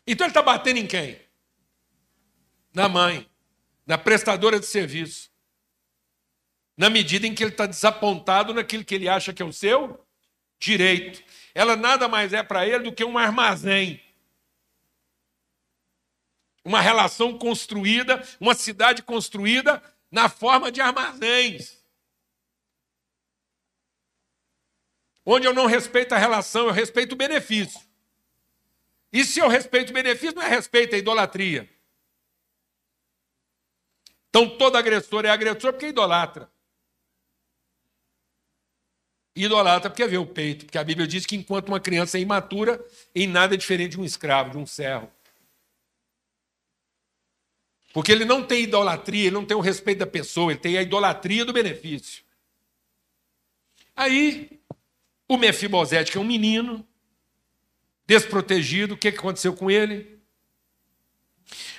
Então 0.05 0.25
ele 0.25 0.31
está 0.31 0.41
batendo 0.41 0.77
em 0.77 0.87
quem? 0.87 1.26
Na 2.78 2.88
mãe, 2.88 3.28
na 3.88 3.97
prestadora 3.97 4.59
de 4.59 4.67
serviço. 4.67 5.32
Na 6.78 6.91
medida 6.91 7.25
em 7.25 7.34
que 7.34 7.43
ele 7.43 7.49
está 7.49 7.65
desapontado 7.65 8.53
naquilo 8.53 8.86
que 8.86 8.93
ele 8.93 9.09
acha 9.09 9.34
que 9.34 9.41
é 9.41 9.45
o 9.45 9.51
seu 9.51 10.05
direito. 10.59 11.23
Ela 11.55 11.75
nada 11.75 12.07
mais 12.07 12.34
é 12.34 12.43
para 12.43 12.67
ele 12.67 12.84
do 12.84 12.93
que 12.93 13.03
um 13.03 13.17
armazém. 13.17 13.99
Uma 16.63 16.80
relação 16.80 17.36
construída, 17.36 18.23
uma 18.39 18.53
cidade 18.53 19.01
construída 19.01 19.82
na 20.11 20.30
forma 20.30 20.71
de 20.71 20.80
armazéns. 20.80 21.84
Onde 25.25 25.47
eu 25.47 25.53
não 25.53 25.65
respeito 25.65 26.13
a 26.13 26.17
relação, 26.19 26.67
eu 26.67 26.73
respeito 26.73 27.13
o 27.13 27.17
benefício. 27.17 27.82
E 29.11 29.25
se 29.25 29.39
eu 29.39 29.47
respeito 29.47 29.89
o 29.89 29.93
benefício, 29.93 30.36
não 30.36 30.43
é 30.43 30.47
respeito, 30.47 30.93
é 30.93 30.99
idolatria. 30.99 31.75
Então 34.30 34.57
todo 34.57 34.75
agressor 34.75 35.25
é 35.25 35.30
agressor 35.30 35.73
porque 35.73 35.88
idolatra. 35.88 36.49
Idolatra 39.36 39.89
porque 39.89 40.07
vê 40.07 40.17
o 40.17 40.25
peito, 40.25 40.65
porque 40.65 40.78
a 40.78 40.84
Bíblia 40.84 41.07
diz 41.07 41.25
que 41.25 41.36
enquanto 41.36 41.69
uma 41.69 41.80
criança 41.80 42.17
é 42.17 42.21
imatura, 42.21 42.84
em 43.13 43.28
nada 43.28 43.53
é 43.53 43.57
diferente 43.57 43.91
de 43.91 43.99
um 43.99 44.05
escravo, 44.05 44.51
de 44.51 44.57
um 44.57 44.65
servo. 44.65 45.11
Porque 47.93 48.11
ele 48.11 48.25
não 48.25 48.43
tem 48.43 48.63
idolatria, 48.63 49.28
ele 49.28 49.36
não 49.36 49.45
tem 49.45 49.55
o 49.55 49.61
respeito 49.61 49.99
da 49.99 50.07
pessoa, 50.07 50.51
ele 50.51 50.59
tem 50.59 50.78
a 50.78 50.82
idolatria 50.82 51.45
do 51.45 51.53
benefício. 51.53 52.23
Aí, 53.95 54.59
o 55.28 55.38
Mefibosete, 55.38 56.11
que 56.11 56.17
é 56.17 56.21
um 56.21 56.23
menino, 56.23 56.88
desprotegido. 58.05 58.93
O 58.93 58.97
que 58.97 59.07
aconteceu 59.07 59.55
com 59.55 59.71
ele? 59.71 60.19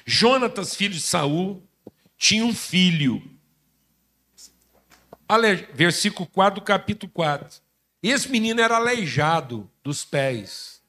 Jonatas, 0.05 0.75
filho 0.75 0.95
de 0.95 1.01
Saul, 1.01 1.68
tinha 2.19 2.45
um 2.45 2.55
filho. 2.55 3.23
Versículo 5.73 6.29
4 6.29 6.61
do 6.61 6.65
capítulo 6.65 7.11
4. 7.13 7.63
Esse 8.03 8.29
menino 8.29 8.61
era 8.61 8.77
aleijado 8.77 9.71
dos 9.83 10.05
pés. 10.05 10.83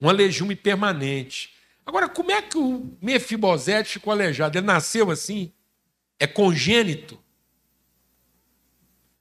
Um 0.00 0.08
aleijume 0.08 0.56
permanente. 0.56 1.52
Agora, 1.84 2.08
como 2.08 2.30
é 2.30 2.40
que 2.40 2.56
o 2.56 2.96
Mefibosete 3.02 3.94
ficou 3.94 4.12
aleijado? 4.12 4.56
Ele 4.56 4.66
nasceu 4.66 5.10
assim? 5.10 5.52
É 6.18 6.26
congênito? 6.26 7.18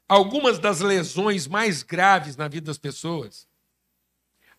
Algumas 0.07 0.59
das 0.59 0.80
lesões 0.80 1.47
mais 1.47 1.84
graves 1.84 2.38
na 2.38 2.47
vida 2.47 2.67
das 2.67 2.78
pessoas 2.78 3.49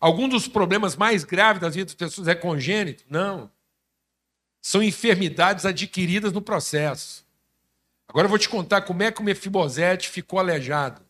Algum 0.03 0.27
dos 0.27 0.49
problemas 0.49 0.97
mais 0.97 1.23
graves 1.23 1.61
das 1.61 1.75
vidas 1.75 1.93
das 1.93 2.09
pessoas 2.09 2.27
é 2.27 2.35
congênito? 2.35 3.05
Não. 3.09 3.49
São 4.63 4.81
enfermidades 4.81 5.65
adquiridas 5.65 6.31
no 6.31 6.41
processo. 6.41 7.25
Agora 8.07 8.27
eu 8.27 8.29
vou 8.29 8.39
te 8.39 8.47
contar 8.47 8.83
como 8.83 9.03
é 9.03 9.11
que 9.11 9.19
o 9.19 9.23
Mefibosete 9.23 10.07
ficou 10.07 10.39
aleijado. 10.39 11.05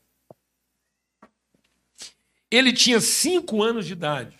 Ele 2.49 2.73
tinha 2.73 2.99
cinco 2.99 3.61
anos 3.61 3.85
de 3.85 3.93
idade. 3.93 4.39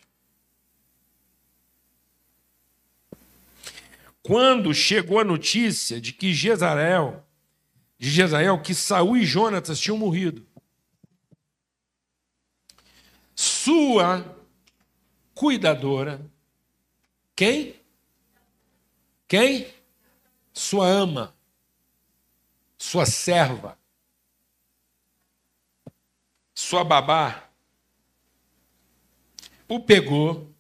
Quando 4.24 4.74
chegou 4.74 5.20
a 5.20 5.24
notícia 5.24 6.02
de 6.02 6.12
que 6.12 6.34
Jezarel, 6.34 7.24
de 8.00 8.10
Jezrael, 8.10 8.64
que 8.64 8.74
Saul 8.74 9.18
e 9.18 9.26
Jonatas 9.26 9.80
tinham 9.80 9.98
morrido. 9.98 10.44
Sua 13.36 14.26
cuidadora. 15.36 16.20
Quem? 17.36 17.83
Quem? 19.34 19.74
Sua 20.54 20.86
ama, 20.88 21.36
sua 22.78 23.04
serva, 23.04 23.76
sua 26.54 26.84
babá, 26.84 27.50
o 29.68 29.80
pegou 29.80 30.54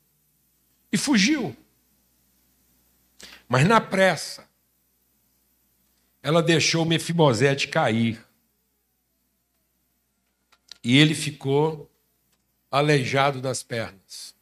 e 0.91 0.97
fugiu. 0.97 1.55
Mas 3.47 3.67
na 3.67 3.79
pressa, 3.79 4.49
ela 6.23 6.41
deixou 6.41 6.83
Mefibosete 6.83 7.67
cair. 7.67 8.25
E 10.83 10.97
ele 10.97 11.13
ficou 11.13 11.91
aleijado 12.71 13.39
das 13.39 13.61
pernas. 13.61 14.32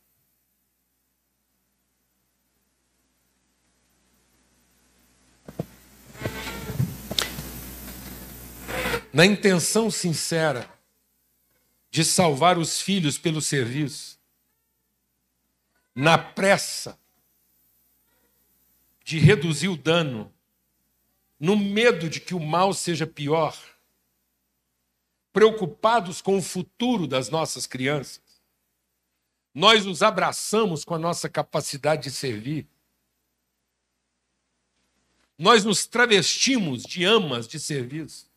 Na 9.14 9.26
intenção 9.26 9.91
sincera 9.91 10.70
de 11.89 12.05
salvar 12.05 12.57
os 12.57 12.80
filhos 12.80 13.18
pelo 13.18 13.41
serviço, 13.41 14.18
na 15.93 16.18
pressa 16.18 16.97
de 19.03 19.20
reduzir 19.20 19.68
o 19.68 19.76
dano, 19.76 20.34
no 21.38 21.57
medo 21.57 22.09
de 22.09 22.22
que 22.22 22.34
o 22.34 22.39
mal 22.39 22.74
seja 22.74 23.05
pior, 23.05 23.57
preocupados 25.34 26.22
com 26.22 26.38
o 26.38 26.41
futuro 26.41 27.05
das 27.05 27.30
nossas 27.30 27.68
crianças, 27.68 28.22
nós 29.53 29.86
os 29.86 30.01
abraçamos 30.01 30.86
com 30.86 30.95
a 30.95 30.99
nossa 30.99 31.28
capacidade 31.28 32.03
de 32.03 32.12
servir. 32.12 32.66
Nós 35.38 35.66
nos 35.66 35.86
travestimos 35.86 36.84
de 36.84 37.03
amas 37.03 37.49
de 37.49 37.59
serviço 37.59 38.31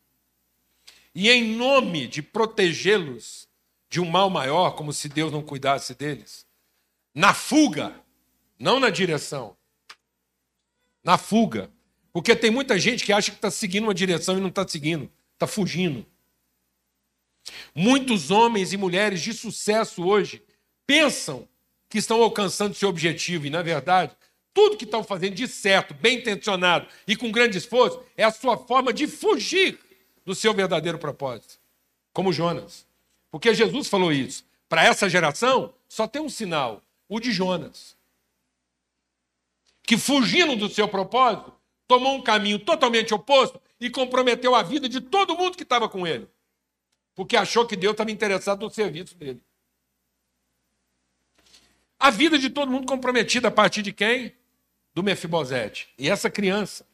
e 1.15 1.31
em 1.31 1.55
nome 1.55 2.07
de 2.07 2.21
protegê-los 2.21 3.47
de 3.89 4.01
um 4.01 4.05
mal 4.05 4.29
maior, 4.29 4.71
como 4.71 4.91
se 4.91 5.07
Deus 5.07 5.31
não 5.31 5.41
cuidasse 5.41 5.95
deles, 5.95 6.45
na 7.13 7.33
fuga, 7.33 7.95
não 8.59 8.81
na 8.81 8.89
direção, 8.89 9.55
na 11.01 11.17
fuga. 11.17 11.71
Porque 12.11 12.35
tem 12.35 12.51
muita 12.51 12.77
gente 12.77 13.05
que 13.05 13.13
acha 13.13 13.31
que 13.31 13.37
está 13.37 13.49
seguindo 13.49 13.85
uma 13.85 13.93
direção 13.93 14.37
e 14.37 14.41
não 14.41 14.49
está 14.49 14.67
seguindo, 14.67 15.09
está 15.33 15.47
fugindo. 15.47 16.05
Muitos 17.73 18.31
homens 18.31 18.73
e 18.73 18.77
mulheres 18.77 19.21
de 19.21 19.33
sucesso 19.33 20.05
hoje 20.05 20.43
pensam 20.85 21.47
que 21.87 21.97
estão 21.97 22.21
alcançando 22.21 22.73
seu 22.73 22.89
objetivo, 22.89 23.45
e 23.45 23.49
na 23.49 23.61
verdade, 23.61 24.13
tudo 24.53 24.77
que 24.77 24.85
estão 24.85 25.03
fazendo 25.03 25.35
de 25.35 25.47
certo, 25.47 25.93
bem 25.93 26.17
intencionado 26.17 26.87
e 27.07 27.15
com 27.15 27.31
grande 27.31 27.57
esforço, 27.57 28.03
é 28.17 28.23
a 28.23 28.31
sua 28.31 28.57
forma 28.57 28.91
de 28.91 29.07
fugir 29.07 29.79
do 30.25 30.33
seu 30.33 30.53
verdadeiro 30.53 30.97
propósito, 30.97 31.59
como 32.11 32.33
Jonas. 32.33 32.85
Porque 33.29 33.53
Jesus 33.53 33.87
falou 33.87 34.11
isso. 34.11 34.43
Para 34.67 34.83
essa 34.83 35.07
geração, 35.07 35.73
só 35.87 36.07
tem 36.07 36.21
um 36.21 36.29
sinal: 36.29 36.81
o 37.07 37.19
de 37.19 37.31
Jonas. 37.31 37.95
Que 39.83 39.97
fugindo 39.97 40.55
do 40.55 40.67
seu 40.67 40.87
propósito, 40.87 41.53
tomou 41.87 42.15
um 42.15 42.21
caminho 42.21 42.57
totalmente 42.57 43.13
oposto 43.13 43.61
e 43.79 43.89
comprometeu 43.89 44.55
a 44.55 44.63
vida 44.63 44.89
de 44.89 44.99
todo 44.99 45.37
mundo 45.37 45.55
que 45.55 45.63
estava 45.63 45.87
com 45.87 46.07
ele. 46.07 46.27
Porque 47.13 47.37
achou 47.37 47.67
que 47.67 47.75
Deus 47.75 47.91
estava 47.91 48.09
interessado 48.09 48.61
no 48.61 48.69
serviço 48.69 49.15
dele. 49.15 49.41
A 51.99 52.09
vida 52.09 52.37
de 52.37 52.49
todo 52.49 52.71
mundo 52.71 52.87
comprometida 52.87 53.47
a 53.47 53.51
partir 53.51 53.81
de 53.81 53.93
quem? 53.93 54.33
Do 54.93 55.03
Mefibosete. 55.03 55.89
E 55.97 56.09
essa 56.09 56.29
criança 56.29 56.85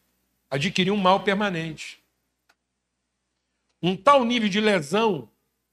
adquiriu 0.49 0.93
um 0.93 0.97
mal 0.97 1.21
permanente. 1.23 2.00
Um 3.81 3.95
tal 3.95 4.23
nível 4.23 4.47
de 4.47 4.59
lesão 4.59 5.29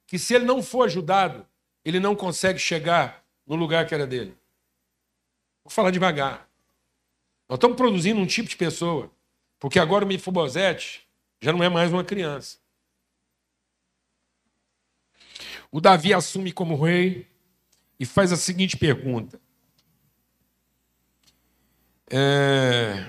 que, 0.06 0.18
se 0.18 0.34
ele 0.34 0.44
não 0.44 0.62
for 0.62 0.84
ajudado, 0.84 1.46
ele 1.84 2.00
não 2.00 2.16
consegue 2.16 2.58
chegar 2.58 3.24
no 3.46 3.56
lugar 3.56 3.86
que 3.86 3.94
era 3.94 4.06
dele. 4.06 4.36
Vou 5.64 5.70
falar 5.70 5.90
devagar. 5.90 6.48
Nós 7.48 7.56
estamos 7.56 7.76
produzindo 7.76 8.20
um 8.20 8.26
tipo 8.26 8.48
de 8.48 8.56
pessoa, 8.56 9.10
porque 9.58 9.78
agora 9.78 10.04
o 10.04 10.08
Mefibosete 10.08 11.06
já 11.40 11.52
não 11.52 11.62
é 11.62 11.68
mais 11.68 11.92
uma 11.92 12.04
criança. 12.04 12.58
O 15.70 15.80
Davi 15.80 16.14
assume 16.14 16.52
como 16.52 16.82
rei 16.82 17.26
e 18.00 18.06
faz 18.06 18.32
a 18.32 18.36
seguinte 18.36 18.76
pergunta. 18.76 19.40
É... 22.10 23.06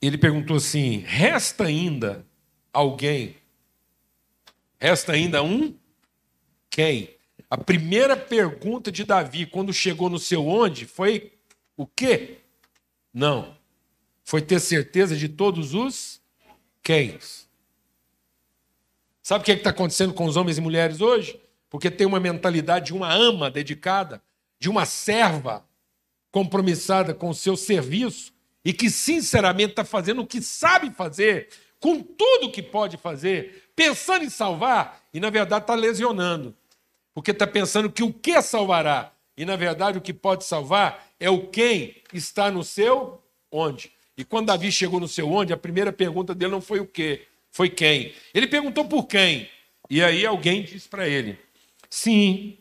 Ele 0.00 0.16
perguntou 0.16 0.56
assim: 0.56 0.98
resta 0.98 1.64
ainda 1.64 2.26
alguém? 2.72 3.36
Resta 4.82 5.12
ainda 5.12 5.44
um? 5.44 5.78
Quem? 6.68 7.14
A 7.48 7.56
primeira 7.56 8.16
pergunta 8.16 8.90
de 8.90 9.04
Davi, 9.04 9.46
quando 9.46 9.72
chegou 9.72 10.10
no 10.10 10.18
seu 10.18 10.44
onde, 10.44 10.86
foi 10.86 11.34
o 11.76 11.86
quê? 11.86 12.38
Não. 13.14 13.56
Foi 14.24 14.42
ter 14.42 14.58
certeza 14.58 15.14
de 15.16 15.28
todos 15.28 15.72
os 15.72 16.20
quem? 16.82 17.16
Sabe 19.22 19.42
o 19.42 19.44
que 19.44 19.52
é 19.52 19.54
está 19.54 19.70
acontecendo 19.70 20.12
com 20.14 20.24
os 20.24 20.36
homens 20.36 20.58
e 20.58 20.60
mulheres 20.60 21.00
hoje? 21.00 21.40
Porque 21.70 21.88
tem 21.88 22.04
uma 22.04 22.18
mentalidade 22.18 22.86
de 22.86 22.92
uma 22.92 23.14
ama 23.14 23.48
dedicada, 23.48 24.20
de 24.58 24.68
uma 24.68 24.84
serva 24.84 25.64
compromissada 26.32 27.14
com 27.14 27.28
o 27.28 27.34
seu 27.36 27.56
serviço 27.56 28.34
e 28.64 28.72
que, 28.72 28.90
sinceramente, 28.90 29.70
está 29.70 29.84
fazendo 29.84 30.22
o 30.22 30.26
que 30.26 30.42
sabe 30.42 30.90
fazer, 30.90 31.50
com 31.78 32.02
tudo 32.02 32.50
que 32.50 32.62
pode 32.62 32.96
fazer, 32.96 33.61
pensando 33.74 34.24
em 34.24 34.30
salvar 34.30 35.02
e, 35.12 35.20
na 35.20 35.30
verdade, 35.30 35.64
está 35.64 35.74
lesionando. 35.74 36.54
Porque 37.14 37.30
está 37.30 37.46
pensando 37.46 37.90
que 37.90 38.02
o 38.02 38.12
que 38.12 38.40
salvará 38.40 39.12
e, 39.36 39.44
na 39.44 39.56
verdade, 39.56 39.98
o 39.98 40.00
que 40.00 40.12
pode 40.12 40.44
salvar 40.44 41.06
é 41.18 41.28
o 41.30 41.46
quem 41.48 41.96
está 42.12 42.50
no 42.50 42.64
seu 42.64 43.22
onde. 43.50 43.92
E 44.16 44.24
quando 44.24 44.46
Davi 44.46 44.70
chegou 44.70 45.00
no 45.00 45.08
seu 45.08 45.30
onde, 45.30 45.52
a 45.52 45.56
primeira 45.56 45.92
pergunta 45.92 46.34
dele 46.34 46.52
não 46.52 46.60
foi 46.60 46.80
o 46.80 46.86
quê, 46.86 47.26
foi 47.50 47.68
quem. 47.68 48.14
Ele 48.34 48.46
perguntou 48.46 48.84
por 48.84 49.06
quem. 49.06 49.48
E 49.88 50.02
aí 50.02 50.24
alguém 50.24 50.62
disse 50.62 50.88
para 50.88 51.08
ele: 51.08 51.38
Sim, 51.88 52.58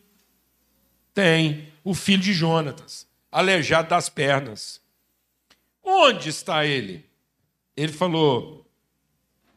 tem 1.13 1.71
o 1.83 1.93
filho 1.93 2.21
de 2.21 2.33
Jonatas, 2.33 3.07
aleijado 3.31 3.89
das 3.89 4.09
pernas. 4.09 4.81
Onde 5.83 6.29
está 6.29 6.65
ele? 6.65 7.05
Ele 7.75 7.91
falou: 7.91 8.60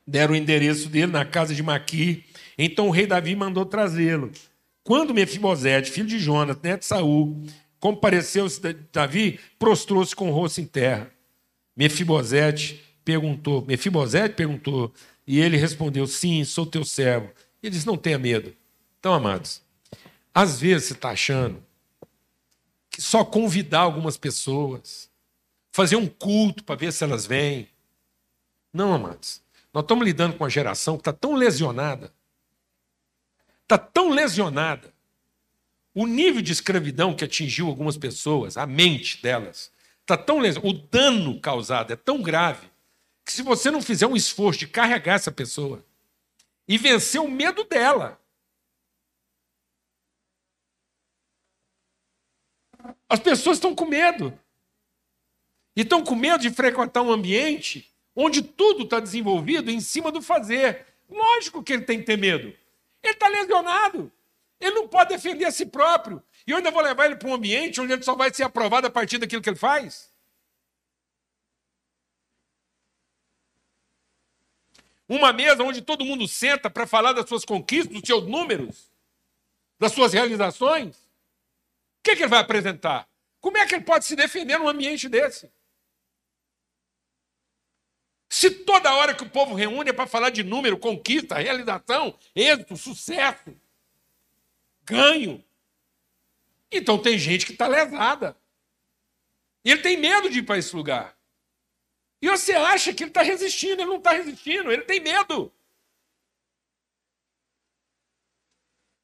deram 0.06 0.34
o 0.34 0.36
endereço 0.36 0.88
dele 0.88 1.12
na 1.12 1.24
casa 1.24 1.54
de 1.54 1.62
Maqui. 1.62 2.24
Então 2.58 2.88
o 2.88 2.90
rei 2.90 3.06
Davi 3.06 3.34
mandou 3.34 3.64
trazê-lo. 3.64 4.30
Quando 4.82 5.14
Mefibosete, 5.14 5.90
filho 5.90 6.06
de 6.06 6.18
Jonas, 6.18 6.58
neto 6.62 6.80
de 6.80 6.86
Saul, 6.86 7.42
compareceu 7.80 8.46
Davi, 8.92 9.40
prostrou-se 9.58 10.14
com 10.14 10.28
o 10.30 10.32
rosto 10.32 10.60
em 10.60 10.66
terra. 10.66 11.10
Mefibosete 11.76 12.82
perguntou, 13.04 13.64
Mefibosete 13.66 14.34
perguntou, 14.34 14.92
e 15.26 15.40
ele 15.40 15.56
respondeu: 15.56 16.06
Sim, 16.06 16.44
sou 16.44 16.66
teu 16.66 16.84
servo. 16.84 17.30
Ele 17.62 17.70
disse: 17.70 17.86
Não 17.86 17.96
tenha 17.96 18.18
medo. 18.18 18.54
Então, 19.00 19.12
amados, 19.12 19.62
às 20.34 20.60
vezes 20.60 20.88
você 20.88 20.92
está 20.94 21.10
achando 21.10 21.62
que 22.90 23.02
só 23.02 23.24
convidar 23.24 23.80
algumas 23.80 24.16
pessoas, 24.16 25.10
fazer 25.72 25.96
um 25.96 26.06
culto 26.06 26.62
para 26.62 26.76
ver 26.76 26.92
se 26.92 27.02
elas 27.04 27.26
vêm. 27.26 27.68
Não, 28.72 28.92
amados. 28.92 29.43
Nós 29.74 29.82
estamos 29.82 30.04
lidando 30.04 30.36
com 30.36 30.44
uma 30.44 30.50
geração 30.50 30.96
que 30.96 31.02
está 31.02 31.12
tão 31.12 31.34
lesionada, 31.34 32.14
está 33.62 33.76
tão 33.76 34.08
lesionada. 34.10 34.94
O 35.92 36.06
nível 36.06 36.40
de 36.40 36.52
escravidão 36.52 37.14
que 37.14 37.24
atingiu 37.24 37.66
algumas 37.66 37.96
pessoas, 37.96 38.56
a 38.56 38.66
mente 38.66 39.20
delas, 39.20 39.74
Está 40.04 40.18
tão 40.18 40.40
o 40.62 40.72
dano 40.74 41.40
causado 41.40 41.90
é 41.90 41.96
tão 41.96 42.20
grave 42.20 42.70
que 43.24 43.32
se 43.32 43.40
você 43.40 43.70
não 43.70 43.80
fizer 43.80 44.06
um 44.06 44.14
esforço 44.14 44.60
de 44.60 44.68
carregar 44.68 45.14
essa 45.14 45.32
pessoa 45.32 45.82
e 46.68 46.76
vencer 46.76 47.22
o 47.22 47.30
medo 47.30 47.64
dela, 47.64 48.20
as 53.08 53.18
pessoas 53.18 53.56
estão 53.56 53.74
com 53.74 53.86
medo. 53.86 54.38
E 55.74 55.80
estão 55.80 56.04
com 56.04 56.14
medo 56.14 56.42
de 56.42 56.50
frequentar 56.50 57.00
um 57.00 57.10
ambiente 57.10 57.90
onde 58.14 58.42
tudo 58.42 58.84
está 58.84 59.00
desenvolvido 59.00 59.70
em 59.70 59.80
cima 59.80 60.12
do 60.12 60.22
fazer. 60.22 60.86
Lógico 61.08 61.62
que 61.62 61.72
ele 61.72 61.82
tem 61.82 61.98
que 61.98 62.04
ter 62.04 62.16
medo. 62.16 62.48
Ele 63.02 63.12
está 63.12 63.28
lesionado. 63.28 64.10
Ele 64.60 64.74
não 64.74 64.88
pode 64.88 65.10
defender 65.10 65.44
a 65.44 65.50
si 65.50 65.66
próprio. 65.66 66.22
E 66.46 66.50
eu 66.50 66.56
ainda 66.56 66.70
vou 66.70 66.82
levar 66.82 67.06
ele 67.06 67.16
para 67.16 67.28
um 67.28 67.34
ambiente 67.34 67.80
onde 67.80 67.92
ele 67.92 68.02
só 68.02 68.14
vai 68.14 68.32
ser 68.32 68.44
aprovado 68.44 68.86
a 68.86 68.90
partir 68.90 69.18
daquilo 69.18 69.42
que 69.42 69.48
ele 69.48 69.56
faz? 69.56 70.12
Uma 75.08 75.32
mesa 75.32 75.62
onde 75.62 75.82
todo 75.82 76.04
mundo 76.04 76.26
senta 76.26 76.70
para 76.70 76.86
falar 76.86 77.12
das 77.12 77.28
suas 77.28 77.44
conquistas, 77.44 77.92
dos 77.92 78.06
seus 78.06 78.26
números, 78.26 78.90
das 79.78 79.92
suas 79.92 80.12
realizações. 80.12 80.96
O 80.96 81.00
que, 82.04 82.16
que 82.16 82.22
ele 82.22 82.30
vai 82.30 82.40
apresentar? 82.40 83.06
Como 83.40 83.58
é 83.58 83.66
que 83.66 83.74
ele 83.74 83.84
pode 83.84 84.06
se 84.06 84.16
defender 84.16 84.58
num 84.58 84.68
ambiente 84.68 85.08
desse? 85.08 85.50
Se 88.34 88.50
toda 88.50 88.92
hora 88.96 89.14
que 89.14 89.22
o 89.22 89.30
povo 89.30 89.54
reúne 89.54 89.90
é 89.90 89.92
para 89.92 90.08
falar 90.08 90.30
de 90.30 90.42
número, 90.42 90.76
conquista, 90.76 91.36
realização, 91.36 92.18
êxito, 92.34 92.76
sucesso, 92.76 93.56
ganho, 94.82 95.44
então 96.68 97.00
tem 97.00 97.16
gente 97.16 97.46
que 97.46 97.52
está 97.52 97.68
lesada. 97.68 98.36
E 99.64 99.70
ele 99.70 99.82
tem 99.82 99.96
medo 99.96 100.28
de 100.28 100.40
ir 100.40 100.42
para 100.42 100.58
esse 100.58 100.74
lugar. 100.74 101.16
E 102.20 102.28
você 102.28 102.54
acha 102.54 102.92
que 102.92 103.04
ele 103.04 103.10
está 103.10 103.22
resistindo, 103.22 103.80
ele 103.80 103.90
não 103.90 103.98
está 103.98 104.10
resistindo, 104.10 104.72
ele 104.72 104.82
tem 104.82 104.98
medo. 104.98 105.54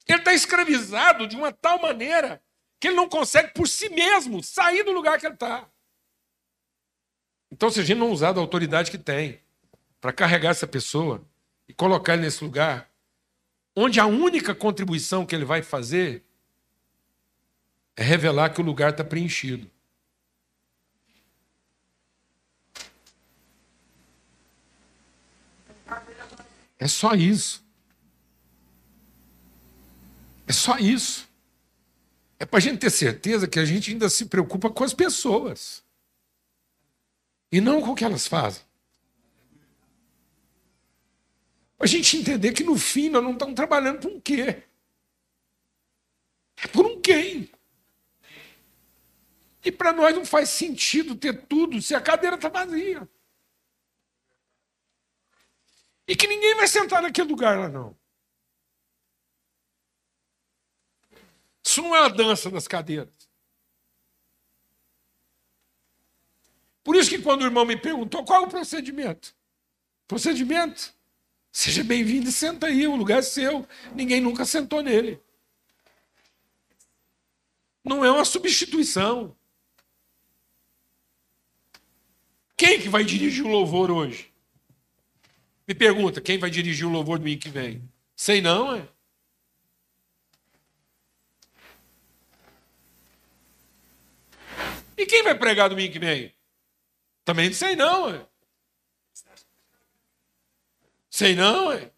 Ele 0.08 0.18
está 0.18 0.34
escravizado 0.34 1.28
de 1.28 1.36
uma 1.36 1.52
tal 1.52 1.80
maneira 1.80 2.42
que 2.80 2.88
ele 2.88 2.96
não 2.96 3.08
consegue 3.08 3.54
por 3.54 3.68
si 3.68 3.90
mesmo 3.90 4.42
sair 4.42 4.82
do 4.82 4.90
lugar 4.90 5.20
que 5.20 5.26
ele 5.26 5.34
está. 5.34 5.70
Então, 7.60 7.68
se 7.68 7.78
a 7.78 7.82
gente 7.82 7.98
não 7.98 8.10
usar 8.10 8.32
da 8.32 8.40
autoridade 8.40 8.90
que 8.90 8.96
tem 8.96 9.38
para 10.00 10.14
carregar 10.14 10.48
essa 10.48 10.66
pessoa 10.66 11.22
e 11.68 11.74
colocar 11.74 12.14
ele 12.14 12.22
nesse 12.22 12.42
lugar, 12.42 12.90
onde 13.76 14.00
a 14.00 14.06
única 14.06 14.54
contribuição 14.54 15.26
que 15.26 15.34
ele 15.34 15.44
vai 15.44 15.60
fazer 15.60 16.24
é 17.94 18.02
revelar 18.02 18.48
que 18.48 18.62
o 18.62 18.64
lugar 18.64 18.92
está 18.92 19.04
preenchido. 19.04 19.70
É 26.78 26.88
só 26.88 27.12
isso. 27.12 27.62
É 30.46 30.52
só 30.54 30.78
isso. 30.78 31.28
É 32.38 32.46
para 32.46 32.56
a 32.56 32.62
gente 32.62 32.78
ter 32.78 32.88
certeza 32.88 33.46
que 33.46 33.58
a 33.58 33.66
gente 33.66 33.90
ainda 33.90 34.08
se 34.08 34.24
preocupa 34.24 34.70
com 34.70 34.82
as 34.82 34.94
pessoas 34.94 35.84
e 37.50 37.60
não 37.60 37.80
com 37.80 37.90
o 37.90 37.94
que 37.94 38.04
elas 38.04 38.26
fazem. 38.26 38.62
A 41.78 41.86
gente 41.86 42.18
entender 42.18 42.52
que 42.52 42.62
no 42.62 42.76
fim 42.76 43.08
nós 43.08 43.22
não 43.22 43.32
estamos 43.32 43.54
trabalhando 43.54 44.00
por 44.00 44.10
um 44.10 44.20
quê? 44.20 44.62
É 46.62 46.68
por 46.68 46.86
um 46.86 47.00
quem. 47.00 47.50
E 49.64 49.72
para 49.72 49.92
nós 49.92 50.14
não 50.14 50.24
faz 50.24 50.50
sentido 50.50 51.16
ter 51.16 51.46
tudo 51.46 51.80
se 51.80 51.94
a 51.94 52.00
cadeira 52.00 52.36
está 52.36 52.48
vazia. 52.48 53.08
E 56.06 56.16
que 56.16 56.26
ninguém 56.26 56.56
vai 56.56 56.66
sentar 56.66 57.02
naquele 57.02 57.28
lugar 57.28 57.58
lá, 57.58 57.68
não. 57.68 57.96
Isso 61.64 61.82
não 61.82 61.94
é 61.94 62.04
a 62.04 62.08
dança 62.08 62.50
das 62.50 62.66
cadeiras. 62.66 63.19
Por 66.82 66.96
isso 66.96 67.10
que 67.10 67.20
quando 67.20 67.42
o 67.42 67.44
irmão 67.44 67.64
me 67.64 67.76
perguntou 67.76 68.24
qual 68.24 68.42
é 68.42 68.46
o 68.46 68.50
procedimento, 68.50 69.34
procedimento, 70.08 70.94
seja 71.52 71.84
bem-vindo 71.84 72.28
e 72.28 72.32
senta 72.32 72.66
aí, 72.66 72.86
o 72.86 72.96
lugar 72.96 73.18
é 73.18 73.22
seu. 73.22 73.66
Ninguém 73.94 74.20
nunca 74.20 74.44
sentou 74.44 74.82
nele. 74.82 75.20
Não 77.84 78.04
é 78.04 78.10
uma 78.10 78.24
substituição. 78.24 79.36
Quem 82.56 82.80
que 82.80 82.88
vai 82.88 83.04
dirigir 83.04 83.44
o 83.44 83.48
louvor 83.48 83.90
hoje? 83.90 84.30
Me 85.66 85.74
pergunta, 85.74 86.20
quem 86.20 86.36
vai 86.36 86.50
dirigir 86.50 86.86
o 86.86 86.90
louvor 86.90 87.18
domingo 87.18 87.40
que 87.40 87.48
vem? 87.48 87.88
Sei 88.16 88.40
não, 88.40 88.74
é? 88.74 88.88
E 94.96 95.06
quem 95.06 95.22
vai 95.22 95.34
pregar 95.34 95.70
domingo 95.70 95.92
que 95.92 95.98
vem? 95.98 96.34
Também 97.30 97.46
não 97.46 97.54
sei 97.54 97.76
não. 97.76 98.06
Ué. 98.06 98.26
Sei 101.08 101.36
não, 101.36 101.68
ué. 101.68 101.92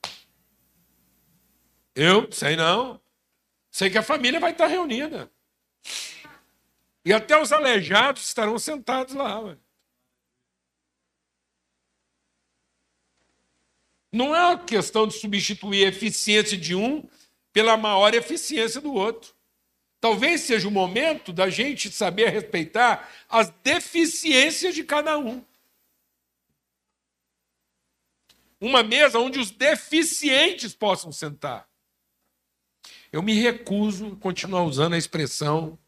Eu 1.95 2.31
sei 2.31 2.55
não. 2.55 3.01
Sei 3.71 3.89
que 3.89 3.97
a 3.97 4.03
família 4.03 4.39
vai 4.39 4.53
estar 4.53 4.67
reunida. 4.67 5.33
E 7.03 7.15
até 7.15 7.41
os 7.41 7.51
aleijados 7.51 8.25
estarão 8.25 8.59
sentados 8.59 9.15
lá. 9.15 9.41
Ué. 9.41 9.57
Não 14.13 14.37
é 14.37 14.49
uma 14.49 14.63
questão 14.63 15.09
de 15.09 15.15
substituir 15.15 15.87
a 15.87 15.89
eficiência 15.89 16.59
de 16.59 16.75
um 16.75 17.09
pela 17.55 17.79
maior 17.79 18.13
eficiência 18.13 18.83
do 18.83 18.93
outro. 18.93 19.35
Talvez 20.03 20.43
seja 20.43 20.69
o 20.69 20.71
momento 20.71 21.33
da 21.33 21.49
gente 21.49 21.91
saber 21.91 22.29
respeitar 22.29 23.09
as 23.29 23.49
deficiências 23.63 24.75
de 24.75 24.85
cada 24.85 25.17
um. 25.17 25.43
Uma 28.61 28.83
mesa 28.83 29.19
onde 29.19 29.39
os 29.39 29.51
deficientes 29.51 30.75
possam 30.75 31.11
sentar. 31.11 31.67
Eu 33.11 33.23
me 33.23 33.33
recuso 33.33 34.13
a 34.13 34.17
continuar 34.17 34.65
usando 34.65 34.93
a 34.93 34.99
expressão 34.99 35.79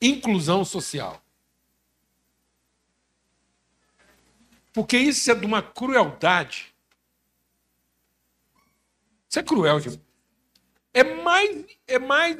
inclusão 0.00 0.64
social. 0.64 1.22
Porque 4.72 4.98
isso 4.98 5.30
é 5.30 5.34
de 5.36 5.46
uma 5.46 5.62
crueldade 5.62 6.72
isso 9.32 9.38
é 9.38 9.42
cruel, 9.42 9.80
gente. 9.80 9.98
É 10.92 11.02
mais, 11.02 11.64
é 11.86 11.98
mais 11.98 12.36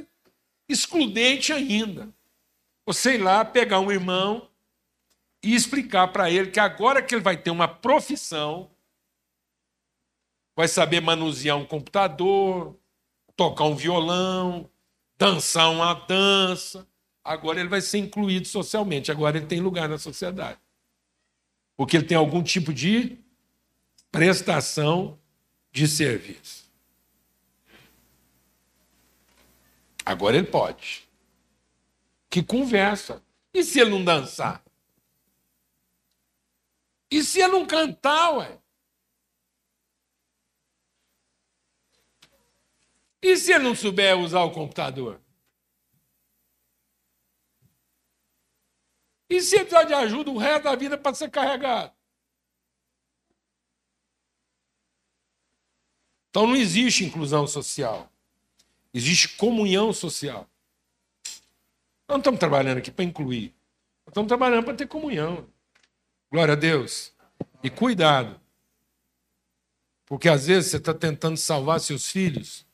excludente 0.72 1.52
ainda. 1.52 2.08
Você 2.86 3.14
ir 3.14 3.18
lá 3.18 3.44
pegar 3.44 3.80
um 3.80 3.92
irmão 3.92 4.48
e 5.42 5.54
explicar 5.54 6.08
para 6.08 6.30
ele 6.30 6.50
que 6.50 6.60
agora 6.60 7.02
que 7.02 7.14
ele 7.14 7.22
vai 7.22 7.36
ter 7.36 7.50
uma 7.50 7.68
profissão, 7.68 8.70
vai 10.54 10.68
saber 10.68 11.00
manusear 11.00 11.56
um 11.56 11.64
computador, 11.64 12.76
tocar 13.36 13.64
um 13.64 13.74
violão, 13.74 14.68
dançar 15.16 15.70
uma 15.70 15.94
dança, 15.94 16.86
agora 17.24 17.60
ele 17.60 17.68
vai 17.68 17.80
ser 17.80 17.98
incluído 17.98 18.46
socialmente, 18.46 19.10
agora 19.10 19.36
ele 19.36 19.46
tem 19.46 19.60
lugar 19.60 19.88
na 19.88 19.98
sociedade. 19.98 20.58
Porque 21.76 21.96
ele 21.96 22.06
tem 22.06 22.16
algum 22.16 22.42
tipo 22.42 22.72
de 22.72 23.18
prestação 24.10 25.18
de 25.72 25.88
serviço. 25.88 26.70
Agora 30.04 30.36
ele 30.36 30.46
pode. 30.46 31.08
Que 32.28 32.42
conversa. 32.42 33.22
E 33.54 33.62
se 33.62 33.80
ele 33.80 33.90
não 33.90 34.04
dançar? 34.04 34.64
E 37.10 37.22
se 37.22 37.40
ele 37.40 37.52
não 37.52 37.66
cantar, 37.66 38.30
ué? 38.38 38.58
E 43.22 43.36
se 43.36 43.52
ele 43.52 43.64
não 43.64 43.74
souber 43.74 44.18
usar 44.18 44.42
o 44.42 44.50
computador? 44.50 45.20
E 49.30 49.40
se 49.40 49.54
ele 49.56 49.64
precisar 49.64 49.84
de 49.84 49.94
ajuda 49.94 50.30
o 50.30 50.36
resto 50.36 50.64
da 50.64 50.76
vida 50.76 50.98
para 50.98 51.14
ser 51.14 51.30
carregado? 51.30 51.94
Então 56.28 56.46
não 56.46 56.56
existe 56.56 57.04
inclusão 57.04 57.46
social. 57.46 58.11
Existe 58.94 59.28
comunhão 59.36 59.92
social. 59.92 60.48
Nós 62.08 62.16
não 62.16 62.18
estamos 62.18 62.40
trabalhando 62.40 62.78
aqui 62.78 62.90
para 62.90 63.04
incluir. 63.04 63.54
Nós 64.04 64.12
estamos 64.12 64.28
trabalhando 64.28 64.64
para 64.64 64.74
ter 64.74 64.86
comunhão. 64.86 65.46
Glória 66.30 66.52
a 66.52 66.56
Deus. 66.56 67.12
E 67.62 67.70
cuidado. 67.70 68.40
Porque 70.04 70.28
às 70.28 70.46
vezes 70.46 70.70
você 70.70 70.76
está 70.76 70.92
tentando 70.92 71.36
salvar 71.36 71.80
seus 71.80 72.10
filhos 72.10 72.66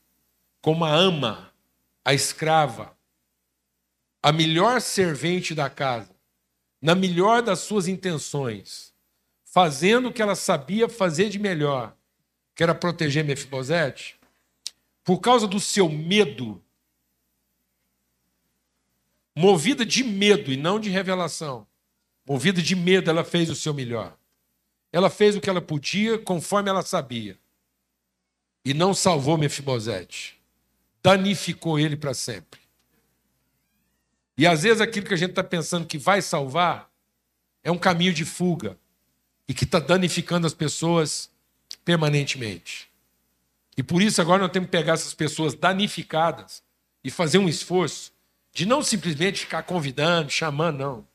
como 0.61 0.85
a 0.85 0.93
ama, 0.93 1.53
a 2.05 2.12
escrava, 2.12 2.97
a 4.21 4.33
melhor 4.33 4.81
servente 4.81 5.55
da 5.55 5.71
casa, 5.71 6.11
na 6.83 6.95
melhor 6.95 7.43
das 7.43 7.61
suas 7.61 7.87
intenções, 7.87 8.93
fazendo 9.45 10.09
o 10.09 10.12
que 10.12 10.21
ela 10.21 10.35
sabia 10.35 10.89
fazer 10.89 11.29
de 11.29 11.39
melhor, 11.39 11.97
que 12.55 12.62
era 12.62 12.75
proteger 12.75 13.25
Mefibosete, 13.25 14.18
por 15.09 15.20
causa 15.20 15.46
do 15.46 15.59
seu 15.59 15.88
medo, 15.88 16.62
movida 19.34 19.86
de 19.86 20.04
medo 20.04 20.52
e 20.52 20.56
não 20.59 20.78
de 20.78 20.90
revelação, 20.90 21.66
movida 22.26 22.61
de 22.61 22.76
medo, 22.76 23.09
ela 23.09 23.24
fez 23.24 23.48
o 23.48 23.56
seu 23.56 23.72
melhor. 23.72 24.14
Ela 24.92 25.09
fez 25.09 25.34
o 25.34 25.40
que 25.40 25.48
ela 25.48 25.62
podia 25.62 26.18
conforme 26.18 26.68
ela 26.68 26.82
sabia. 26.82 27.38
E 28.62 28.74
não 28.74 28.92
salvou 28.92 29.38
Mefibosete. 29.38 30.38
Danificou 31.02 31.78
ele 31.78 31.96
para 31.96 32.12
sempre. 32.12 32.61
E 34.36 34.46
às 34.46 34.62
vezes 34.62 34.82
aquilo 34.82 35.06
que 35.06 35.14
a 35.14 35.16
gente 35.16 35.30
está 35.30 35.42
pensando 35.42 35.86
que 35.86 35.96
vai 35.96 36.20
salvar 36.20 36.92
é 37.64 37.72
um 37.72 37.78
caminho 37.78 38.12
de 38.12 38.26
fuga 38.26 38.78
e 39.48 39.54
que 39.54 39.64
está 39.64 39.78
danificando 39.78 40.46
as 40.46 40.52
pessoas 40.52 41.30
permanentemente. 41.82 42.88
E 43.79 43.83
por 43.85 44.03
isso 44.03 44.20
agora 44.20 44.43
nós 44.43 44.51
temos 44.51 44.66
que 44.66 44.76
pegar 44.76 44.95
essas 44.95 45.14
pessoas 45.14 45.55
danificadas 45.55 46.64
e 47.05 47.12
fazer 47.12 47.39
um 47.39 47.49
esforço 47.49 48.12
de 48.53 48.66
não 48.66 48.83
simplesmente 48.83 49.43
ficar 49.43 49.62
convidando, 49.62 50.31
chamando, 50.31 50.79
não. 50.79 51.09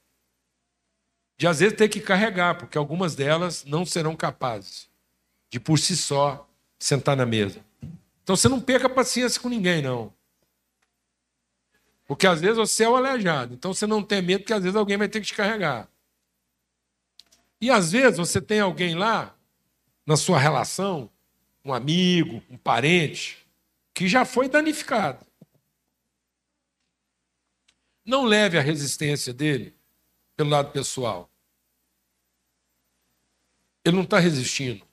De 1.37 1.45
às 1.45 1.59
vezes 1.59 1.75
ter 1.75 1.89
que 1.89 1.99
carregar, 1.99 2.55
porque 2.55 2.77
algumas 2.77 3.15
delas 3.15 3.65
não 3.65 3.85
serão 3.85 4.15
capazes 4.15 4.87
de 5.49 5.59
por 5.59 5.77
si 5.77 5.97
só 5.97 6.49
sentar 6.79 7.17
na 7.17 7.25
mesa. 7.25 7.59
Então 8.23 8.33
você 8.37 8.47
não 8.47 8.61
perca 8.61 8.87
paciência 8.87 9.41
com 9.41 9.49
ninguém, 9.49 9.81
não. 9.81 10.13
Porque 12.05 12.25
às 12.25 12.39
vezes 12.39 12.55
você 12.55 12.85
é 12.85 12.89
o 12.89 12.95
aleijado. 12.95 13.53
Então 13.55 13.73
você 13.73 13.85
não 13.85 14.01
tem 14.01 14.21
medo 14.21 14.45
que 14.45 14.53
às 14.53 14.63
vezes 14.63 14.77
alguém 14.77 14.95
vai 14.95 15.09
ter 15.09 15.19
que 15.19 15.27
te 15.27 15.33
carregar. 15.33 15.89
E 17.59 17.69
às 17.69 17.91
vezes 17.91 18.17
você 18.17 18.39
tem 18.39 18.61
alguém 18.61 18.95
lá 18.95 19.35
na 20.05 20.15
sua 20.15 20.39
relação 20.39 21.09
um 21.63 21.73
amigo, 21.73 22.43
um 22.49 22.57
parente, 22.57 23.45
que 23.93 24.07
já 24.07 24.25
foi 24.25 24.49
danificado. 24.49 25.25
Não 28.05 28.25
leve 28.25 28.57
a 28.57 28.61
resistência 28.61 29.33
dele 29.33 29.73
pelo 30.35 30.49
lado 30.49 30.71
pessoal. 30.71 31.29
Ele 33.85 33.95
não 33.95 34.03
está 34.03 34.19
resistindo. 34.19 34.85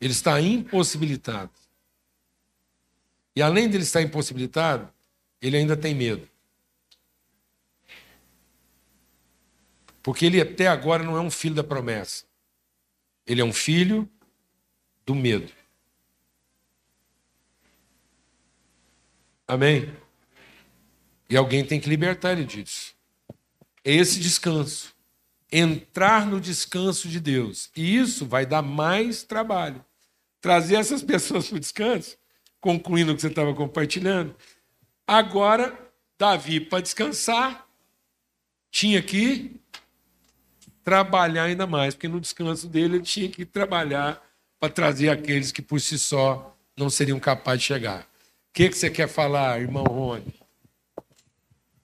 Ele 0.00 0.12
está 0.12 0.40
impossibilitado. 0.40 1.52
E 3.34 3.42
além 3.42 3.68
de 3.68 3.76
ele 3.76 3.84
estar 3.84 4.02
impossibilitado, 4.02 4.92
ele 5.40 5.56
ainda 5.56 5.76
tem 5.76 5.94
medo. 5.94 6.28
Porque 10.02 10.24
ele 10.24 10.40
até 10.40 10.68
agora 10.68 11.02
não 11.02 11.16
é 11.16 11.20
um 11.20 11.30
filho 11.30 11.54
da 11.54 11.64
promessa. 11.64 12.24
Ele 13.26 13.40
é 13.40 13.44
um 13.44 13.52
filho 13.52 14.08
do 15.04 15.14
medo. 15.14 15.52
Amém? 19.46 19.92
E 21.28 21.36
alguém 21.36 21.64
tem 21.64 21.80
que 21.80 21.88
libertar 21.88 22.32
ele 22.32 22.44
disso. 22.44 22.94
É 23.84 23.92
esse 23.92 24.18
descanso. 24.18 24.94
Entrar 25.50 26.26
no 26.26 26.40
descanso 26.40 27.08
de 27.08 27.20
Deus. 27.20 27.70
E 27.76 27.96
isso 27.96 28.26
vai 28.26 28.44
dar 28.44 28.62
mais 28.62 29.22
trabalho. 29.22 29.84
Trazer 30.40 30.76
essas 30.76 31.02
pessoas 31.04 31.48
para 31.48 31.56
o 31.56 31.60
descanso, 31.60 32.16
concluindo 32.60 33.12
o 33.12 33.14
que 33.14 33.20
você 33.20 33.28
estava 33.28 33.54
compartilhando. 33.54 34.34
Agora, 35.06 35.76
Davi, 36.18 36.60
para 36.60 36.82
descansar, 36.82 37.66
tinha 38.70 39.00
que 39.00 39.60
trabalhar 40.82 41.44
ainda 41.44 41.66
mais, 41.66 41.94
porque 41.94 42.08
no 42.08 42.20
descanso 42.20 42.68
dele 42.68 42.96
ele 42.96 43.04
tinha 43.04 43.28
que 43.28 43.44
trabalhar 43.44 44.22
para 44.58 44.72
trazer 44.72 45.10
aqueles 45.10 45.52
que 45.52 45.62
por 45.62 45.80
si 45.80 45.98
só 45.98 46.56
não 46.76 46.90
seriam 46.90 47.18
capazes 47.18 47.62
de 47.62 47.66
chegar. 47.66 48.08
Que, 48.56 48.70
que 48.70 48.78
você 48.78 48.88
quer 48.88 49.06
falar, 49.06 49.60
irmão 49.60 49.84
Rony? 49.84 50.32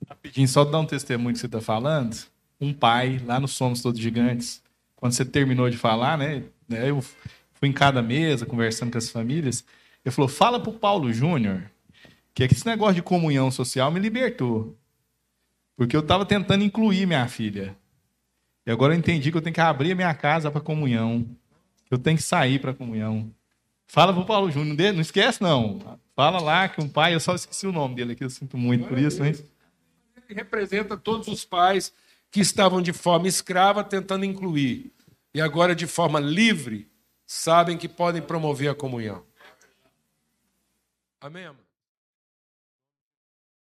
Rapidinho, 0.09 0.49
só 0.49 0.65
dar 0.65 0.79
um 0.79 0.87
testemunho 0.87 1.35
que 1.35 1.39
você 1.39 1.45
está 1.45 1.61
falando. 1.61 2.17
Um 2.59 2.73
pai, 2.73 3.21
lá 3.27 3.39
no 3.39 3.47
Somos 3.47 3.83
Todos 3.83 4.01
Gigantes, 4.01 4.63
quando 4.97 5.13
você 5.13 5.23
terminou 5.23 5.69
de 5.69 5.77
falar, 5.77 6.17
né? 6.17 6.45
né 6.67 6.89
eu 6.89 7.03
fui 7.03 7.69
em 7.69 7.75
cada 7.75 8.01
mesa, 8.01 8.47
conversando 8.47 8.91
com 8.91 8.97
as 8.97 9.11
famílias. 9.11 9.63
Ele 10.03 10.15
falou: 10.15 10.31
fala 10.31 10.59
para 10.59 10.71
o 10.71 10.79
Paulo 10.79 11.13
Júnior 11.13 11.71
que 12.33 12.43
esse 12.43 12.65
negócio 12.65 12.95
de 12.95 13.03
comunhão 13.03 13.51
social 13.51 13.91
me 13.91 14.01
libertou. 14.01 14.75
Porque 15.77 15.95
eu 15.95 16.01
estava 16.01 16.25
tentando 16.25 16.65
incluir 16.65 17.05
minha 17.05 17.29
filha. 17.29 17.77
E 18.65 18.71
agora 18.71 18.95
eu 18.95 18.99
entendi 18.99 19.31
que 19.31 19.37
eu 19.37 19.43
tenho 19.43 19.53
que 19.53 19.61
abrir 19.61 19.93
a 19.93 19.95
minha 19.95 20.15
casa 20.15 20.51
para 20.51 20.59
comunhão. 20.59 21.27
Eu 21.91 21.99
tenho 21.99 22.17
que 22.17 22.23
sair 22.23 22.59
para 22.59 22.73
comunhão. 22.73 23.31
Fala 23.87 24.13
pro 24.13 24.25
Paulo 24.25 24.51
Júnior, 24.51 24.77
dele 24.77 24.93
não 24.93 25.01
esquece 25.03 25.43
não. 25.43 25.99
Fala 26.15 26.41
lá 26.41 26.69
que 26.69 26.81
um 26.81 26.89
pai, 26.89 27.15
eu 27.15 27.21
só 27.21 27.35
esqueci 27.35 27.67
o 27.67 27.73
nome 27.73 27.95
dele 27.95 28.13
aqui, 28.13 28.25
eu 28.25 28.31
sinto 28.31 28.57
muito 28.57 28.89
por 28.89 28.99
isso, 28.99 29.25
hein? 29.25 29.35
Ele 30.17 30.35
representa 30.35 30.97
todos 30.97 31.29
os 31.29 31.45
pais 31.45 31.93
que 32.31 32.41
estavam 32.41 32.81
de 32.81 32.93
forma 32.93 33.29
escrava 33.29 33.85
tentando 33.85 34.25
incluir 34.25 34.93
e 35.35 35.41
agora 35.41 35.75
de 35.75 35.87
forma 35.87 36.19
livre 36.19 36.91
sabem 37.27 37.77
que 37.77 37.89
podem 37.89 38.23
promover 38.23 38.71
a 38.71 38.75
comunhão. 38.75 39.25
Amém? 41.21 41.51